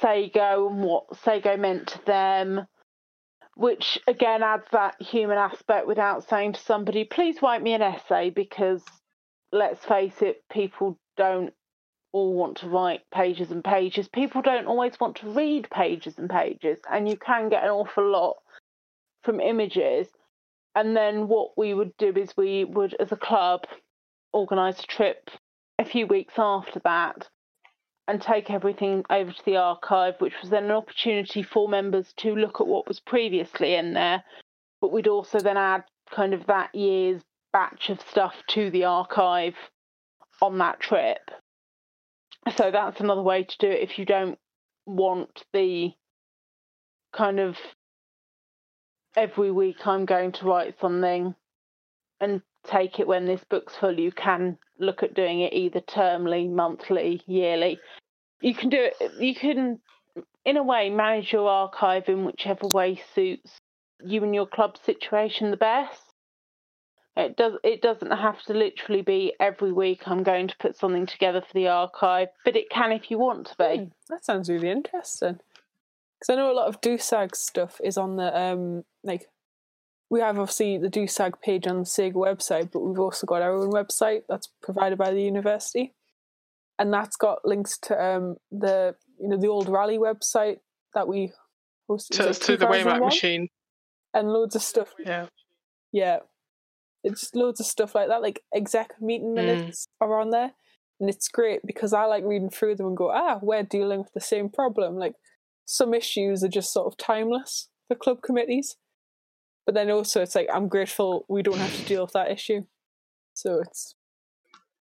SSAGO 0.00 0.70
and 0.70 0.82
what 0.82 1.08
SSAGO 1.10 1.58
meant 1.58 1.88
to 1.88 2.04
them, 2.04 2.66
which 3.54 3.98
again 4.06 4.42
adds 4.42 4.66
that 4.72 5.00
human 5.00 5.38
aspect 5.38 5.86
without 5.86 6.28
saying 6.28 6.52
to 6.52 6.60
somebody, 6.60 7.04
please 7.04 7.42
write 7.42 7.62
me 7.62 7.72
an 7.72 7.82
essay, 7.82 8.30
because 8.30 8.82
let's 9.52 9.84
face 9.84 10.22
it, 10.22 10.42
people 10.50 10.98
don't 11.16 11.52
all 12.12 12.32
want 12.34 12.58
to 12.58 12.68
write 12.68 13.00
pages 13.12 13.50
and 13.50 13.62
pages. 13.64 14.08
People 14.08 14.40
don't 14.40 14.66
always 14.66 14.98
want 14.98 15.16
to 15.16 15.30
read 15.30 15.68
pages 15.70 16.18
and 16.18 16.30
pages, 16.30 16.78
and 16.90 17.08
you 17.08 17.16
can 17.16 17.48
get 17.48 17.64
an 17.64 17.70
awful 17.70 18.08
lot 18.08 18.36
from 19.24 19.40
images. 19.40 20.06
And 20.74 20.96
then 20.96 21.28
what 21.28 21.58
we 21.58 21.74
would 21.74 21.96
do 21.96 22.12
is 22.14 22.36
we 22.36 22.64
would, 22.64 22.94
as 23.00 23.10
a 23.10 23.16
club, 23.16 23.64
organise 24.32 24.80
a 24.80 24.86
trip 24.86 25.30
a 25.78 25.84
few 25.84 26.06
weeks 26.06 26.34
after 26.38 26.80
that 26.84 27.28
and 28.08 28.22
take 28.22 28.50
everything 28.50 29.04
over 29.10 29.30
to 29.30 29.44
the 29.44 29.58
archive, 29.58 30.14
which 30.18 30.32
was 30.40 30.50
then 30.50 30.64
an 30.64 30.70
opportunity 30.70 31.42
for 31.42 31.68
members 31.68 32.12
to 32.16 32.34
look 32.34 32.60
at 32.60 32.66
what 32.66 32.88
was 32.88 32.98
previously 33.00 33.74
in 33.74 33.92
there. 33.92 34.24
But 34.80 34.92
we'd 34.92 35.06
also 35.08 35.38
then 35.38 35.58
add 35.58 35.84
kind 36.10 36.32
of 36.32 36.46
that 36.46 36.74
year's 36.74 37.20
batch 37.52 37.90
of 37.90 38.00
stuff 38.00 38.34
to 38.48 38.70
the 38.70 38.84
archive 38.84 39.54
on 40.40 40.56
that 40.58 40.80
trip. 40.80 41.18
So 42.56 42.70
that's 42.70 43.00
another 43.00 43.22
way 43.22 43.44
to 43.44 43.58
do 43.58 43.68
it 43.68 43.82
if 43.82 43.98
you 43.98 44.06
don't 44.06 44.38
want 44.86 45.44
the 45.52 45.92
kind 47.12 47.40
of 47.40 47.58
every 49.16 49.50
week 49.50 49.86
I'm 49.86 50.06
going 50.06 50.32
to 50.32 50.46
write 50.46 50.80
something 50.80 51.34
and 52.20 52.40
take 52.70 53.00
it 53.00 53.06
when 53.06 53.26
this 53.26 53.44
book's 53.48 53.76
full. 53.76 53.98
You 53.98 54.12
can 54.12 54.58
look 54.78 55.02
at 55.02 55.14
doing 55.14 55.40
it 55.40 55.52
either 55.52 55.80
termly, 55.80 56.50
monthly, 56.50 57.22
yearly. 57.26 57.78
You 58.40 58.54
can 58.54 58.68
do 58.68 58.78
it, 58.78 59.12
you 59.18 59.34
can, 59.34 59.80
in 60.44 60.56
a 60.56 60.62
way, 60.62 60.90
manage 60.90 61.32
your 61.32 61.48
archive 61.48 62.08
in 62.08 62.24
whichever 62.24 62.68
way 62.68 63.00
suits 63.14 63.58
you 64.04 64.22
and 64.22 64.34
your 64.34 64.46
club 64.46 64.76
situation 64.84 65.50
the 65.50 65.56
best. 65.56 66.02
It 67.16 67.36
does. 67.36 67.54
It 67.64 67.82
doesn't 67.82 68.12
have 68.12 68.40
to 68.44 68.54
literally 68.54 69.02
be 69.02 69.34
every 69.40 69.72
week. 69.72 70.02
I'm 70.06 70.22
going 70.22 70.46
to 70.46 70.56
put 70.60 70.76
something 70.76 71.04
together 71.04 71.40
for 71.40 71.52
the 71.52 71.66
archive, 71.66 72.28
but 72.44 72.54
it 72.54 72.70
can 72.70 72.92
if 72.92 73.10
you 73.10 73.18
want 73.18 73.48
to 73.48 73.56
be. 73.58 73.76
Hmm, 73.76 73.84
that 74.08 74.24
sounds 74.24 74.48
really 74.48 74.70
interesting. 74.70 75.40
Because 76.20 76.30
I 76.30 76.36
know 76.36 76.52
a 76.52 76.54
lot 76.54 76.68
of 76.68 76.80
DUSAG 76.80 77.34
stuff 77.34 77.80
is 77.82 77.98
on 77.98 78.16
the 78.16 78.36
um 78.38 78.84
like 79.02 79.26
we 80.10 80.20
have 80.20 80.38
obviously 80.38 80.78
the 80.78 80.88
DUSAG 80.88 81.40
page 81.42 81.66
on 81.66 81.78
the 81.78 81.84
SSAGO 81.84 82.14
website, 82.14 82.70
but 82.72 82.80
we've 82.80 82.98
also 82.98 83.26
got 83.26 83.42
our 83.42 83.54
own 83.54 83.70
website 83.70 84.22
that's 84.28 84.48
provided 84.62 84.96
by 84.98 85.10
the 85.12 85.22
university, 85.22 85.94
and 86.78 86.92
that's 86.92 87.16
got 87.16 87.44
links 87.44 87.78
to 87.82 88.02
um 88.02 88.36
the 88.50 88.94
you 89.20 89.28
know 89.28 89.36
the 89.36 89.48
old 89.48 89.68
rally 89.68 89.98
website 89.98 90.58
that 90.94 91.08
we 91.08 91.32
hosted 91.90 92.10
To, 92.16 92.26
like 92.26 92.34
to 92.40 92.56
the 92.56 92.66
2001, 92.66 93.00
Machine. 93.00 93.48
and 94.14 94.30
loads 94.32 94.54
of 94.56 94.62
stuff. 94.62 94.94
Yeah. 94.98 95.26
Yeah. 95.92 96.18
It's 97.04 97.34
loads 97.34 97.60
of 97.60 97.66
stuff 97.66 97.94
like 97.94 98.08
that, 98.08 98.22
like 98.22 98.42
exec 98.54 98.94
meeting 99.00 99.28
Mm. 99.32 99.34
minutes 99.36 99.88
are 100.00 100.20
on 100.20 100.30
there. 100.30 100.52
And 101.00 101.08
it's 101.08 101.28
great 101.28 101.60
because 101.64 101.92
I 101.92 102.04
like 102.06 102.24
reading 102.24 102.50
through 102.50 102.74
them 102.74 102.86
and 102.88 102.96
go, 102.96 103.10
ah, 103.12 103.38
we're 103.40 103.62
dealing 103.62 104.00
with 104.00 104.12
the 104.14 104.20
same 104.20 104.48
problem. 104.48 104.96
Like 104.96 105.14
some 105.64 105.94
issues 105.94 106.42
are 106.42 106.48
just 106.48 106.72
sort 106.72 106.86
of 106.88 106.96
timeless 106.96 107.68
for 107.86 107.94
club 107.94 108.20
committees. 108.22 108.76
But 109.68 109.74
then 109.74 109.90
also 109.90 110.22
it's 110.22 110.34
like 110.34 110.48
I'm 110.50 110.66
grateful 110.66 111.26
we 111.28 111.42
don't 111.42 111.58
have 111.58 111.76
to 111.76 111.84
deal 111.84 112.00
with 112.00 112.14
that 112.14 112.30
issue. 112.30 112.64
So 113.34 113.60
it's 113.60 113.96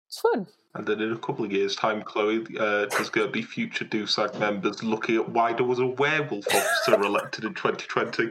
it's 0.08 0.22
fun. 0.22 0.48
And 0.74 0.88
then 0.88 1.02
in 1.02 1.12
a 1.12 1.18
couple 1.18 1.44
of 1.44 1.52
years' 1.52 1.76
time, 1.76 2.02
Chloe, 2.02 2.46
uh, 2.58 2.86
there's 2.86 3.10
going 3.10 3.28
to 3.28 3.34
be 3.34 3.42
future 3.42 3.84
DUSAG 3.84 4.40
members 4.40 4.82
looking 4.82 5.18
at 5.18 5.28
why 5.28 5.52
there 5.52 5.66
was 5.66 5.80
a 5.80 5.88
werewolf 5.88 6.48
officer 6.48 6.94
elected 6.94 7.44
in 7.44 7.54
2020. 7.54 8.30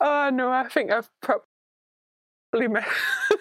Oh 0.00 0.30
no, 0.32 0.50
I 0.50 0.66
think 0.66 0.90
I've 0.90 1.10
probably 1.20 2.68
me- 2.68 2.80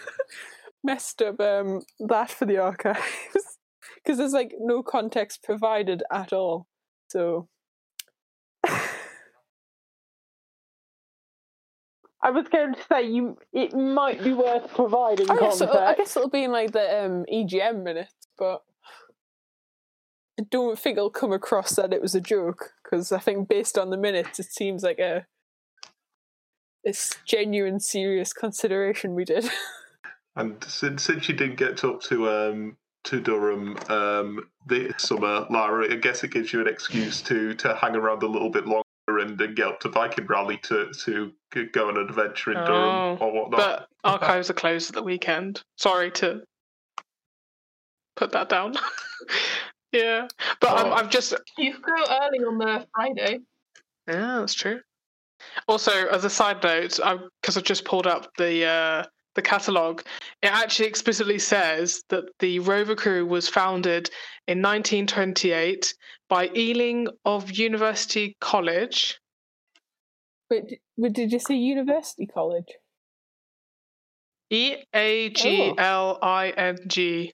messed 0.83 1.21
up 1.21 1.39
um, 1.39 1.83
that 2.01 2.29
for 2.31 2.43
the 2.43 2.57
archives 2.57 2.99
because 4.03 4.17
there's 4.17 4.33
like 4.33 4.55
no 4.59 4.83
context 4.83 5.41
provided 5.41 6.03
at 6.11 6.33
all. 6.33 6.67
So 7.07 7.47
I 12.23 12.29
was 12.29 12.47
going 12.47 12.73
to 12.73 12.79
say 12.89 13.03
you. 13.03 13.37
It 13.51 13.75
might 13.75 14.23
be 14.23 14.31
worth 14.33 14.73
providing 14.73 15.29
I 15.29 15.35
context. 15.35 15.59
guess, 15.59 15.69
it'll, 15.69 15.77
I 15.77 15.95
guess 15.95 16.15
it'll 16.15 16.29
be 16.29 16.45
in 16.45 16.51
like 16.53 16.71
the 16.71 17.05
um, 17.05 17.25
EGM 17.31 17.83
minutes, 17.83 18.13
but 18.37 18.63
I 20.39 20.43
don't 20.49 20.79
think 20.79 20.97
it'll 20.97 21.09
come 21.09 21.33
across 21.33 21.75
that 21.75 21.91
it 21.91 22.01
was 22.01 22.15
a 22.15 22.21
joke 22.21 22.71
because 22.81 23.11
I 23.11 23.19
think 23.19 23.49
based 23.49 23.77
on 23.77 23.89
the 23.89 23.97
minutes, 23.97 24.39
it 24.39 24.51
seems 24.51 24.83
like 24.83 24.99
a 24.99 25.27
this 26.85 27.17
genuine, 27.25 27.81
serious 27.81 28.33
consideration 28.33 29.15
we 29.15 29.25
did. 29.25 29.49
And 30.35 30.63
since 30.63 31.03
since 31.03 31.29
you 31.29 31.35
didn't 31.35 31.57
get 31.57 31.83
up 31.83 32.01
to 32.03 32.27
um 32.27 32.77
to 33.03 33.21
Durham 33.21 33.77
um 33.89 34.49
this 34.65 34.93
summer, 34.97 35.45
Larah, 35.51 35.93
I 35.93 35.97
guess 35.97 36.23
it 36.23 36.31
gives 36.31 36.51
you 36.51 36.59
an 36.61 36.67
excuse 36.67 37.21
to 37.23 37.53
to 37.53 37.75
hang 37.75 37.95
around 37.95 38.23
a 38.23 38.27
little 38.27 38.49
bit 38.49 38.65
longer 38.65 38.82
and, 39.07 39.39
and 39.39 39.55
get 39.55 39.67
up 39.67 39.79
to 39.81 39.89
Viking 39.89 40.25
Rally 40.27 40.57
to 40.63 40.91
to 41.05 41.31
go 41.71 41.89
on 41.89 41.97
an 41.97 42.07
adventure 42.07 42.51
in 42.51 42.57
Durham 42.65 43.17
or 43.21 43.31
whatnot. 43.31 43.59
But 43.59 43.87
archives 44.03 44.49
are 44.49 44.53
closed 44.53 44.89
at 44.89 44.95
the 44.95 45.03
weekend. 45.03 45.61
Sorry 45.77 46.11
to 46.11 46.41
put 48.15 48.31
that 48.31 48.49
down. 48.49 48.75
yeah, 49.91 50.27
but 50.59 50.71
I'm, 50.71 50.87
Oh. 50.87 50.93
I'm 50.93 51.09
just 51.09 51.33
You 51.57 51.73
could 51.73 51.83
go 51.83 52.03
early 52.21 52.39
on 52.39 52.57
the 52.57 52.85
Friday. 52.95 53.39
yeah, 54.07 54.37
that's 54.39 54.53
true. 54.53 54.79
Also, 55.67 55.91
as 56.07 56.23
a 56.23 56.29
side 56.29 56.63
note, 56.63 56.99
because 57.41 57.57
I've 57.57 57.63
just 57.63 57.83
pulled 57.85 58.07
up 58.07 58.31
the 58.37 58.65
uh, 58.65 59.03
the 59.35 59.41
catalogue, 59.41 60.03
it 60.41 60.47
actually 60.47 60.87
explicitly 60.87 61.39
says 61.39 62.03
that 62.09 62.25
the 62.39 62.59
Rover 62.59 62.95
Crew 62.95 63.25
was 63.25 63.49
founded 63.49 64.09
in 64.47 64.61
1928 64.61 65.93
by 66.33 66.47
Eagling 66.47 67.09
of 67.25 67.51
University 67.51 68.35
College. 68.41 69.19
Wait, 70.49 70.67
d- 70.67 71.09
did 71.09 71.31
you 71.31 71.37
say 71.37 71.53
University 71.53 72.25
College? 72.25 72.69
E 74.49 74.77
A 74.95 75.29
G 75.29 75.75
L 75.77 76.17
I 76.23 76.49
N 76.57 76.79
G 76.87 77.31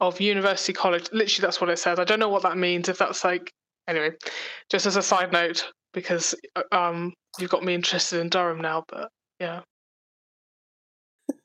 of 0.00 0.18
University 0.18 0.72
College. 0.72 1.10
Literally, 1.12 1.42
that's 1.46 1.60
what 1.60 1.68
it 1.68 1.78
says. 1.78 1.98
I 1.98 2.04
don't 2.04 2.20
know 2.20 2.30
what 2.30 2.44
that 2.44 2.56
means. 2.56 2.88
If 2.88 2.96
that's 2.96 3.22
like 3.22 3.52
anyway, 3.86 4.12
just 4.70 4.86
as 4.86 4.96
a 4.96 5.02
side 5.02 5.30
note, 5.30 5.70
because 5.92 6.34
uh, 6.56 6.62
um, 6.72 7.12
you've 7.38 7.50
got 7.50 7.62
me 7.62 7.74
interested 7.74 8.20
in 8.20 8.30
Durham 8.30 8.62
now. 8.62 8.84
But 8.88 9.10
yeah, 9.38 9.60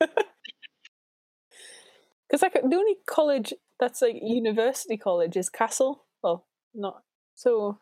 Because 2.30 2.40
like 2.40 2.54
the 2.54 2.76
only 2.76 2.96
college 3.06 3.52
that's 3.78 4.00
like 4.00 4.16
university 4.22 4.96
college 4.96 5.36
is 5.36 5.50
Castle. 5.50 6.03
Well, 6.24 6.46
not 6.74 7.02
so. 7.36 7.78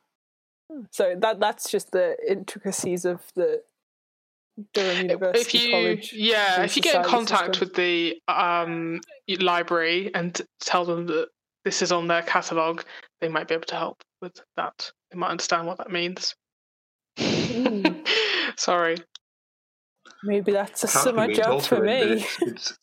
hmm, 0.70 0.82
So 0.90 1.14
that 1.18 1.40
that's 1.40 1.70
just 1.70 1.92
the 1.92 2.16
intricacies 2.28 3.04
of 3.06 3.22
the 3.36 3.62
Durham 4.74 5.06
University 5.08 5.58
if 5.58 5.64
you 5.64 5.70
College. 5.70 6.12
yeah, 6.12 6.62
if 6.64 6.76
you 6.76 6.82
get 6.82 6.96
in 6.96 7.10
contact 7.10 7.54
system. 7.54 7.68
with 7.68 7.74
the 7.76 8.20
um 8.28 9.00
library 9.40 10.10
and 10.14 10.38
tell 10.60 10.84
them 10.84 11.06
that 11.06 11.28
this 11.64 11.80
is 11.80 11.92
on 11.92 12.08
their 12.08 12.22
catalogue, 12.22 12.84
they 13.20 13.28
might 13.28 13.48
be 13.48 13.54
able 13.54 13.64
to 13.64 13.76
help. 13.76 14.02
with 14.20 14.34
that. 14.56 14.90
They 15.10 15.18
might 15.18 15.30
understand 15.30 15.66
what 15.66 15.78
that 15.78 15.90
means. 15.90 16.34
Ooh, 17.20 17.82
Sorry. 18.56 18.96
maybe 20.24 20.52
that's 20.52 20.84
a 20.84 20.88
Can't 20.88 21.04
summer 21.04 21.32
job 21.32 21.62
for 21.62 21.80
me. 21.80 21.92
It's, 21.92 22.38
it's, 22.42 22.78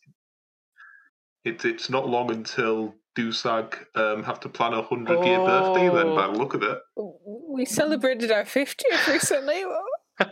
it's, 1.46 1.66
it's 1.66 1.90
not 1.90 2.08
long 2.08 2.32
until 2.32 2.96
DUSAG 3.24 3.74
um, 3.96 4.24
have 4.24 4.40
to 4.42 4.50
plan 4.50 4.74
a 4.74 4.82
100 4.82 5.26
year 5.26 5.40
birthday, 5.40 5.90
then, 5.90 6.16
by 6.16 6.28
the 6.28 6.34
look 6.34 6.54
of 6.54 6.64
it. 6.64 6.78
We 7.50 7.66
celebrated 7.66 8.32
our 8.32 8.44
50th 8.44 9.08
recently. 9.08 9.64
so 10.20 10.28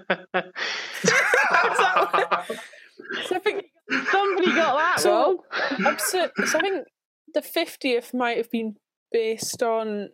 I 3.35 3.39
think 3.43 3.65
Somebody 4.11 4.47
got 4.53 4.77
that 4.77 4.99
So- 4.99 5.11
wrong. 5.11 5.37
absurd. 5.85 6.31
So 6.45 6.57
I 6.57 6.61
think 6.61 6.87
the 7.33 7.41
50th 7.41 8.13
might 8.13 8.37
have 8.37 8.51
been 8.51 8.75
based 9.11 9.63
on 9.63 10.09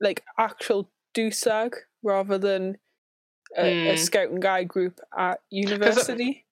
like 0.00 0.24
actual 0.38 0.90
DUSAG 1.16 1.72
rather 2.02 2.38
than 2.38 2.76
a, 3.56 3.88
a 3.88 3.90
Hmm. 3.92 3.96
scout 3.96 4.30
and 4.30 4.42
guide 4.42 4.68
group 4.68 4.98
at 5.16 5.38
university. 5.50 6.45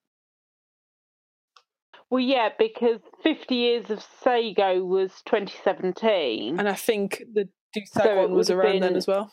Well, 2.14 2.22
yeah, 2.22 2.50
because 2.56 3.00
50 3.24 3.56
years 3.56 3.90
of 3.90 3.98
SSAGO 3.98 4.86
was 4.86 5.10
2017. 5.26 6.60
And 6.60 6.68
I 6.68 6.74
think 6.74 7.24
the 7.32 7.48
DUSAG 7.76 8.04
So 8.04 8.16
one 8.18 8.34
was 8.34 8.50
around 8.50 8.82
then 8.82 8.94
as 8.94 9.08
well. 9.08 9.32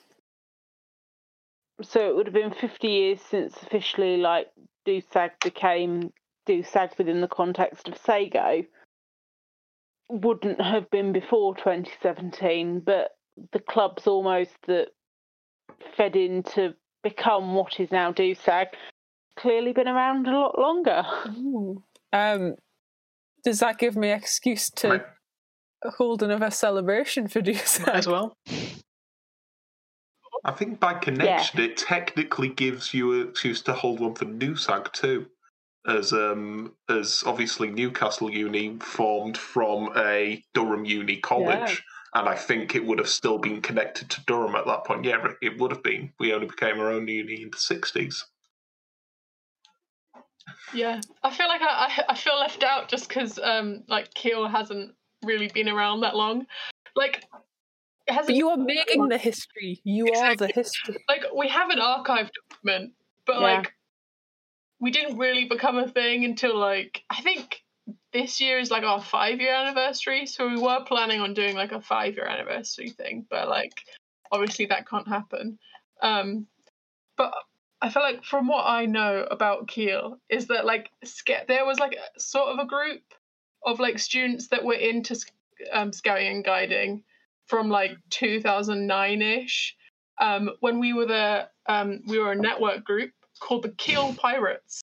So 1.84 2.10
it 2.10 2.16
would 2.16 2.26
have 2.26 2.34
been 2.34 2.52
50 2.52 2.88
years 2.88 3.22
since 3.22 3.56
officially, 3.62 4.18
like, 4.18 4.48
DUSAG 4.88 5.30
became 5.44 6.12
DUSAG 6.50 6.98
within 6.98 7.22
the 7.22 7.28
context 7.28 7.88
of 7.88 7.94
SSAGO. 8.02 8.66
Wouldn't 10.10 10.60
have 10.60 10.90
been 10.90 11.14
before 11.14 11.54
2017, 11.58 12.80
but 12.80 13.12
the 13.52 13.60
clubs 13.60 14.08
almost 14.08 14.58
that 14.66 14.88
fed 15.96 16.16
in 16.16 16.42
to 16.56 16.74
become 17.04 17.54
what 17.54 17.80
is 17.80 17.92
now 17.92 18.12
DUSAG 18.12 18.70
clearly 19.38 19.72
been 19.72 19.88
around 19.88 20.28
a 20.28 20.32
lot 20.32 20.58
longer. 20.58 21.04
Um, 22.14 22.56
does 23.44 23.60
that 23.60 23.78
give 23.78 23.96
me 23.96 24.12
excuse 24.12 24.70
to 24.72 24.90
Right. 24.90 25.06
hold 25.98 26.24
another 26.24 26.52
celebration 26.52 27.28
for 27.28 27.42
DUSAG? 27.42 27.88
as 27.88 28.08
well. 28.08 28.38
I 30.44 30.52
think 30.52 30.80
by 30.80 30.96
connection, 30.96 31.60
it 31.60 31.78
technically 31.78 32.50
gives 32.50 32.94
you 32.94 33.14
an 33.22 33.30
excuse 33.30 33.62
to 33.64 33.74
hold 33.74 34.00
one 34.00 34.16
for 34.16 34.26
Newsag 34.26 34.92
too, 34.92 35.28
as 35.88 36.14
um 36.14 36.74
as 36.90 37.24
obviously 37.26 37.70
Newcastle 37.70 38.30
Uni 38.32 38.78
formed 38.80 39.38
from 39.38 39.92
a 39.96 40.44
Durham 40.56 40.84
Uni 40.86 41.18
college, 41.18 41.84
and 42.16 42.28
I 42.28 42.36
think 42.36 42.74
it 42.76 42.84
would 42.84 42.98
have 42.98 43.10
still 43.10 43.38
been 43.38 43.62
connected 43.62 44.10
to 44.10 44.22
Durham 44.26 44.56
at 44.56 44.66
that 44.66 44.84
point. 44.84 45.06
Yeah, 45.06 45.28
it 45.44 45.60
would 45.60 45.72
have 45.72 45.84
been. 45.84 46.12
We 46.20 46.34
only 46.34 46.48
became 46.48 46.80
our 46.80 46.92
own 46.92 47.08
uni 47.08 47.44
in 47.44 47.52
the 47.52 47.58
sixties. 47.58 48.26
Yeah, 50.74 51.02
I 51.24 51.32
feel 51.32 51.48
like 51.48 51.62
I, 51.62 51.66
I, 51.68 52.04
I 52.10 52.16
feel 52.16 52.40
left 52.40 52.64
out 52.64 52.88
just 52.88 53.10
because 53.10 53.40
um 53.40 53.84
like 53.88 54.14
Keele 54.14 54.48
hasn't 54.48 54.94
really 55.24 55.48
been 55.48 55.70
around 55.70 56.02
that 56.02 56.16
long. 56.16 56.46
Like, 56.96 57.24
it 58.08 58.14
hasn't. 58.14 58.28
But 58.28 58.36
you 58.36 58.50
are 58.50 58.58
making 58.58 59.08
the 59.08 59.18
history. 59.18 59.82
You 59.84 60.12
are 60.14 60.36
the 60.36 60.48
history. 60.48 60.98
like 61.08 61.24
we 61.36 61.48
have 61.50 61.70
an 61.70 61.80
archive 61.80 62.30
document, 62.50 62.94
but 63.26 63.36
Yeah. 63.36 63.42
like 63.42 63.74
we 64.80 64.92
didn't 64.92 65.18
really 65.18 65.46
become 65.46 65.78
a 65.78 65.88
thing 65.88 66.26
until 66.26 66.58
like 66.58 67.04
I 67.10 67.22
think 67.22 67.64
this 68.14 68.42
year 68.42 68.60
is 68.60 68.72
like 68.72 68.84
our 68.84 69.02
five 69.02 69.40
year 69.40 69.54
anniversary. 69.54 70.26
So 70.26 70.48
we 70.50 70.60
were 70.60 70.84
planning 70.86 71.22
on 71.22 71.34
doing 71.34 71.56
like 71.56 71.72
a 71.72 71.82
five 71.82 72.16
year 72.16 72.26
anniversary 72.26 72.90
thing, 72.90 73.26
but 73.30 73.48
like 73.48 73.74
obviously 74.32 74.66
that 74.68 74.88
can't 74.88 75.08
happen. 75.08 75.60
Um, 76.02 76.48
but 77.18 77.34
I 77.82 77.90
feel 77.90 78.04
like 78.04 78.24
from 78.24 78.48
what 78.48 78.66
I 78.66 78.86
know 78.86 79.26
about 79.32 79.68
Keele 79.68 80.20
is 80.30 80.48
that 80.48 80.66
like 80.66 80.90
sca- 81.04 81.46
there 81.48 81.66
was 81.66 81.80
like 81.80 81.94
a, 81.94 82.20
sort 82.20 82.50
of 82.50 82.60
a 82.60 82.66
group 82.68 83.02
of 83.66 83.80
like 83.80 83.98
students 83.98 84.48
that 84.50 84.64
were 84.64 84.76
into 84.76 85.16
sc- 85.16 85.34
um, 85.72 85.92
scouting 85.92 86.28
and 86.28 86.46
guiding 86.46 87.04
from 87.48 87.70
like 87.70 87.92
2009 88.12 89.22
ish 89.22 89.76
um, 90.22 90.52
when 90.60 90.80
we 90.80 90.94
were 90.94 91.08
the 91.08 91.50
um, 91.68 92.02
we 92.08 92.20
were 92.20 92.32
a 92.32 92.36
network 92.36 92.84
group 92.84 93.12
called 93.40 93.64
the 93.64 93.70
Keele 93.70 94.14
Pirates, 94.14 94.82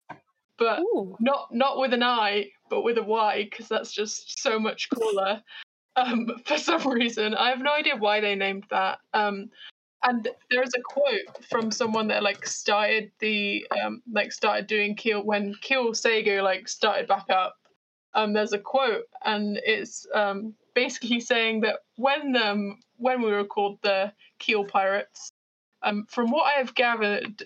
but 0.57 0.79
Ooh. 0.79 1.15
not 1.19 1.53
not 1.53 1.79
with 1.79 1.93
an 1.93 2.03
I, 2.03 2.49
but 2.69 2.83
with 2.83 2.97
a 2.97 3.03
Y 3.03 3.47
because 3.49 3.67
that's 3.67 3.91
just 3.91 4.41
so 4.41 4.57
much 4.57 4.89
cooler. 4.89 5.41
Um, 5.97 6.27
for 6.45 6.57
some 6.57 6.87
reason, 6.87 7.35
I 7.35 7.49
have 7.49 7.59
no 7.59 7.73
idea 7.73 7.97
why 7.97 8.21
they 8.21 8.35
named 8.35 8.65
that. 8.71 8.99
Um, 9.13 9.49
and 10.07 10.27
there 10.49 10.61
is 10.61 10.73
a 10.75 10.81
quote 10.81 11.45
from 11.49 11.71
someone 11.71 12.07
that 12.07 12.23
like 12.23 12.45
started 12.45 13.11
the 13.19 13.65
um, 13.83 14.01
like 14.11 14.31
started 14.31 14.67
doing 14.67 14.95
Keele 14.95 15.23
when 15.23 15.55
Keele 15.61 15.91
SSAGO 15.91 16.43
like 16.43 16.67
started 16.67 17.07
back 17.07 17.29
up. 17.29 17.55
Um, 18.13 18.31
there's 18.33 18.53
a 18.53 18.59
quote, 18.59 19.05
and 19.25 19.59
it's 19.65 20.07
um, 20.13 20.53
basically 20.73 21.19
saying 21.19 21.61
that 21.61 21.79
when 21.95 22.35
um, 22.35 22.79
when 22.97 23.21
we 23.21 23.31
were 23.31 23.45
called 23.45 23.79
the 23.81 24.11
Keele 24.39 24.65
Pirates, 24.65 25.31
um, 25.81 26.05
from 26.09 26.29
what 26.31 26.45
I 26.45 26.59
have 26.59 26.75
gathered, 26.75 27.43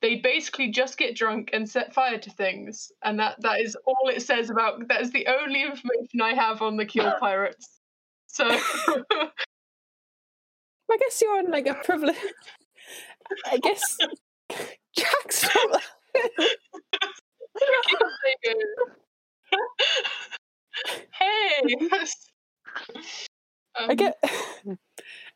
they 0.00 0.16
basically 0.16 0.70
just 0.70 0.96
get 0.98 1.14
drunk 1.14 1.50
and 1.52 1.68
set 1.68 1.92
fire 1.92 2.18
to 2.18 2.30
things, 2.30 2.90
and 3.04 3.20
that 3.20 3.36
that 3.42 3.60
is 3.60 3.76
all 3.84 4.08
it 4.08 4.22
says 4.22 4.48
about. 4.48 4.88
That 4.88 5.02
is 5.02 5.12
the 5.12 5.26
only 5.26 5.62
information 5.62 6.22
I 6.22 6.34
have 6.34 6.62
on 6.62 6.76
the 6.76 6.86
Keele 6.86 7.14
Pirates. 7.20 7.78
So 8.26 8.48
I 10.90 10.96
guess 10.96 11.20
you're 11.20 11.38
on 11.38 11.50
like 11.50 11.66
a 11.66 11.74
privilege. 11.74 12.16
I 13.46 13.58
guess 13.58 13.98
Jack's 14.96 15.44
not. 15.54 15.82
hey, 21.12 21.76
I 23.76 23.84
um, 23.84 23.96
get. 23.96 24.16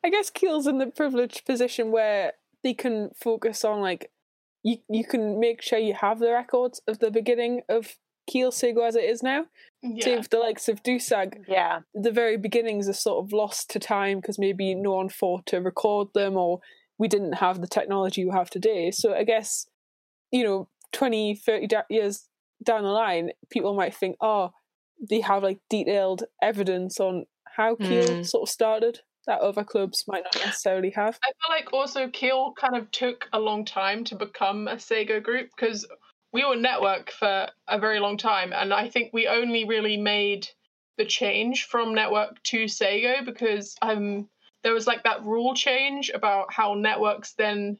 I 0.04 0.10
guess 0.10 0.30
Keele's 0.30 0.66
in 0.66 0.78
the 0.78 0.86
privileged 0.86 1.44
position 1.44 1.92
where 1.92 2.32
they 2.64 2.74
can 2.74 3.10
focus 3.14 3.64
on 3.64 3.80
like 3.80 4.10
you. 4.62 4.78
You 4.88 5.04
can 5.04 5.38
make 5.38 5.62
sure 5.62 5.78
you 5.78 5.94
have 5.94 6.18
the 6.18 6.32
records 6.32 6.80
of 6.88 6.98
the 6.98 7.10
beginning 7.10 7.62
of 7.68 7.96
Keele 8.26 8.50
SSAGO 8.50 8.86
as 8.86 8.96
it 8.96 9.04
is 9.04 9.22
now. 9.22 9.46
So 9.82 9.88
yeah. 10.10 10.18
if 10.20 10.30
the 10.30 10.38
likes 10.38 10.68
of 10.68 10.82
DUSAG, 10.84 11.44
Yeah. 11.48 11.80
the 11.92 12.12
very 12.12 12.36
beginnings 12.36 12.88
are 12.88 12.92
sort 12.92 13.24
of 13.24 13.32
lost 13.32 13.68
to 13.70 13.78
time 13.80 14.20
because 14.20 14.38
maybe 14.38 14.74
no 14.74 14.92
one 14.92 15.08
thought 15.08 15.46
to 15.46 15.58
record 15.58 16.08
them 16.14 16.36
or 16.36 16.60
we 16.98 17.08
didn't 17.08 17.32
have 17.34 17.60
the 17.60 17.66
technology 17.66 18.24
we 18.24 18.30
have 18.30 18.48
today. 18.48 18.92
So 18.92 19.12
I 19.14 19.24
guess, 19.24 19.66
you 20.30 20.44
know, 20.44 20.68
20, 20.92 21.34
30 21.34 21.66
da- 21.66 21.82
years 21.90 22.28
down 22.62 22.84
the 22.84 22.90
line, 22.90 23.30
people 23.50 23.74
might 23.74 23.94
think, 23.94 24.16
oh, 24.20 24.50
they 25.10 25.20
have 25.20 25.42
like 25.42 25.58
detailed 25.68 26.22
evidence 26.40 27.00
on 27.00 27.24
how 27.56 27.74
Keele 27.74 28.06
Mm. 28.20 28.26
sort 28.26 28.48
of 28.48 28.52
started 28.52 29.00
that 29.26 29.40
other 29.40 29.64
clubs 29.64 30.04
might 30.06 30.22
not 30.24 30.36
necessarily 30.46 30.90
have. 30.90 31.18
I 31.24 31.28
feel 31.28 31.56
like 31.56 31.72
also 31.72 32.08
Keele 32.08 32.52
kind 32.56 32.76
of 32.76 32.88
took 32.92 33.28
a 33.32 33.40
long 33.40 33.64
time 33.64 34.04
to 34.04 34.14
become 34.16 34.68
a 34.68 34.76
SSAGO 34.76 35.20
group 35.22 35.50
because 35.56 35.86
we 36.32 36.44
were 36.44 36.56
network 36.56 37.10
for 37.10 37.48
a 37.68 37.78
very 37.78 38.00
long 38.00 38.16
time, 38.16 38.52
and 38.52 38.72
I 38.72 38.88
think 38.88 39.12
we 39.12 39.26
only 39.26 39.64
really 39.64 39.96
made 39.96 40.48
the 40.98 41.04
change 41.04 41.64
from 41.64 41.94
network 41.94 42.42
to 42.44 42.64
SSAGO 42.64 43.24
because 43.24 43.76
um 43.82 44.28
there 44.62 44.74
was 44.74 44.86
like 44.86 45.02
that 45.04 45.24
rule 45.24 45.54
change 45.54 46.10
about 46.10 46.52
how 46.52 46.74
networks 46.74 47.32
then 47.34 47.78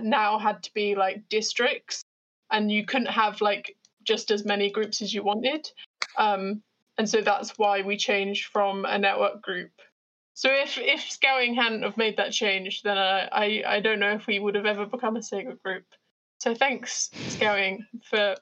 now 0.00 0.38
had 0.38 0.62
to 0.64 0.74
be 0.74 0.94
like 0.94 1.28
districts, 1.28 2.04
and 2.50 2.70
you 2.70 2.84
couldn't 2.84 3.08
have 3.08 3.40
like 3.40 3.76
just 4.04 4.30
as 4.30 4.44
many 4.44 4.70
groups 4.70 5.02
as 5.02 5.12
you 5.12 5.22
wanted, 5.22 5.70
um, 6.16 6.62
and 6.98 7.08
so 7.08 7.20
that's 7.20 7.50
why 7.58 7.82
we 7.82 7.96
changed 7.96 8.46
from 8.46 8.84
a 8.84 8.98
network 8.98 9.42
group 9.42 9.72
so 10.40 10.50
if 10.50 10.78
if 10.78 11.10
Scouting 11.10 11.54
hadn't 11.54 11.82
have 11.82 11.98
made 11.98 12.16
that 12.16 12.32
change, 12.32 12.80
then 12.82 12.96
I, 12.96 13.28
I 13.30 13.62
I 13.76 13.80
don't 13.80 14.00
know 14.00 14.12
if 14.12 14.26
we 14.26 14.38
would 14.38 14.54
have 14.54 14.64
ever 14.64 14.86
become 14.86 15.16
a 15.16 15.20
SSAGO 15.20 15.60
group. 15.62 15.84
So 16.40 16.54
thanks 16.54 17.10
Scouting 17.28 17.84
for 18.08 18.34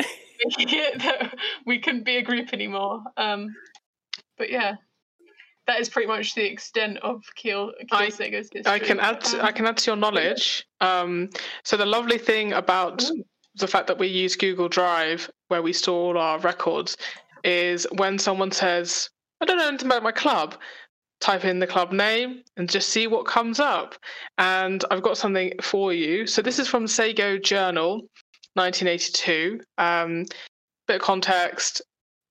making 0.00 0.78
it 0.78 0.98
that 1.00 1.36
we 1.66 1.78
couldn't 1.78 2.04
be 2.04 2.16
a 2.16 2.22
group 2.22 2.52
anymore. 2.52 3.02
Um, 3.16 3.54
but 4.38 4.50
yeah, 4.50 4.76
that 5.66 5.78
is 5.78 5.88
pretty 5.88 6.08
much 6.08 6.34
the 6.34 6.44
extent 6.44 6.98
of 7.02 7.22
I- 7.92 8.06
history. 8.32 8.72
I 8.72 8.78
can 8.78 8.98
add. 8.98 9.20
To, 9.24 9.44
I 9.44 9.52
can 9.52 9.66
add 9.66 9.76
to 9.78 9.90
your 9.90 9.96
knowledge. 9.96 10.66
Um, 10.80 11.30
so 11.64 11.76
the 11.76 11.86
lovely 11.86 12.18
thing 12.18 12.54
about 12.54 13.04
the 13.56 13.68
fact 13.68 13.86
that 13.88 13.98
we 13.98 14.08
use 14.08 14.36
Google 14.36 14.68
Drive, 14.68 15.30
where 15.48 15.62
we 15.62 15.72
store 15.72 16.16
all 16.16 16.18
our 16.18 16.38
records, 16.40 16.96
is 17.44 17.86
when 17.96 18.18
someone 18.18 18.50
says, 18.50 19.10
"I 19.40 19.44
don't 19.44 19.58
know 19.58 19.68
anything 19.68 19.86
about 19.86 20.02
my 20.02 20.12
club," 20.12 20.56
type 21.24 21.44
in 21.44 21.58
the 21.58 21.66
club 21.66 21.92
name 21.92 22.42
and 22.56 22.68
just 22.68 22.90
see 22.90 23.06
what 23.06 23.26
comes 23.26 23.58
up. 23.58 23.94
And 24.38 24.84
I've 24.90 25.02
got 25.02 25.16
something 25.16 25.52
for 25.62 25.92
you. 25.92 26.26
So 26.26 26.42
this 26.42 26.58
is 26.58 26.68
from 26.68 26.84
SSAGO 26.84 27.42
Journal, 27.42 27.94
1982. 28.54 29.60
Um, 29.78 30.26
bit 30.86 30.96
of 30.96 31.02
context. 31.02 31.80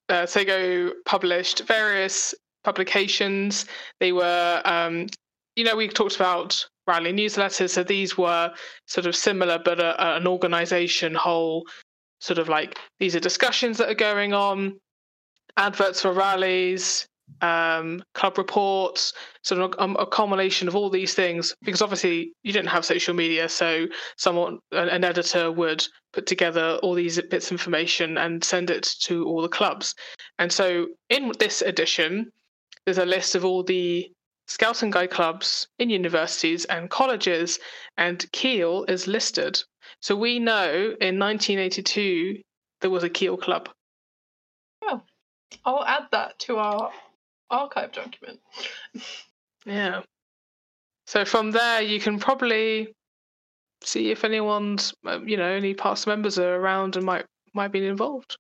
Uh, 0.10 0.24
SSAGO 0.24 0.92
published 1.06 1.64
various 1.66 2.36
publications. 2.64 3.66
They 4.00 4.12
were 4.12 4.62
um, 4.64 5.08
you 5.56 5.64
know, 5.64 5.76
we 5.76 5.88
talked 5.88 6.16
about 6.16 6.66
rally 6.88 7.14
newsletters. 7.14 7.72
So 7.72 7.84
these 7.84 8.18
were 8.18 8.52
sort 8.88 9.06
of 9.06 9.16
similar, 9.16 9.60
but 9.64 9.80
a, 9.80 10.02
a, 10.04 10.18
an 10.18 10.28
organization 10.28 11.14
whole 11.14 11.66
sort 12.20 12.40
of 12.40 12.50
like 12.50 12.80
these 13.00 13.16
are 13.16 13.20
discussions 13.20 13.78
that 13.78 13.90
are 13.90 13.96
going 13.96 14.34
on, 14.34 14.80
adverts 15.58 16.02
for 16.02 16.14
rallies, 16.14 17.06
um, 17.42 18.04
club 18.14 18.38
reports, 18.38 19.14
sort 19.44 19.62
of 19.62 19.74
a, 19.80 19.94
a, 20.02 20.68
of 20.68 20.76
all 20.76 20.90
these 20.90 21.14
things. 21.14 21.56
Because 21.64 21.82
obviously 21.82 22.34
you 22.44 22.54
didn't 22.54 22.70
have 22.70 22.86
social 22.86 23.14
media, 23.14 23.50
so 23.50 23.88
someone, 24.18 24.60
an, 24.72 24.90
an 24.90 25.04
editor, 25.04 25.52
would 25.52 25.86
put 26.14 26.26
together 26.26 26.80
all 26.84 26.94
these 26.94 27.22
bits 27.24 27.48
of 27.48 27.54
information 27.54 28.18
and 28.18 28.44
send 28.44 28.70
it 28.70 28.84
to 29.02 29.26
all 29.26 29.42
the 29.42 29.50
clubs. 29.50 29.96
And 30.40 30.52
so 30.52 30.88
in 31.10 31.32
this 31.40 31.62
edition, 31.62 32.32
there's 32.86 32.98
a 32.98 33.06
list 33.06 33.36
of 33.36 33.46
all 33.46 33.64
the 33.64 34.12
Scout 34.48 34.84
and 34.84 34.92
Guide 34.92 35.10
clubs 35.10 35.68
in 35.80 35.90
universities 35.90 36.66
and 36.66 36.90
colleges, 36.90 37.60
and 37.98 38.30
Keele 38.34 38.84
is 38.86 39.08
listed. 39.08 39.62
So 40.02 40.16
we 40.16 40.38
know 40.38 40.96
in 41.00 41.18
1982 41.18 42.42
there 42.82 42.90
was 42.90 43.04
a 43.04 43.10
Keele 43.10 43.38
club. 43.38 43.70
Oh, 44.84 45.02
I'll 45.64 45.86
add 45.86 46.08
that 46.12 46.38
to 46.40 46.58
our 46.58 46.92
archive 47.50 47.92
document. 47.92 48.40
yeah. 49.66 50.02
So 51.06 51.26
from 51.26 51.52
there, 51.52 51.82
you 51.82 52.00
can 52.00 52.20
probably 52.20 52.94
see 53.84 54.12
if 54.12 54.24
anyone's, 54.24 54.94
uh, 55.06 55.20
you 55.22 55.38
know, 55.38 55.50
any 55.50 55.74
past 55.74 56.08
members 56.08 56.40
are 56.40 56.56
around 56.56 56.96
and 56.96 57.06
might 57.06 57.26
might 57.54 57.72
be 57.72 57.86
involved. 57.86 58.38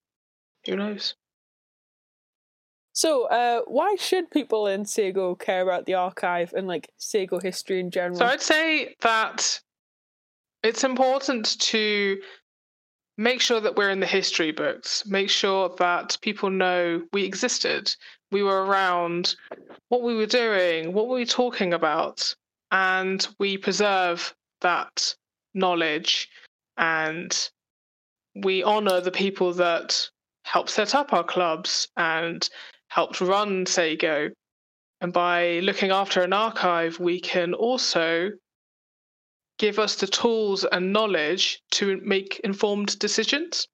Who 0.65 0.75
knows? 0.75 1.15
So, 2.93 3.27
uh, 3.27 3.61
why 3.65 3.95
should 3.99 4.29
people 4.29 4.67
in 4.67 4.83
SSAGO 4.83 5.39
care 5.39 5.63
about 5.63 5.85
the 5.85 5.95
archive 5.95 6.53
and 6.53 6.67
like 6.67 6.89
SSAGO 6.99 7.41
history 7.41 7.79
in 7.79 7.89
general? 7.89 8.17
So, 8.17 8.25
I'd 8.25 8.41
say 8.41 8.95
that 9.01 9.59
it's 10.61 10.83
important 10.83 11.59
to 11.59 12.21
make 13.17 13.41
sure 13.41 13.59
that 13.59 13.75
we're 13.75 13.89
in 13.89 13.99
the 13.99 14.05
history 14.05 14.51
books, 14.51 15.05
make 15.07 15.29
sure 15.29 15.69
that 15.77 16.17
people 16.21 16.49
know 16.49 17.03
we 17.11 17.23
existed, 17.23 17.93
we 18.33 18.43
were 18.43 18.65
around, 18.65 19.35
what 19.89 20.01
we 20.01 20.15
were 20.15 20.25
doing, 20.25 20.91
what 20.91 21.07
were 21.07 21.15
we 21.15 21.25
talking 21.25 21.73
about, 21.73 22.35
and 22.71 23.27
we 23.39 23.57
preserve 23.57 24.33
that 24.61 25.15
knowledge 25.53 26.29
and 26.77 27.49
we 28.35 28.63
honor 28.63 28.99
the 28.99 29.11
people 29.11 29.53
that 29.53 30.09
helped 30.43 30.71
set 30.71 30.95
up 30.95 31.13
our 31.13 31.23
clubs 31.23 31.87
and 31.95 32.49
helped 32.87 33.21
run 33.21 33.65
SSAGO. 33.65 34.31
And 35.01 35.13
by 35.13 35.59
looking 35.59 35.91
after 35.91 36.23
an 36.23 36.33
archive, 36.33 36.99
we 36.99 37.19
can 37.19 37.53
also 37.53 38.31
give 39.59 39.77
us 39.77 39.95
the 39.95 40.07
tools 40.07 40.65
and 40.71 40.91
knowledge 40.91 41.61
to 41.71 42.01
make 42.03 42.39
informed 42.43 42.97
decisions. 42.97 43.67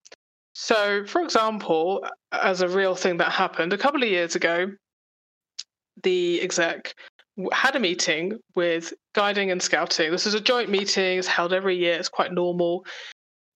So, 0.54 1.06
for 1.06 1.22
example, 1.22 2.06
as 2.32 2.62
a 2.62 2.68
real 2.68 2.96
thing 2.96 3.18
that 3.18 3.32
happened 3.32 3.74
a 3.74 3.78
couple 3.78 4.04
of 4.04 4.10
years 4.10 4.36
ago, 4.36 4.72
the 6.04 6.42
exec 6.42 6.94
had 7.54 7.76
a 7.76 7.80
meeting 7.80 8.38
with 8.56 8.94
guiding 9.14 9.52
and 9.52 9.62
scouting. 9.62 10.12
This 10.12 10.26
is 10.26 10.34
a 10.34 10.42
joint 10.42 10.70
meeting, 10.70 11.20
it's 11.20 11.28
held 11.28 11.54
every 11.54 11.78
year, 11.78 11.94
it's 11.94 12.10
quite 12.10 12.34
normal. 12.34 12.86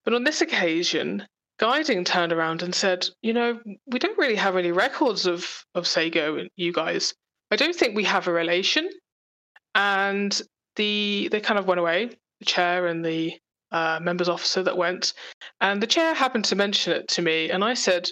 But 0.05 0.13
on 0.13 0.23
this 0.23 0.41
occasion, 0.41 1.25
Guiding 1.59 2.03
turned 2.03 2.33
around 2.33 2.63
and 2.63 2.73
said, 2.73 3.07
"You 3.21 3.33
know, 3.33 3.61
we 3.85 3.99
don't 3.99 4.17
really 4.17 4.35
have 4.35 4.57
any 4.57 4.71
records 4.71 5.25
of 5.25 5.65
of 5.75 5.85
SSAGO 5.85 6.39
and 6.39 6.49
you 6.55 6.73
guys. 6.73 7.13
I 7.51 7.55
don't 7.55 7.75
think 7.75 7.95
we 7.95 8.03
have 8.05 8.27
a 8.27 8.33
relation." 8.33 8.89
And 9.75 10.41
the 10.75 11.29
they 11.31 11.39
kind 11.39 11.59
of 11.59 11.67
went 11.67 11.79
away, 11.79 12.09
the 12.39 12.45
chair 12.45 12.87
and 12.87 13.05
the 13.05 13.39
uh, 13.73 13.99
members 14.01 14.29
officer 14.29 14.63
that 14.63 14.77
went, 14.77 15.13
and 15.59 15.81
the 15.81 15.87
chair 15.87 16.13
happened 16.13 16.45
to 16.45 16.55
mention 16.55 16.93
it 16.93 17.07
to 17.09 17.21
me, 17.21 17.49
and 17.49 17.63
I 17.63 17.73
said, 17.73 18.09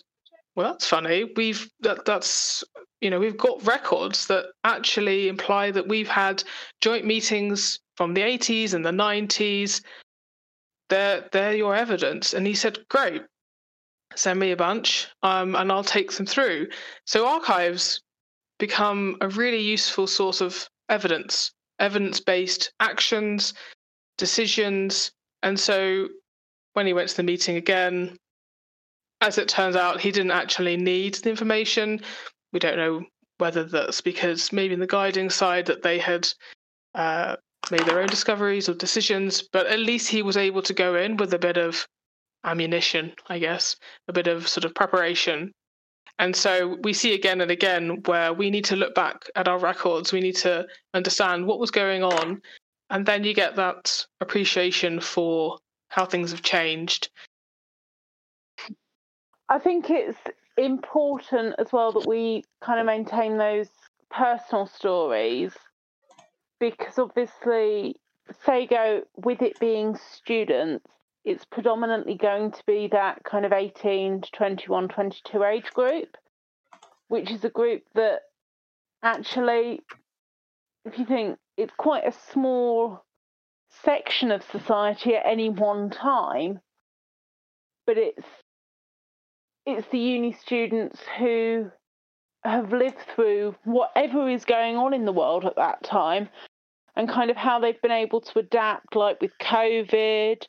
"Well, 0.55 0.72
that's 0.72 0.88
funny. 0.88 1.32
We've 1.36 1.70
that 1.80 2.05
that's 2.05 2.64
you 2.99 3.09
know 3.09 3.20
we've 3.20 3.38
got 3.38 3.66
records 3.66 4.28
that 4.28 4.47
actually 4.64 5.30
imply 5.30 5.72
that 5.72 5.88
we've 5.88 6.09
had 6.09 6.43
joint 6.82 7.05
meetings 7.05 7.80
from 7.95 8.14
the 8.14 8.22
80s 8.22 8.74
and 8.74 8.86
the 8.86 8.91
90s 8.91 9.82
they're 10.89 11.28
they're 11.32 11.55
your 11.55 11.76
evidence 11.76 12.34
and 12.34 12.45
he 12.45 12.53
said 12.53 12.78
great 12.89 13.24
send 14.16 14.39
me 14.39 14.51
a 14.51 14.57
bunch 14.57 15.07
um, 15.24 15.55
and 15.55 15.72
I'll 15.72 15.84
take 15.84 16.12
them 16.12 16.26
through. 16.26 16.68
So 17.05 17.28
archives 17.28 18.01
become 18.59 19.18
a 19.22 19.30
really 19.30 19.62
useful 19.62 20.07
source 20.07 20.41
of 20.41 20.68
evidence, 20.89 21.51
evidence 21.80 22.20
based 22.20 22.74
actions, 22.80 23.53
decisions. 24.18 25.12
And 25.43 25.59
so 25.59 26.07
when 26.73 26.85
he 26.85 26.93
went 26.93 27.09
to 27.09 27.17
the 27.17 27.23
meeting 27.23 27.57
again, 27.57 28.17
as 29.21 29.37
it 29.37 29.47
turns 29.47 29.75
out, 29.75 30.01
he 30.01 30.11
didn't 30.11 30.31
actually 30.31 30.77
need 30.77 31.15
the 31.15 31.29
information. 31.29 32.01
We 32.53 32.59
don't 32.59 32.77
know 32.77 33.03
whether 33.37 33.63
that's 33.63 34.01
because 34.01 34.51
maybe 34.51 34.73
in 34.73 34.79
the 34.79 34.87
guiding 34.87 35.29
side 35.29 35.65
that 35.67 35.83
they 35.83 35.99
had 35.99 36.27
uh, 36.95 37.35
made 37.71 37.85
their 37.85 37.99
own 37.99 38.07
discoveries 38.07 38.67
or 38.69 38.73
decisions, 38.73 39.41
but 39.41 39.67
at 39.67 39.79
least 39.79 40.09
he 40.09 40.21
was 40.21 40.37
able 40.37 40.61
to 40.63 40.73
go 40.73 40.95
in 40.95 41.17
with 41.17 41.33
a 41.33 41.39
bit 41.39 41.57
of 41.57 41.87
ammunition, 42.43 43.13
I 43.27 43.39
guess, 43.39 43.75
a 44.07 44.13
bit 44.13 44.27
of 44.27 44.47
sort 44.47 44.65
of 44.65 44.73
preparation. 44.73 45.51
And 46.19 46.35
so 46.35 46.77
we 46.83 46.93
see 46.93 47.13
again 47.13 47.41
and 47.41 47.51
again 47.51 48.01
where 48.05 48.33
we 48.33 48.51
need 48.51 48.65
to 48.65 48.75
look 48.75 48.93
back 48.93 49.29
at 49.35 49.47
our 49.47 49.57
records, 49.57 50.11
we 50.11 50.21
need 50.21 50.35
to 50.37 50.67
understand 50.93 51.45
what 51.45 51.59
was 51.59 51.71
going 51.71 52.03
on, 52.03 52.41
and 52.91 53.05
then 53.05 53.23
you 53.23 53.33
get 53.33 53.55
that 53.55 54.05
appreciation 54.19 54.99
for 54.99 55.57
how 55.87 56.05
things 56.05 56.31
have 56.31 56.41
changed. 56.43 57.09
I 59.49 59.59
think 59.59 59.89
it's 59.89 60.17
important 60.57 61.55
as 61.57 61.71
well 61.71 61.93
that 61.93 62.05
we 62.05 62.43
kind 62.61 62.79
of 62.79 62.85
maintain 62.85 63.37
those 63.37 63.69
personal 64.09 64.67
stories 64.67 65.53
because 66.59 66.99
obviously 66.99 67.95
SSAGO, 68.45 69.03
with 69.15 69.41
it 69.41 69.59
being 69.59 69.97
students, 70.13 70.85
it's 71.23 71.45
predominantly 71.45 72.15
going 72.15 72.51
to 72.51 72.63
be 72.67 72.89
that 72.91 73.23
kind 73.23 73.45
of 73.45 73.53
18 73.53 74.21
to 74.21 74.31
21, 74.31 74.89
22 74.89 75.43
age 75.43 75.71
group, 75.73 76.17
which 77.07 77.31
is 77.31 77.43
a 77.43 77.49
group 77.49 77.83
that 77.95 78.19
actually, 79.01 79.81
if 80.85 80.97
you 80.99 81.05
think 81.05 81.37
it's 81.58 81.74
quite 81.78 82.06
a 82.06 82.14
small 82.32 83.04
section 83.84 84.32
of 84.32 84.43
society 84.43 85.16
at 85.16 85.26
any 85.26 85.49
one 85.49 85.89
time, 85.89 86.60
but 87.86 87.97
it's 87.97 88.26
it's 89.66 89.88
the 89.91 89.99
uni 89.99 90.34
students 90.34 90.99
who 91.20 91.70
have 92.43 92.74
lived 92.74 92.97
through 93.14 93.56
whatever 93.64 94.28
is 94.28 94.43
going 94.45 94.76
on 94.76 94.93
in 94.93 95.06
the 95.06 95.12
world 95.12 95.45
at 95.45 95.56
that 95.56 95.84
time 95.84 96.28
and 96.95 97.08
kind 97.08 97.30
of 97.30 97.38
how 97.38 97.60
they've 97.60 97.82
been 97.82 97.91
able 97.91 98.20
to 98.20 98.39
adapt 98.39 98.95
like 98.95 99.22
with 99.22 99.32
covid 99.39 100.43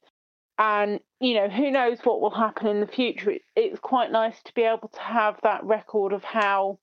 and 0.59 1.01
you 1.21 1.35
know 1.35 1.49
who 1.49 1.71
knows 1.71 1.99
what 2.05 2.21
will 2.21 2.31
happen 2.31 2.67
in 2.67 2.81
the 2.81 2.87
future. 2.87 3.33
It's 3.57 3.81
quite 3.81 4.13
nice 4.13 4.41
to 4.45 4.55
be 4.55 4.63
able 4.63 4.89
to 4.89 5.01
have 5.01 5.37
that 5.43 5.65
record 5.65 6.13
of 6.13 6.25
how 6.25 6.79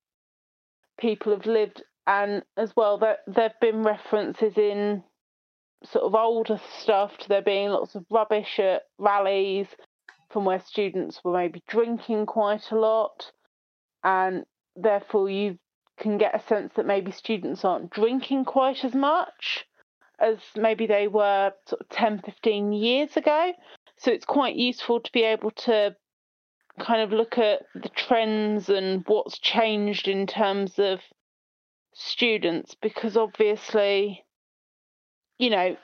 people 1.00 1.34
have 1.34 1.46
lived 1.46 1.84
and 2.10 2.42
as 2.58 2.76
well 2.76 2.98
that 2.98 3.20
there've 3.28 3.60
been 3.62 3.84
references 3.84 4.58
in 4.58 5.04
sort 5.84 6.04
of 6.04 6.16
older 6.16 6.60
stuff 6.80 7.16
to 7.20 7.30
there 7.30 7.42
being 7.44 7.70
lots 7.70 7.94
of 7.94 8.04
rubbish 8.10 8.60
at 8.60 8.82
rallies 8.98 9.68
from 10.32 10.44
where 10.44 10.60
students 10.60 11.22
were 11.24 11.32
maybe 11.32 11.62
drinking 11.68 12.26
quite 12.26 12.72
a 12.72 12.76
lot 12.76 13.32
and 14.04 14.44
therefore 14.76 15.30
you 15.30 15.58
can 16.00 16.18
get 16.18 16.36
a 16.36 16.48
sense 16.48 16.74
that 16.76 16.86
maybe 16.86 17.12
students 17.12 17.64
aren't 17.64 17.92
drinking 17.92 18.44
quite 18.44 18.84
as 18.84 18.96
much 18.96 19.66
as 20.20 20.38
maybe 20.56 20.88
they 20.88 21.08
were 21.08 21.52
sort 21.68 21.82
of 21.82 21.90
10, 21.90 22.24
15 22.26 22.74
years 22.74 23.16
ago. 23.16 23.54
So 23.98 24.12
it's 24.12 24.26
quite 24.26 24.56
useful 24.56 25.00
to 25.00 25.12
be 25.12 25.24
able 25.24 25.52
to 25.52 25.96
kind 26.80 27.02
of 27.02 27.12
look 27.12 27.38
at 27.38 27.62
the 27.76 27.90
trends 27.90 28.70
and 28.70 29.04
what's 29.06 29.38
changed 29.38 30.08
in 30.08 30.26
terms 30.26 30.80
of 30.80 31.00
students 31.94 32.76
because 32.82 33.18
obviously, 33.18 34.24
you 35.38 35.50
know, 35.50 35.76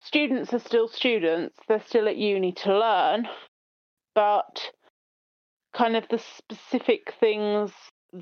students 0.00 0.52
are 0.52 0.58
still 0.58 0.88
students, 0.88 1.56
they're 1.68 1.82
still 1.86 2.08
at 2.08 2.16
uni 2.16 2.52
to 2.52 2.78
learn, 2.78 3.28
but 4.14 4.70
kind 5.74 5.96
of 5.96 6.04
the 6.08 6.18
specific 6.18 7.14
things 7.18 7.70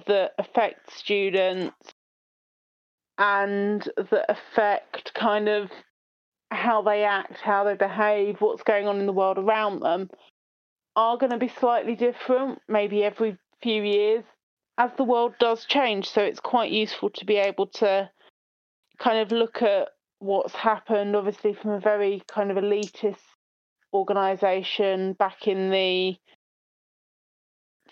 that 0.07 0.33
affect 0.39 0.93
students 0.93 1.74
and 3.18 3.89
that 3.97 4.24
affect 4.28 5.12
kind 5.14 5.49
of 5.49 5.70
how 6.51 6.83
they 6.83 7.05
act, 7.05 7.41
how 7.41 7.64
they 7.64 7.74
behave, 7.74 8.41
what's 8.41 8.62
going 8.62 8.87
on 8.87 8.99
in 8.99 9.07
the 9.07 9.12
world 9.12 9.39
around 9.39 9.81
them 9.81 10.09
are 10.97 11.16
going 11.16 11.31
to 11.31 11.39
be 11.39 11.49
slightly 11.49 11.95
different, 11.95 12.59
maybe 12.68 13.05
every 13.05 13.37
few 13.62 13.83
years, 13.83 14.24
as 14.81 14.91
the 14.97 15.05
world 15.05 15.35
does 15.39 15.66
change. 15.66 16.09
So 16.09 16.22
it's 16.22 16.41
quite 16.41 16.72
useful 16.72 17.11
to 17.11 17.26
be 17.26 17.37
able 17.37 17.66
to 17.66 18.11
kind 18.99 19.18
of 19.18 19.31
look 19.31 19.61
at 19.61 19.89
what's 20.20 20.55
happened, 20.55 21.14
obviously 21.14 21.53
from 21.53 21.72
a 21.72 21.81
very 21.81 22.22
kind 22.26 22.51
of 22.51 22.57
elitist 22.57 23.16
organisation 23.93 25.12
back 25.12 25.47
in 25.47 25.70
the 25.70 26.16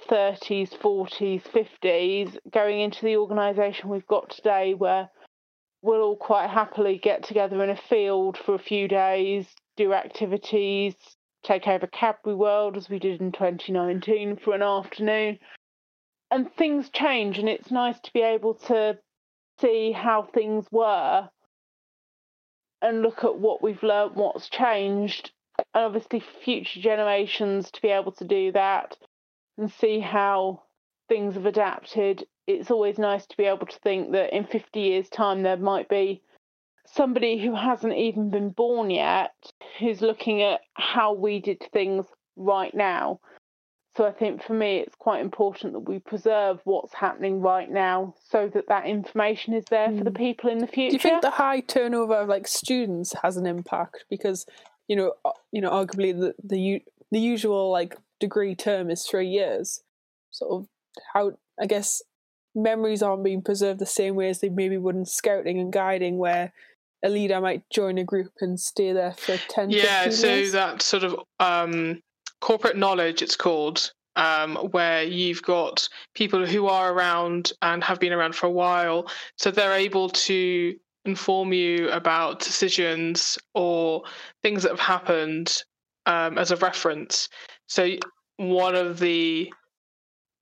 30s, 0.09 0.71
40s, 0.79 1.43
50s, 1.43 2.39
going 2.51 2.81
into 2.81 3.05
the 3.05 3.19
organisation 3.19 3.91
we've 3.91 4.07
got 4.07 4.31
today, 4.31 4.73
where 4.73 5.11
we'll 5.83 6.01
all 6.01 6.17
quite 6.17 6.49
happily 6.49 6.99
get 7.03 7.23
together 7.23 7.63
in 7.63 7.69
a 7.69 7.77
field 7.77 8.39
for 8.39 8.55
a 8.55 8.59
few 8.59 8.89
days, 8.89 9.47
do 9.77 9.93
activities, 9.93 10.95
take 11.45 11.69
over 11.69 11.87
Cadbury 11.87 12.35
World 12.35 12.79
as 12.79 12.89
we 12.89 12.99
did 12.99 13.21
in 13.21 13.31
2019 13.33 14.39
for 14.43 14.55
an 14.55 14.63
afternoon. 14.63 15.39
And 16.31 16.53
things 16.55 16.91
change, 16.91 17.39
and 17.39 17.49
it's 17.49 17.71
nice 17.71 17.99
to 18.01 18.13
be 18.13 18.21
able 18.21 18.55
to 18.55 18.99
see 19.61 19.93
how 19.93 20.23
things 20.23 20.67
were 20.71 21.29
and 22.83 23.03
look 23.03 23.25
at 23.25 23.39
what 23.39 23.63
we've 23.63 23.83
learnt, 23.83 24.15
what's 24.15 24.49
changed, 24.49 25.33
and 25.75 25.85
obviously 25.85 26.23
future 26.45 26.81
generations 26.81 27.71
to 27.71 27.83
be 27.83 27.89
able 27.89 28.13
to 28.13 28.25
do 28.25 28.53
that 28.53 28.97
and 29.57 29.71
see 29.71 30.01
how 30.01 30.63
things 31.09 31.35
have 31.35 31.47
adapted. 31.47 32.27
It's 32.47 32.71
always 32.71 32.99
nice 32.99 33.27
to 33.27 33.37
be 33.37 33.45
able 33.45 33.67
to 33.67 33.79
think 33.81 34.13
that 34.13 34.35
in 34.35 34.45
50 34.45 34.81
years' 34.81 35.09
time 35.09 35.43
there 35.43 35.57
might 35.57 35.89
be 35.89 36.23
somebody 36.87 37.39
who 37.39 37.55
hasn't 37.55 37.95
even 37.95 38.31
been 38.31 38.51
born 38.51 38.91
yet 38.91 39.35
who's 39.79 40.01
looking 40.01 40.43
at 40.43 40.61
how 40.75 41.13
we 41.13 41.41
did 41.41 41.63
things 41.73 42.07
right 42.37 42.75
now. 42.75 43.21
So 43.99 44.07
I 44.07 44.13
think 44.13 44.45
for 44.45 44.53
me 44.53 44.77
it's 44.77 44.95
quite 44.95 45.21
important 45.21 45.73
that 45.73 45.81
we 45.81 45.99
preserve 45.99 46.61
what's 46.63 46.95
happening 46.95 47.41
right 47.41 47.69
now 47.69 48.15
so 48.31 48.49
that 48.55 48.69
that 48.69 48.87
information 48.87 49.55
is 49.55 49.65
there 49.71 49.91
for 49.91 50.05
the 50.05 50.13
people 50.13 50.49
in 50.49 50.59
the 50.59 50.69
future. 50.69 50.91
Do 50.91 50.95
you 50.95 51.01
think 51.01 51.23
the 51.23 51.31
high 51.31 51.59
turnover 51.59 52.15
of 52.15 52.29
like 52.29 52.47
students 52.47 53.13
has 53.25 53.37
an 53.37 53.45
impact 53.45 54.05
because 54.09 54.47
you 54.87 54.95
know 54.95 55.15
uh, 55.25 55.33
you 55.51 55.61
know 55.61 55.73
arguably 55.73 56.17
the 56.17 56.33
the 56.45 56.81
the 57.11 57.19
usual 57.19 57.73
like 57.73 57.97
degree 58.21 58.55
term 58.55 58.89
is 58.89 59.05
three 59.05 59.27
years. 59.27 59.83
Sort 60.31 60.53
of 60.53 60.69
how 61.13 61.33
I 61.61 61.67
guess 61.67 62.01
memories 62.55 63.03
aren't 63.03 63.25
being 63.25 63.43
preserved 63.43 63.81
the 63.81 63.87
same 63.87 64.15
way 64.15 64.29
as 64.29 64.39
they 64.39 64.49
maybe 64.49 64.79
would 64.79 64.95
in 64.95 65.07
scouting 65.07 65.59
and 65.59 65.73
guiding, 65.73 66.19
where 66.19 66.53
a 67.05 67.09
leader 67.09 67.41
might 67.41 67.69
join 67.69 67.99
a 67.99 68.05
group 68.05 68.31
and 68.41 68.61
stay 68.61 68.93
there 68.93 69.15
for 69.15 69.37
10 69.37 69.71
yeah 69.71 70.09
so 70.11 70.27
years. 70.27 70.53
that 70.53 70.83
sort 70.83 71.05
of 71.05 71.17
um, 71.39 72.03
corporate 72.41 72.77
knowledge 72.77 73.23
it's 73.23 73.37
called 73.37 73.93
um, 74.17 74.57
where 74.73 75.05
you've 75.05 75.43
got 75.43 75.89
people 76.15 76.45
who 76.45 76.67
are 76.67 76.93
around 76.93 77.53
and 77.63 77.85
have 77.85 78.01
been 78.01 78.13
around 78.13 78.35
for 78.35 78.47
a 78.47 78.51
while 78.51 79.09
so 79.37 79.51
they're 79.51 79.75
able 79.75 80.09
to 80.09 80.75
inform 81.05 81.53
you 81.53 81.89
about 81.91 82.41
decisions 82.41 83.39
or 83.55 84.03
things 84.43 84.63
that 84.63 84.71
have 84.71 84.81
happened 84.81 85.63
um, 86.07 86.37
as 86.37 86.51
a 86.51 86.57
reference 86.57 87.29
so 87.69 87.91
one 88.39 88.75
of 88.75 88.99
the 88.99 89.53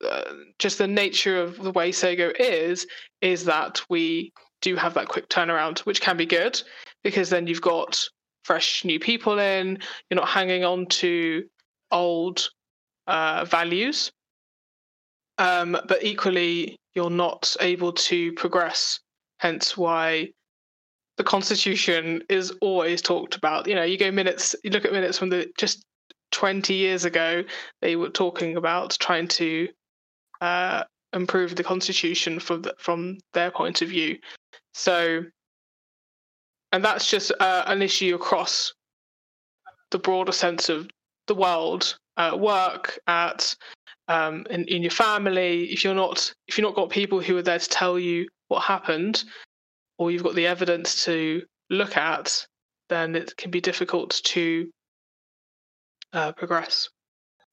uh, 0.05 0.33
just 0.59 0.79
the 0.79 0.87
nature 0.87 1.41
of 1.41 1.63
the 1.63 1.73
way 1.73 1.91
SSAGO 1.91 2.33
is 2.39 2.87
is 3.23 3.45
that 3.47 3.81
we 3.89 4.33
do 4.61 4.77
have 4.77 4.95
that 4.95 5.09
quick 5.09 5.29
turnaround, 5.29 5.79
which 5.81 6.01
can 6.01 6.17
be 6.17 6.27
good 6.27 6.61
because 7.03 7.31
then 7.31 7.47
you've 7.47 7.63
got 7.63 7.99
fresh 8.45 8.85
new 8.85 9.01
people 9.01 9.39
in. 9.39 9.79
You're 10.11 10.21
not 10.21 10.29
hanging 10.29 10.65
on 10.65 10.87
to 10.87 11.45
old 11.91 12.49
uh, 13.07 13.45
values, 13.45 14.11
um, 15.39 15.77
but 15.87 16.03
equally 16.05 16.77
you're 16.95 17.11
not 17.11 17.57
able 17.61 17.93
to 17.93 18.33
progress. 18.33 19.01
Hence 19.39 19.77
why 19.77 20.31
the 21.17 21.25
constitution 21.25 22.23
is 22.29 22.53
always 22.61 23.03
talked 23.03 23.37
about. 23.37 23.67
You 23.67 23.75
know, 23.75 23.83
you 23.83 23.99
go 23.99 24.11
minutes, 24.11 24.55
you 24.65 24.71
look 24.71 24.85
at 24.85 24.93
minutes 24.93 25.19
from 25.19 25.29
the 25.29 25.47
just 25.59 25.85
20 26.33 26.75
years 26.75 27.05
ago, 27.05 27.43
they 27.81 27.97
were 27.97 28.11
talking 28.11 28.57
about 28.57 28.97
trying 29.01 29.29
to 29.29 29.69
uh, 30.41 30.85
improve 31.13 31.57
the 31.57 31.65
constitution 31.65 32.39
from 32.39 32.63
the, 32.63 32.75
from 32.79 33.19
their 33.33 33.51
point 33.51 33.83
of 33.83 33.89
view. 33.89 34.19
So, 34.75 35.23
and 36.73 36.85
that's 36.85 37.11
just 37.11 37.33
uh, 37.41 37.65
an 37.67 37.81
issue 37.81 38.15
across 38.15 38.75
the 39.91 39.99
broader 39.99 40.33
sense 40.33 40.69
of 40.69 40.89
the 41.27 41.35
world, 41.35 41.99
at 42.17 42.39
work, 42.39 42.99
at 43.07 43.55
um, 44.09 44.47
in, 44.51 44.65
in 44.65 44.83
your 44.83 44.91
family. 44.91 45.65
If 45.65 45.85
you're 45.85 45.95
not 45.95 46.33
if 46.49 46.57
you're 46.57 46.67
not 46.67 46.77
got 46.77 46.91
people 46.91 47.21
who 47.21 47.37
are 47.37 47.43
there 47.43 47.59
to 47.59 47.69
tell 47.69 47.99
you 47.99 48.29
what 48.49 48.63
happened, 48.63 49.25
or 49.99 50.11
you've 50.11 50.23
got 50.23 50.35
the 50.35 50.47
evidence 50.47 51.05
to 51.05 51.43
look 51.71 51.97
at, 51.97 52.47
then 52.89 53.15
it 53.15 53.37
can 53.37 53.51
be 53.51 53.61
difficult 53.61 54.21
to 54.25 54.71
uh, 56.13 56.33
progress. 56.33 56.89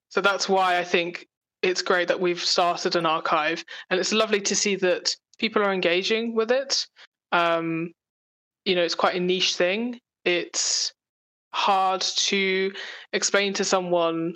So 0.10 0.22
that's 0.22 0.48
why 0.48 0.78
I 0.78 0.84
think 0.84 1.28
it's 1.64 1.82
great 1.82 2.08
that 2.10 2.20
we've 2.20 2.44
started 2.44 2.96
an 2.96 3.06
archive, 3.06 3.64
and 3.90 4.00
it's 4.00 4.14
lovely 4.14 4.42
to 4.42 4.56
see 4.56 4.76
that 4.78 5.16
people 5.40 5.62
are 5.64 5.74
engaging 5.74 6.36
with 6.36 6.52
it. 6.52 6.86
Um, 7.32 7.92
you 8.66 8.76
know, 8.76 8.84
it's 8.84 8.96
quite 8.96 9.16
a 9.16 9.20
niche 9.20 9.56
thing. 9.56 10.00
It's 10.24 10.94
hard 11.54 12.01
to 12.01 12.72
explain 13.14 13.54
to 13.54 13.64
someone 13.64 14.36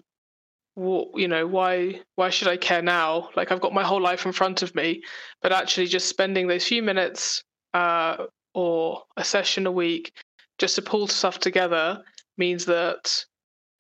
what 0.76 1.08
you 1.16 1.28
know 1.28 1.48
why 1.48 2.00
why 2.16 2.30
should 2.30 2.48
i 2.48 2.56
care 2.56 2.84
now 2.84 3.30
like 3.36 3.52
i've 3.52 3.62
got 3.62 3.74
my 3.74 3.84
whole 3.84 4.02
life 4.02 4.28
in 4.28 4.32
front 4.32 4.62
of 4.62 4.76
me 4.76 5.02
but 5.42 5.52
actually 5.52 5.88
just 5.88 6.08
spending 6.08 6.46
those 6.46 6.68
few 6.68 6.84
minutes 6.84 7.42
uh, 7.74 8.26
or 8.54 9.02
a 9.18 9.24
session 9.24 9.66
a 9.66 9.72
week 9.72 10.12
just 10.60 10.76
to 10.76 10.82
pull 10.82 11.08
stuff 11.08 11.40
together 11.40 12.00
means 12.38 12.66
that 12.66 13.26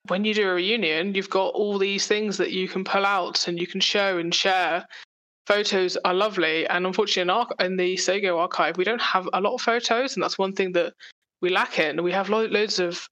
when 0.10 0.24
you 0.24 0.34
do 0.34 0.50
a 0.50 0.54
reunion, 0.54 1.14
you've 1.14 1.30
got 1.30 1.54
all 1.54 1.78
these 1.78 2.08
things 2.08 2.38
that 2.38 2.52
you 2.52 2.68
can 2.68 2.84
pull 2.84 3.06
out 3.06 3.48
and 3.48 3.60
you 3.60 3.68
can 3.68 3.82
show 3.82 4.18
and 4.18 4.34
share. 4.34 4.86
Photos 5.46 5.98
are 6.04 6.14
lovely, 6.14 6.68
and 6.68 6.86
unfortunately, 6.86 7.22
in, 7.22 7.30
our, 7.30 7.48
in 7.60 7.78
the 7.78 7.96
SSAGO 7.96 8.38
archive, 8.38 8.78
we 8.78 8.84
don't 8.84 9.02
have 9.02 9.30
a 9.34 9.40
lot 9.40 9.54
of 9.54 9.62
photos, 9.62 10.16
and 10.16 10.24
that's 10.24 10.38
one 10.38 10.54
thing 10.54 10.74
that 10.74 10.94
we 11.42 11.50
lack 11.50 11.80
in. 11.80 12.04
We 12.04 12.12
have 12.12 12.30
lo- 12.30 12.48
loads 12.48 12.80
of 12.80 13.08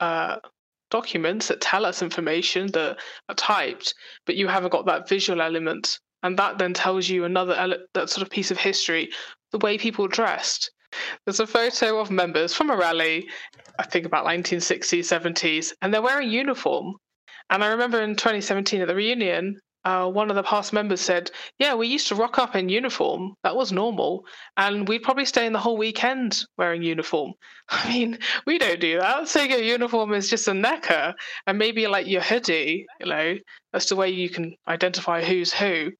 uh, 0.00 0.36
documents 0.90 1.48
that 1.48 1.60
tell 1.60 1.86
us 1.86 2.02
information 2.02 2.66
that 2.72 2.98
are 3.28 3.34
typed, 3.34 3.94
but 4.26 4.36
you 4.36 4.48
haven't 4.48 4.72
got 4.72 4.86
that 4.86 5.08
visual 5.08 5.40
element, 5.40 5.98
and 6.22 6.38
that 6.38 6.58
then 6.58 6.74
tells 6.74 7.08
you 7.08 7.24
another 7.24 7.54
ele- 7.54 7.86
that 7.94 8.10
sort 8.10 8.22
of 8.22 8.30
piece 8.30 8.50
of 8.50 8.58
history, 8.58 9.10
the 9.52 9.58
way 9.58 9.78
people 9.78 10.08
dressed. 10.08 10.70
There's 11.24 11.40
a 11.40 11.46
photo 11.46 12.00
of 12.00 12.10
members 12.10 12.52
from 12.52 12.70
a 12.70 12.76
rally, 12.76 13.28
I 13.78 13.84
think 13.84 14.06
about 14.06 14.26
1960s, 14.26 15.04
70s, 15.04 15.72
and 15.80 15.94
they're 15.94 16.02
wearing 16.02 16.30
uniform. 16.30 16.96
And 17.48 17.62
I 17.62 17.68
remember 17.68 18.02
in 18.02 18.16
2017 18.16 18.80
at 18.80 18.88
the 18.88 18.94
reunion, 18.94 19.60
uh, 19.84 20.06
one 20.06 20.28
of 20.28 20.36
the 20.36 20.42
past 20.42 20.72
members 20.72 21.00
said, 21.00 21.30
Yeah, 21.58 21.74
we 21.74 21.86
used 21.86 22.08
to 22.08 22.14
rock 22.14 22.38
up 22.38 22.54
in 22.54 22.68
uniform. 22.68 23.34
That 23.42 23.56
was 23.56 23.72
normal. 23.72 24.24
And 24.56 24.86
we'd 24.86 25.02
probably 25.02 25.24
stay 25.24 25.46
in 25.46 25.52
the 25.52 25.58
whole 25.58 25.78
weekend 25.78 26.44
wearing 26.58 26.82
uniform. 26.82 27.32
I 27.70 27.88
mean, 27.88 28.18
we 28.46 28.58
don't 28.58 28.80
do 28.80 28.98
that. 29.00 29.28
So 29.28 29.42
your 29.42 29.60
uniform 29.60 30.12
is 30.12 30.28
just 30.28 30.48
a 30.48 30.54
necker 30.54 31.14
and 31.46 31.58
maybe 31.58 31.86
like 31.86 32.06
your 32.06 32.20
hoodie, 32.20 32.86
you 33.00 33.06
know, 33.06 33.36
that's 33.72 33.88
the 33.88 33.96
way 33.96 34.10
you 34.10 34.28
can 34.28 34.54
identify 34.68 35.22
who's 35.22 35.52
who. 35.52 35.92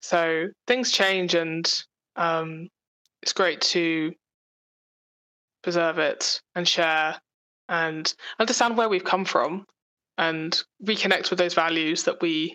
So 0.00 0.48
things 0.66 0.92
change 0.92 1.34
and 1.34 1.70
um, 2.16 2.68
it's 3.22 3.32
great 3.32 3.62
to 3.62 4.12
preserve 5.62 5.98
it 5.98 6.42
and 6.54 6.68
share 6.68 7.18
and 7.70 8.12
understand 8.38 8.76
where 8.76 8.90
we've 8.90 9.04
come 9.04 9.24
from 9.24 9.64
and 10.18 10.62
reconnect 10.84 11.30
with 11.30 11.38
those 11.38 11.54
values 11.54 12.04
that 12.04 12.20
we 12.20 12.54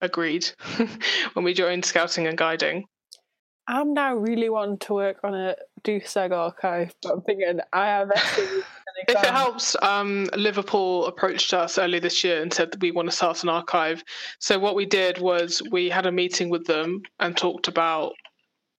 agreed 0.00 0.50
when 1.32 1.44
we 1.44 1.54
joined 1.54 1.84
scouting 1.84 2.26
and 2.26 2.38
guiding. 2.38 2.86
I'm 3.66 3.94
now 3.94 4.16
really 4.16 4.48
wanting 4.48 4.78
to 4.78 4.94
work 4.94 5.18
on 5.22 5.34
a 5.34 5.54
DUSAG 5.84 6.32
archive, 6.32 6.92
but 7.02 7.12
I'm 7.12 7.22
thinking 7.22 7.60
I 7.72 7.86
have 7.86 8.10
If 9.08 9.16
it 9.16 9.30
helps, 9.30 9.76
um, 9.82 10.28
Liverpool 10.36 11.06
approached 11.06 11.54
us 11.54 11.78
earlier 11.78 12.00
this 12.00 12.22
year 12.22 12.42
and 12.42 12.52
said 12.52 12.72
that 12.72 12.80
we 12.80 12.90
want 12.90 13.08
to 13.08 13.16
start 13.16 13.42
an 13.42 13.48
archive. 13.48 14.02
So 14.40 14.58
what 14.58 14.74
we 14.74 14.84
did 14.84 15.18
was 15.18 15.62
we 15.70 15.88
had 15.88 16.06
a 16.06 16.12
meeting 16.12 16.50
with 16.50 16.66
them 16.66 17.02
and 17.18 17.36
talked 17.36 17.68
about 17.68 18.12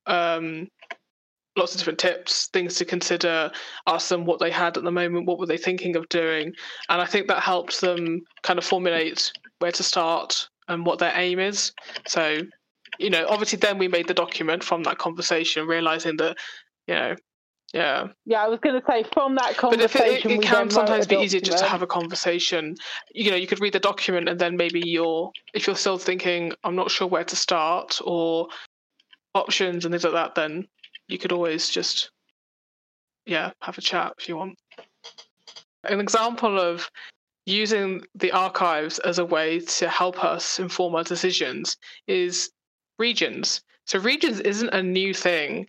um, 0.05 0.67
lots 1.57 1.73
of 1.73 1.79
different 1.79 1.99
tips, 1.99 2.47
things 2.47 2.75
to 2.75 2.85
consider, 2.85 3.51
asked 3.87 4.09
them 4.09 4.25
what 4.25 4.39
they 4.39 4.51
had 4.51 4.77
at 4.77 4.83
the 4.83 4.91
moment, 4.91 5.27
what 5.27 5.39
were 5.39 5.45
they 5.45 5.57
thinking 5.57 5.95
of 5.95 6.07
doing, 6.09 6.53
and 6.89 7.01
I 7.01 7.05
think 7.05 7.27
that 7.27 7.41
helped 7.41 7.81
them 7.81 8.21
kind 8.43 8.59
of 8.59 8.65
formulate 8.65 9.31
where 9.59 9.71
to 9.71 9.83
start 9.83 10.49
and 10.71 10.85
what 10.85 10.99
their 10.99 11.13
aim 11.15 11.39
is. 11.39 11.71
So, 12.07 12.41
you 12.97 13.09
know, 13.09 13.25
obviously, 13.29 13.57
then 13.57 13.77
we 13.77 13.87
made 13.87 14.07
the 14.07 14.13
document 14.13 14.63
from 14.63 14.83
that 14.83 14.97
conversation, 14.97 15.67
realizing 15.67 16.17
that, 16.17 16.37
you 16.87 16.95
know, 16.95 17.15
yeah. 17.73 18.07
Yeah, 18.25 18.43
I 18.43 18.47
was 18.49 18.59
going 18.59 18.79
to 18.79 18.85
say 18.85 19.05
from 19.13 19.35
that 19.35 19.55
conversation. 19.55 19.69
But 19.69 19.81
if 19.81 19.95
it, 19.95 20.25
it, 20.25 20.31
it 20.31 20.37
we 20.39 20.43
can 20.43 20.69
sometimes 20.69 21.07
be 21.07 21.15
easier 21.15 21.39
just 21.39 21.59
to 21.59 21.65
have 21.65 21.81
a 21.81 21.87
conversation. 21.87 22.75
You 23.13 23.31
know, 23.31 23.37
you 23.37 23.47
could 23.47 23.61
read 23.61 23.73
the 23.73 23.79
document 23.79 24.27
and 24.27 24.37
then 24.37 24.57
maybe 24.57 24.81
you're, 24.85 25.31
if 25.53 25.67
you're 25.67 25.77
still 25.77 25.97
thinking, 25.97 26.51
I'm 26.65 26.75
not 26.75 26.91
sure 26.91 27.07
where 27.07 27.23
to 27.23 27.35
start 27.35 27.99
or 28.03 28.47
options 29.33 29.85
and 29.85 29.93
things 29.93 30.03
like 30.03 30.13
that, 30.13 30.35
then 30.35 30.67
you 31.07 31.17
could 31.17 31.31
always 31.31 31.69
just 31.69 32.11
yeah, 33.25 33.51
have 33.61 33.77
a 33.77 33.81
chat 33.81 34.13
if 34.19 34.27
you 34.27 34.37
want. 34.37 34.57
An 35.83 35.99
example 35.99 36.59
of 36.59 36.89
using 37.51 38.01
the 38.15 38.31
archives 38.31 38.99
as 38.99 39.19
a 39.19 39.25
way 39.25 39.59
to 39.59 39.89
help 39.89 40.23
us 40.23 40.59
inform 40.59 40.95
our 40.95 41.03
decisions 41.03 41.77
is 42.07 42.51
regions. 42.97 43.61
So, 43.85 43.99
regions 43.99 44.39
isn't 44.39 44.73
a 44.73 44.81
new 44.81 45.13
thing. 45.13 45.67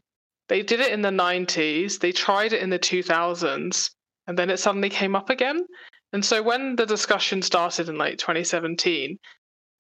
They 0.49 0.63
did 0.63 0.81
it 0.81 0.93
in 0.93 1.03
the 1.03 1.11
90s, 1.11 1.99
they 1.99 2.13
tried 2.13 2.53
it 2.53 2.63
in 2.63 2.71
the 2.71 2.79
2000s, 2.79 3.91
and 4.27 4.39
then 4.39 4.51
it 4.51 4.59
suddenly 4.59 4.91
came 4.91 5.17
up 5.17 5.31
again. 5.31 5.67
And 6.13 6.25
so, 6.25 6.43
when 6.43 6.77
the 6.77 6.87
discussion 6.87 7.43
started 7.43 7.89
in 7.89 7.97
like 7.97 8.19
2017, 8.19 9.19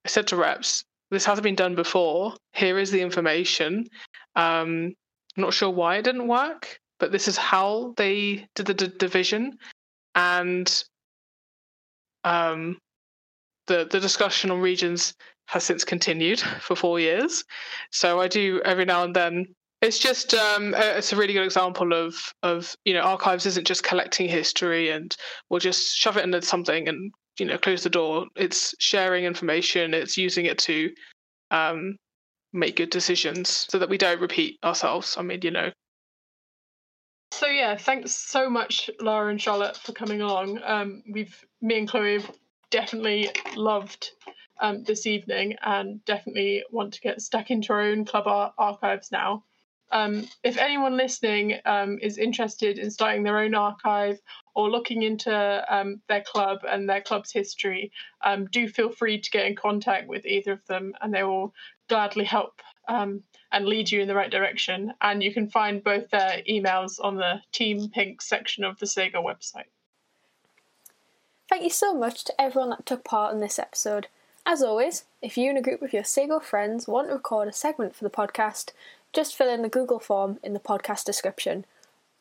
I 0.04 0.08
said 0.08 0.26
to 0.28 0.36
reps, 0.36 0.84
This 1.10 1.24
hasn't 1.26 1.44
been 1.44 1.54
done 1.54 1.74
before. 1.74 2.34
Here 2.54 2.78
is 2.78 2.90
the 2.90 3.02
information. 3.02 3.86
Um, 4.34 4.94
I'm 5.36 5.42
not 5.42 5.54
sure 5.54 5.70
why 5.70 5.96
it 5.96 6.02
didn't 6.02 6.28
work, 6.28 6.80
but 6.98 7.12
this 7.12 7.28
is 7.28 7.36
how 7.36 7.94
they 7.96 8.46
did 8.54 8.66
the 8.66 8.74
d- 8.74 8.98
division. 8.98 9.58
And 10.14 10.84
um, 12.24 12.78
the 13.66 13.86
the 13.90 14.00
discussion 14.00 14.50
on 14.50 14.60
regions 14.60 15.14
has 15.46 15.64
since 15.64 15.84
continued 15.84 16.40
for 16.60 16.76
four 16.76 17.00
years. 17.00 17.44
So 17.90 18.20
I 18.20 18.28
do 18.28 18.60
every 18.64 18.84
now 18.84 19.04
and 19.04 19.14
then. 19.14 19.54
It's 19.80 19.98
just 19.98 20.32
um, 20.32 20.74
it's 20.76 21.12
a 21.12 21.16
really 21.16 21.32
good 21.32 21.44
example 21.44 21.92
of 21.92 22.14
of 22.42 22.76
you 22.84 22.94
know 22.94 23.00
archives 23.00 23.46
isn't 23.46 23.66
just 23.66 23.82
collecting 23.82 24.28
history 24.28 24.90
and 24.90 25.14
we'll 25.50 25.60
just 25.60 25.96
shove 25.96 26.16
it 26.16 26.24
into 26.24 26.40
something 26.42 26.88
and 26.88 27.12
you 27.38 27.46
know 27.46 27.58
close 27.58 27.82
the 27.82 27.90
door. 27.90 28.26
It's 28.36 28.74
sharing 28.78 29.24
information. 29.24 29.92
It's 29.92 30.16
using 30.16 30.46
it 30.46 30.58
to 30.58 30.90
um, 31.50 31.96
make 32.52 32.76
good 32.76 32.90
decisions 32.90 33.66
so 33.68 33.78
that 33.78 33.88
we 33.88 33.98
don't 33.98 34.20
repeat 34.20 34.58
ourselves. 34.64 35.16
I 35.18 35.22
mean, 35.22 35.40
you 35.42 35.50
know. 35.50 35.72
So 37.32 37.46
yeah, 37.46 37.76
thanks 37.76 38.14
so 38.14 38.50
much, 38.50 38.90
Larah 39.00 39.30
and 39.30 39.40
Charlotte, 39.40 39.78
for 39.78 39.92
coming 39.92 40.20
along. 40.20 40.60
Um, 40.62 41.02
we've 41.10 41.34
me 41.62 41.78
and 41.78 41.88
Chloe 41.88 42.20
have 42.20 42.30
definitely 42.70 43.30
loved 43.56 44.10
um, 44.60 44.84
this 44.84 45.06
evening 45.06 45.56
and 45.62 46.04
definitely 46.04 46.62
want 46.70 46.92
to 46.92 47.00
get 47.00 47.22
stuck 47.22 47.50
into 47.50 47.72
our 47.72 47.80
own 47.80 48.04
club 48.04 48.26
ar- 48.26 48.52
archives 48.58 49.10
now. 49.10 49.44
Um, 49.90 50.28
if 50.44 50.58
anyone 50.58 50.98
listening 50.98 51.58
um, 51.64 51.98
is 52.02 52.18
interested 52.18 52.78
in 52.78 52.90
starting 52.90 53.22
their 53.22 53.38
own 53.38 53.54
archive 53.54 54.20
or 54.54 54.70
looking 54.70 55.02
into 55.02 55.64
um, 55.74 56.02
their 56.08 56.22
club 56.22 56.60
and 56.68 56.88
their 56.88 57.00
club's 57.00 57.32
history, 57.32 57.92
um, 58.22 58.44
do 58.46 58.68
feel 58.68 58.90
free 58.90 59.18
to 59.18 59.30
get 59.30 59.46
in 59.46 59.56
contact 59.56 60.06
with 60.06 60.26
either 60.26 60.52
of 60.52 60.66
them 60.66 60.92
and 61.00 61.14
they 61.14 61.24
will 61.24 61.54
gladly 61.88 62.24
help 62.24 62.60
um, 62.92 63.22
and 63.52 63.66
lead 63.66 63.90
you 63.90 64.00
in 64.00 64.08
the 64.08 64.14
right 64.14 64.30
direction. 64.30 64.92
And 65.00 65.22
you 65.22 65.32
can 65.32 65.48
find 65.48 65.82
both 65.82 66.10
their 66.10 66.42
emails 66.48 67.02
on 67.02 67.16
the 67.16 67.40
Team 67.52 67.88
Pink 67.88 68.22
section 68.22 68.64
of 68.64 68.78
the 68.78 68.86
SSAGO 68.86 69.14
website. 69.14 69.70
Thank 71.48 71.64
you 71.64 71.70
so 71.70 71.94
much 71.94 72.24
to 72.24 72.40
everyone 72.40 72.70
that 72.70 72.86
took 72.86 73.04
part 73.04 73.34
in 73.34 73.40
this 73.40 73.58
episode. 73.58 74.08
As 74.44 74.62
always, 74.62 75.04
if 75.20 75.36
you 75.36 75.50
and 75.50 75.58
a 75.58 75.62
group 75.62 75.82
of 75.82 75.92
your 75.92 76.02
SSAGO 76.02 76.42
friends 76.42 76.88
want 76.88 77.08
to 77.08 77.14
record 77.14 77.48
a 77.48 77.52
segment 77.52 77.94
for 77.94 78.04
the 78.04 78.10
podcast, 78.10 78.70
just 79.12 79.36
fill 79.36 79.52
in 79.52 79.62
the 79.62 79.68
Google 79.68 79.98
form 79.98 80.38
in 80.42 80.52
the 80.52 80.60
podcast 80.60 81.04
description. 81.04 81.64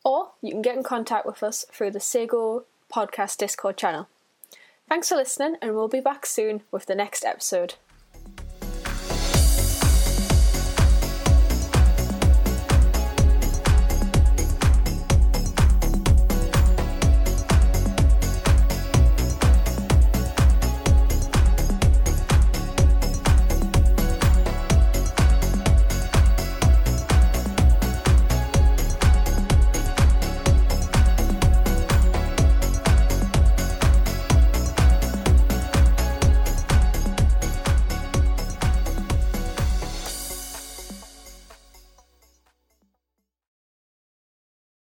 Or 0.03 0.32
you 0.41 0.51
can 0.51 0.61
get 0.61 0.76
in 0.76 0.84
contact 0.84 1.26
with 1.26 1.43
us 1.43 1.65
through 1.72 1.91
the 1.91 1.99
SSAGO 1.99 2.63
podcast 2.93 3.38
Discord 3.38 3.78
channel. 3.78 4.07
Thanks 4.89 5.09
for 5.09 5.15
listening, 5.15 5.55
and 5.61 5.74
we'll 5.74 5.88
be 5.88 6.01
back 6.01 6.26
soon 6.26 6.61
with 6.69 6.86
the 6.86 6.95
next 6.95 7.24
episode. 7.24 7.76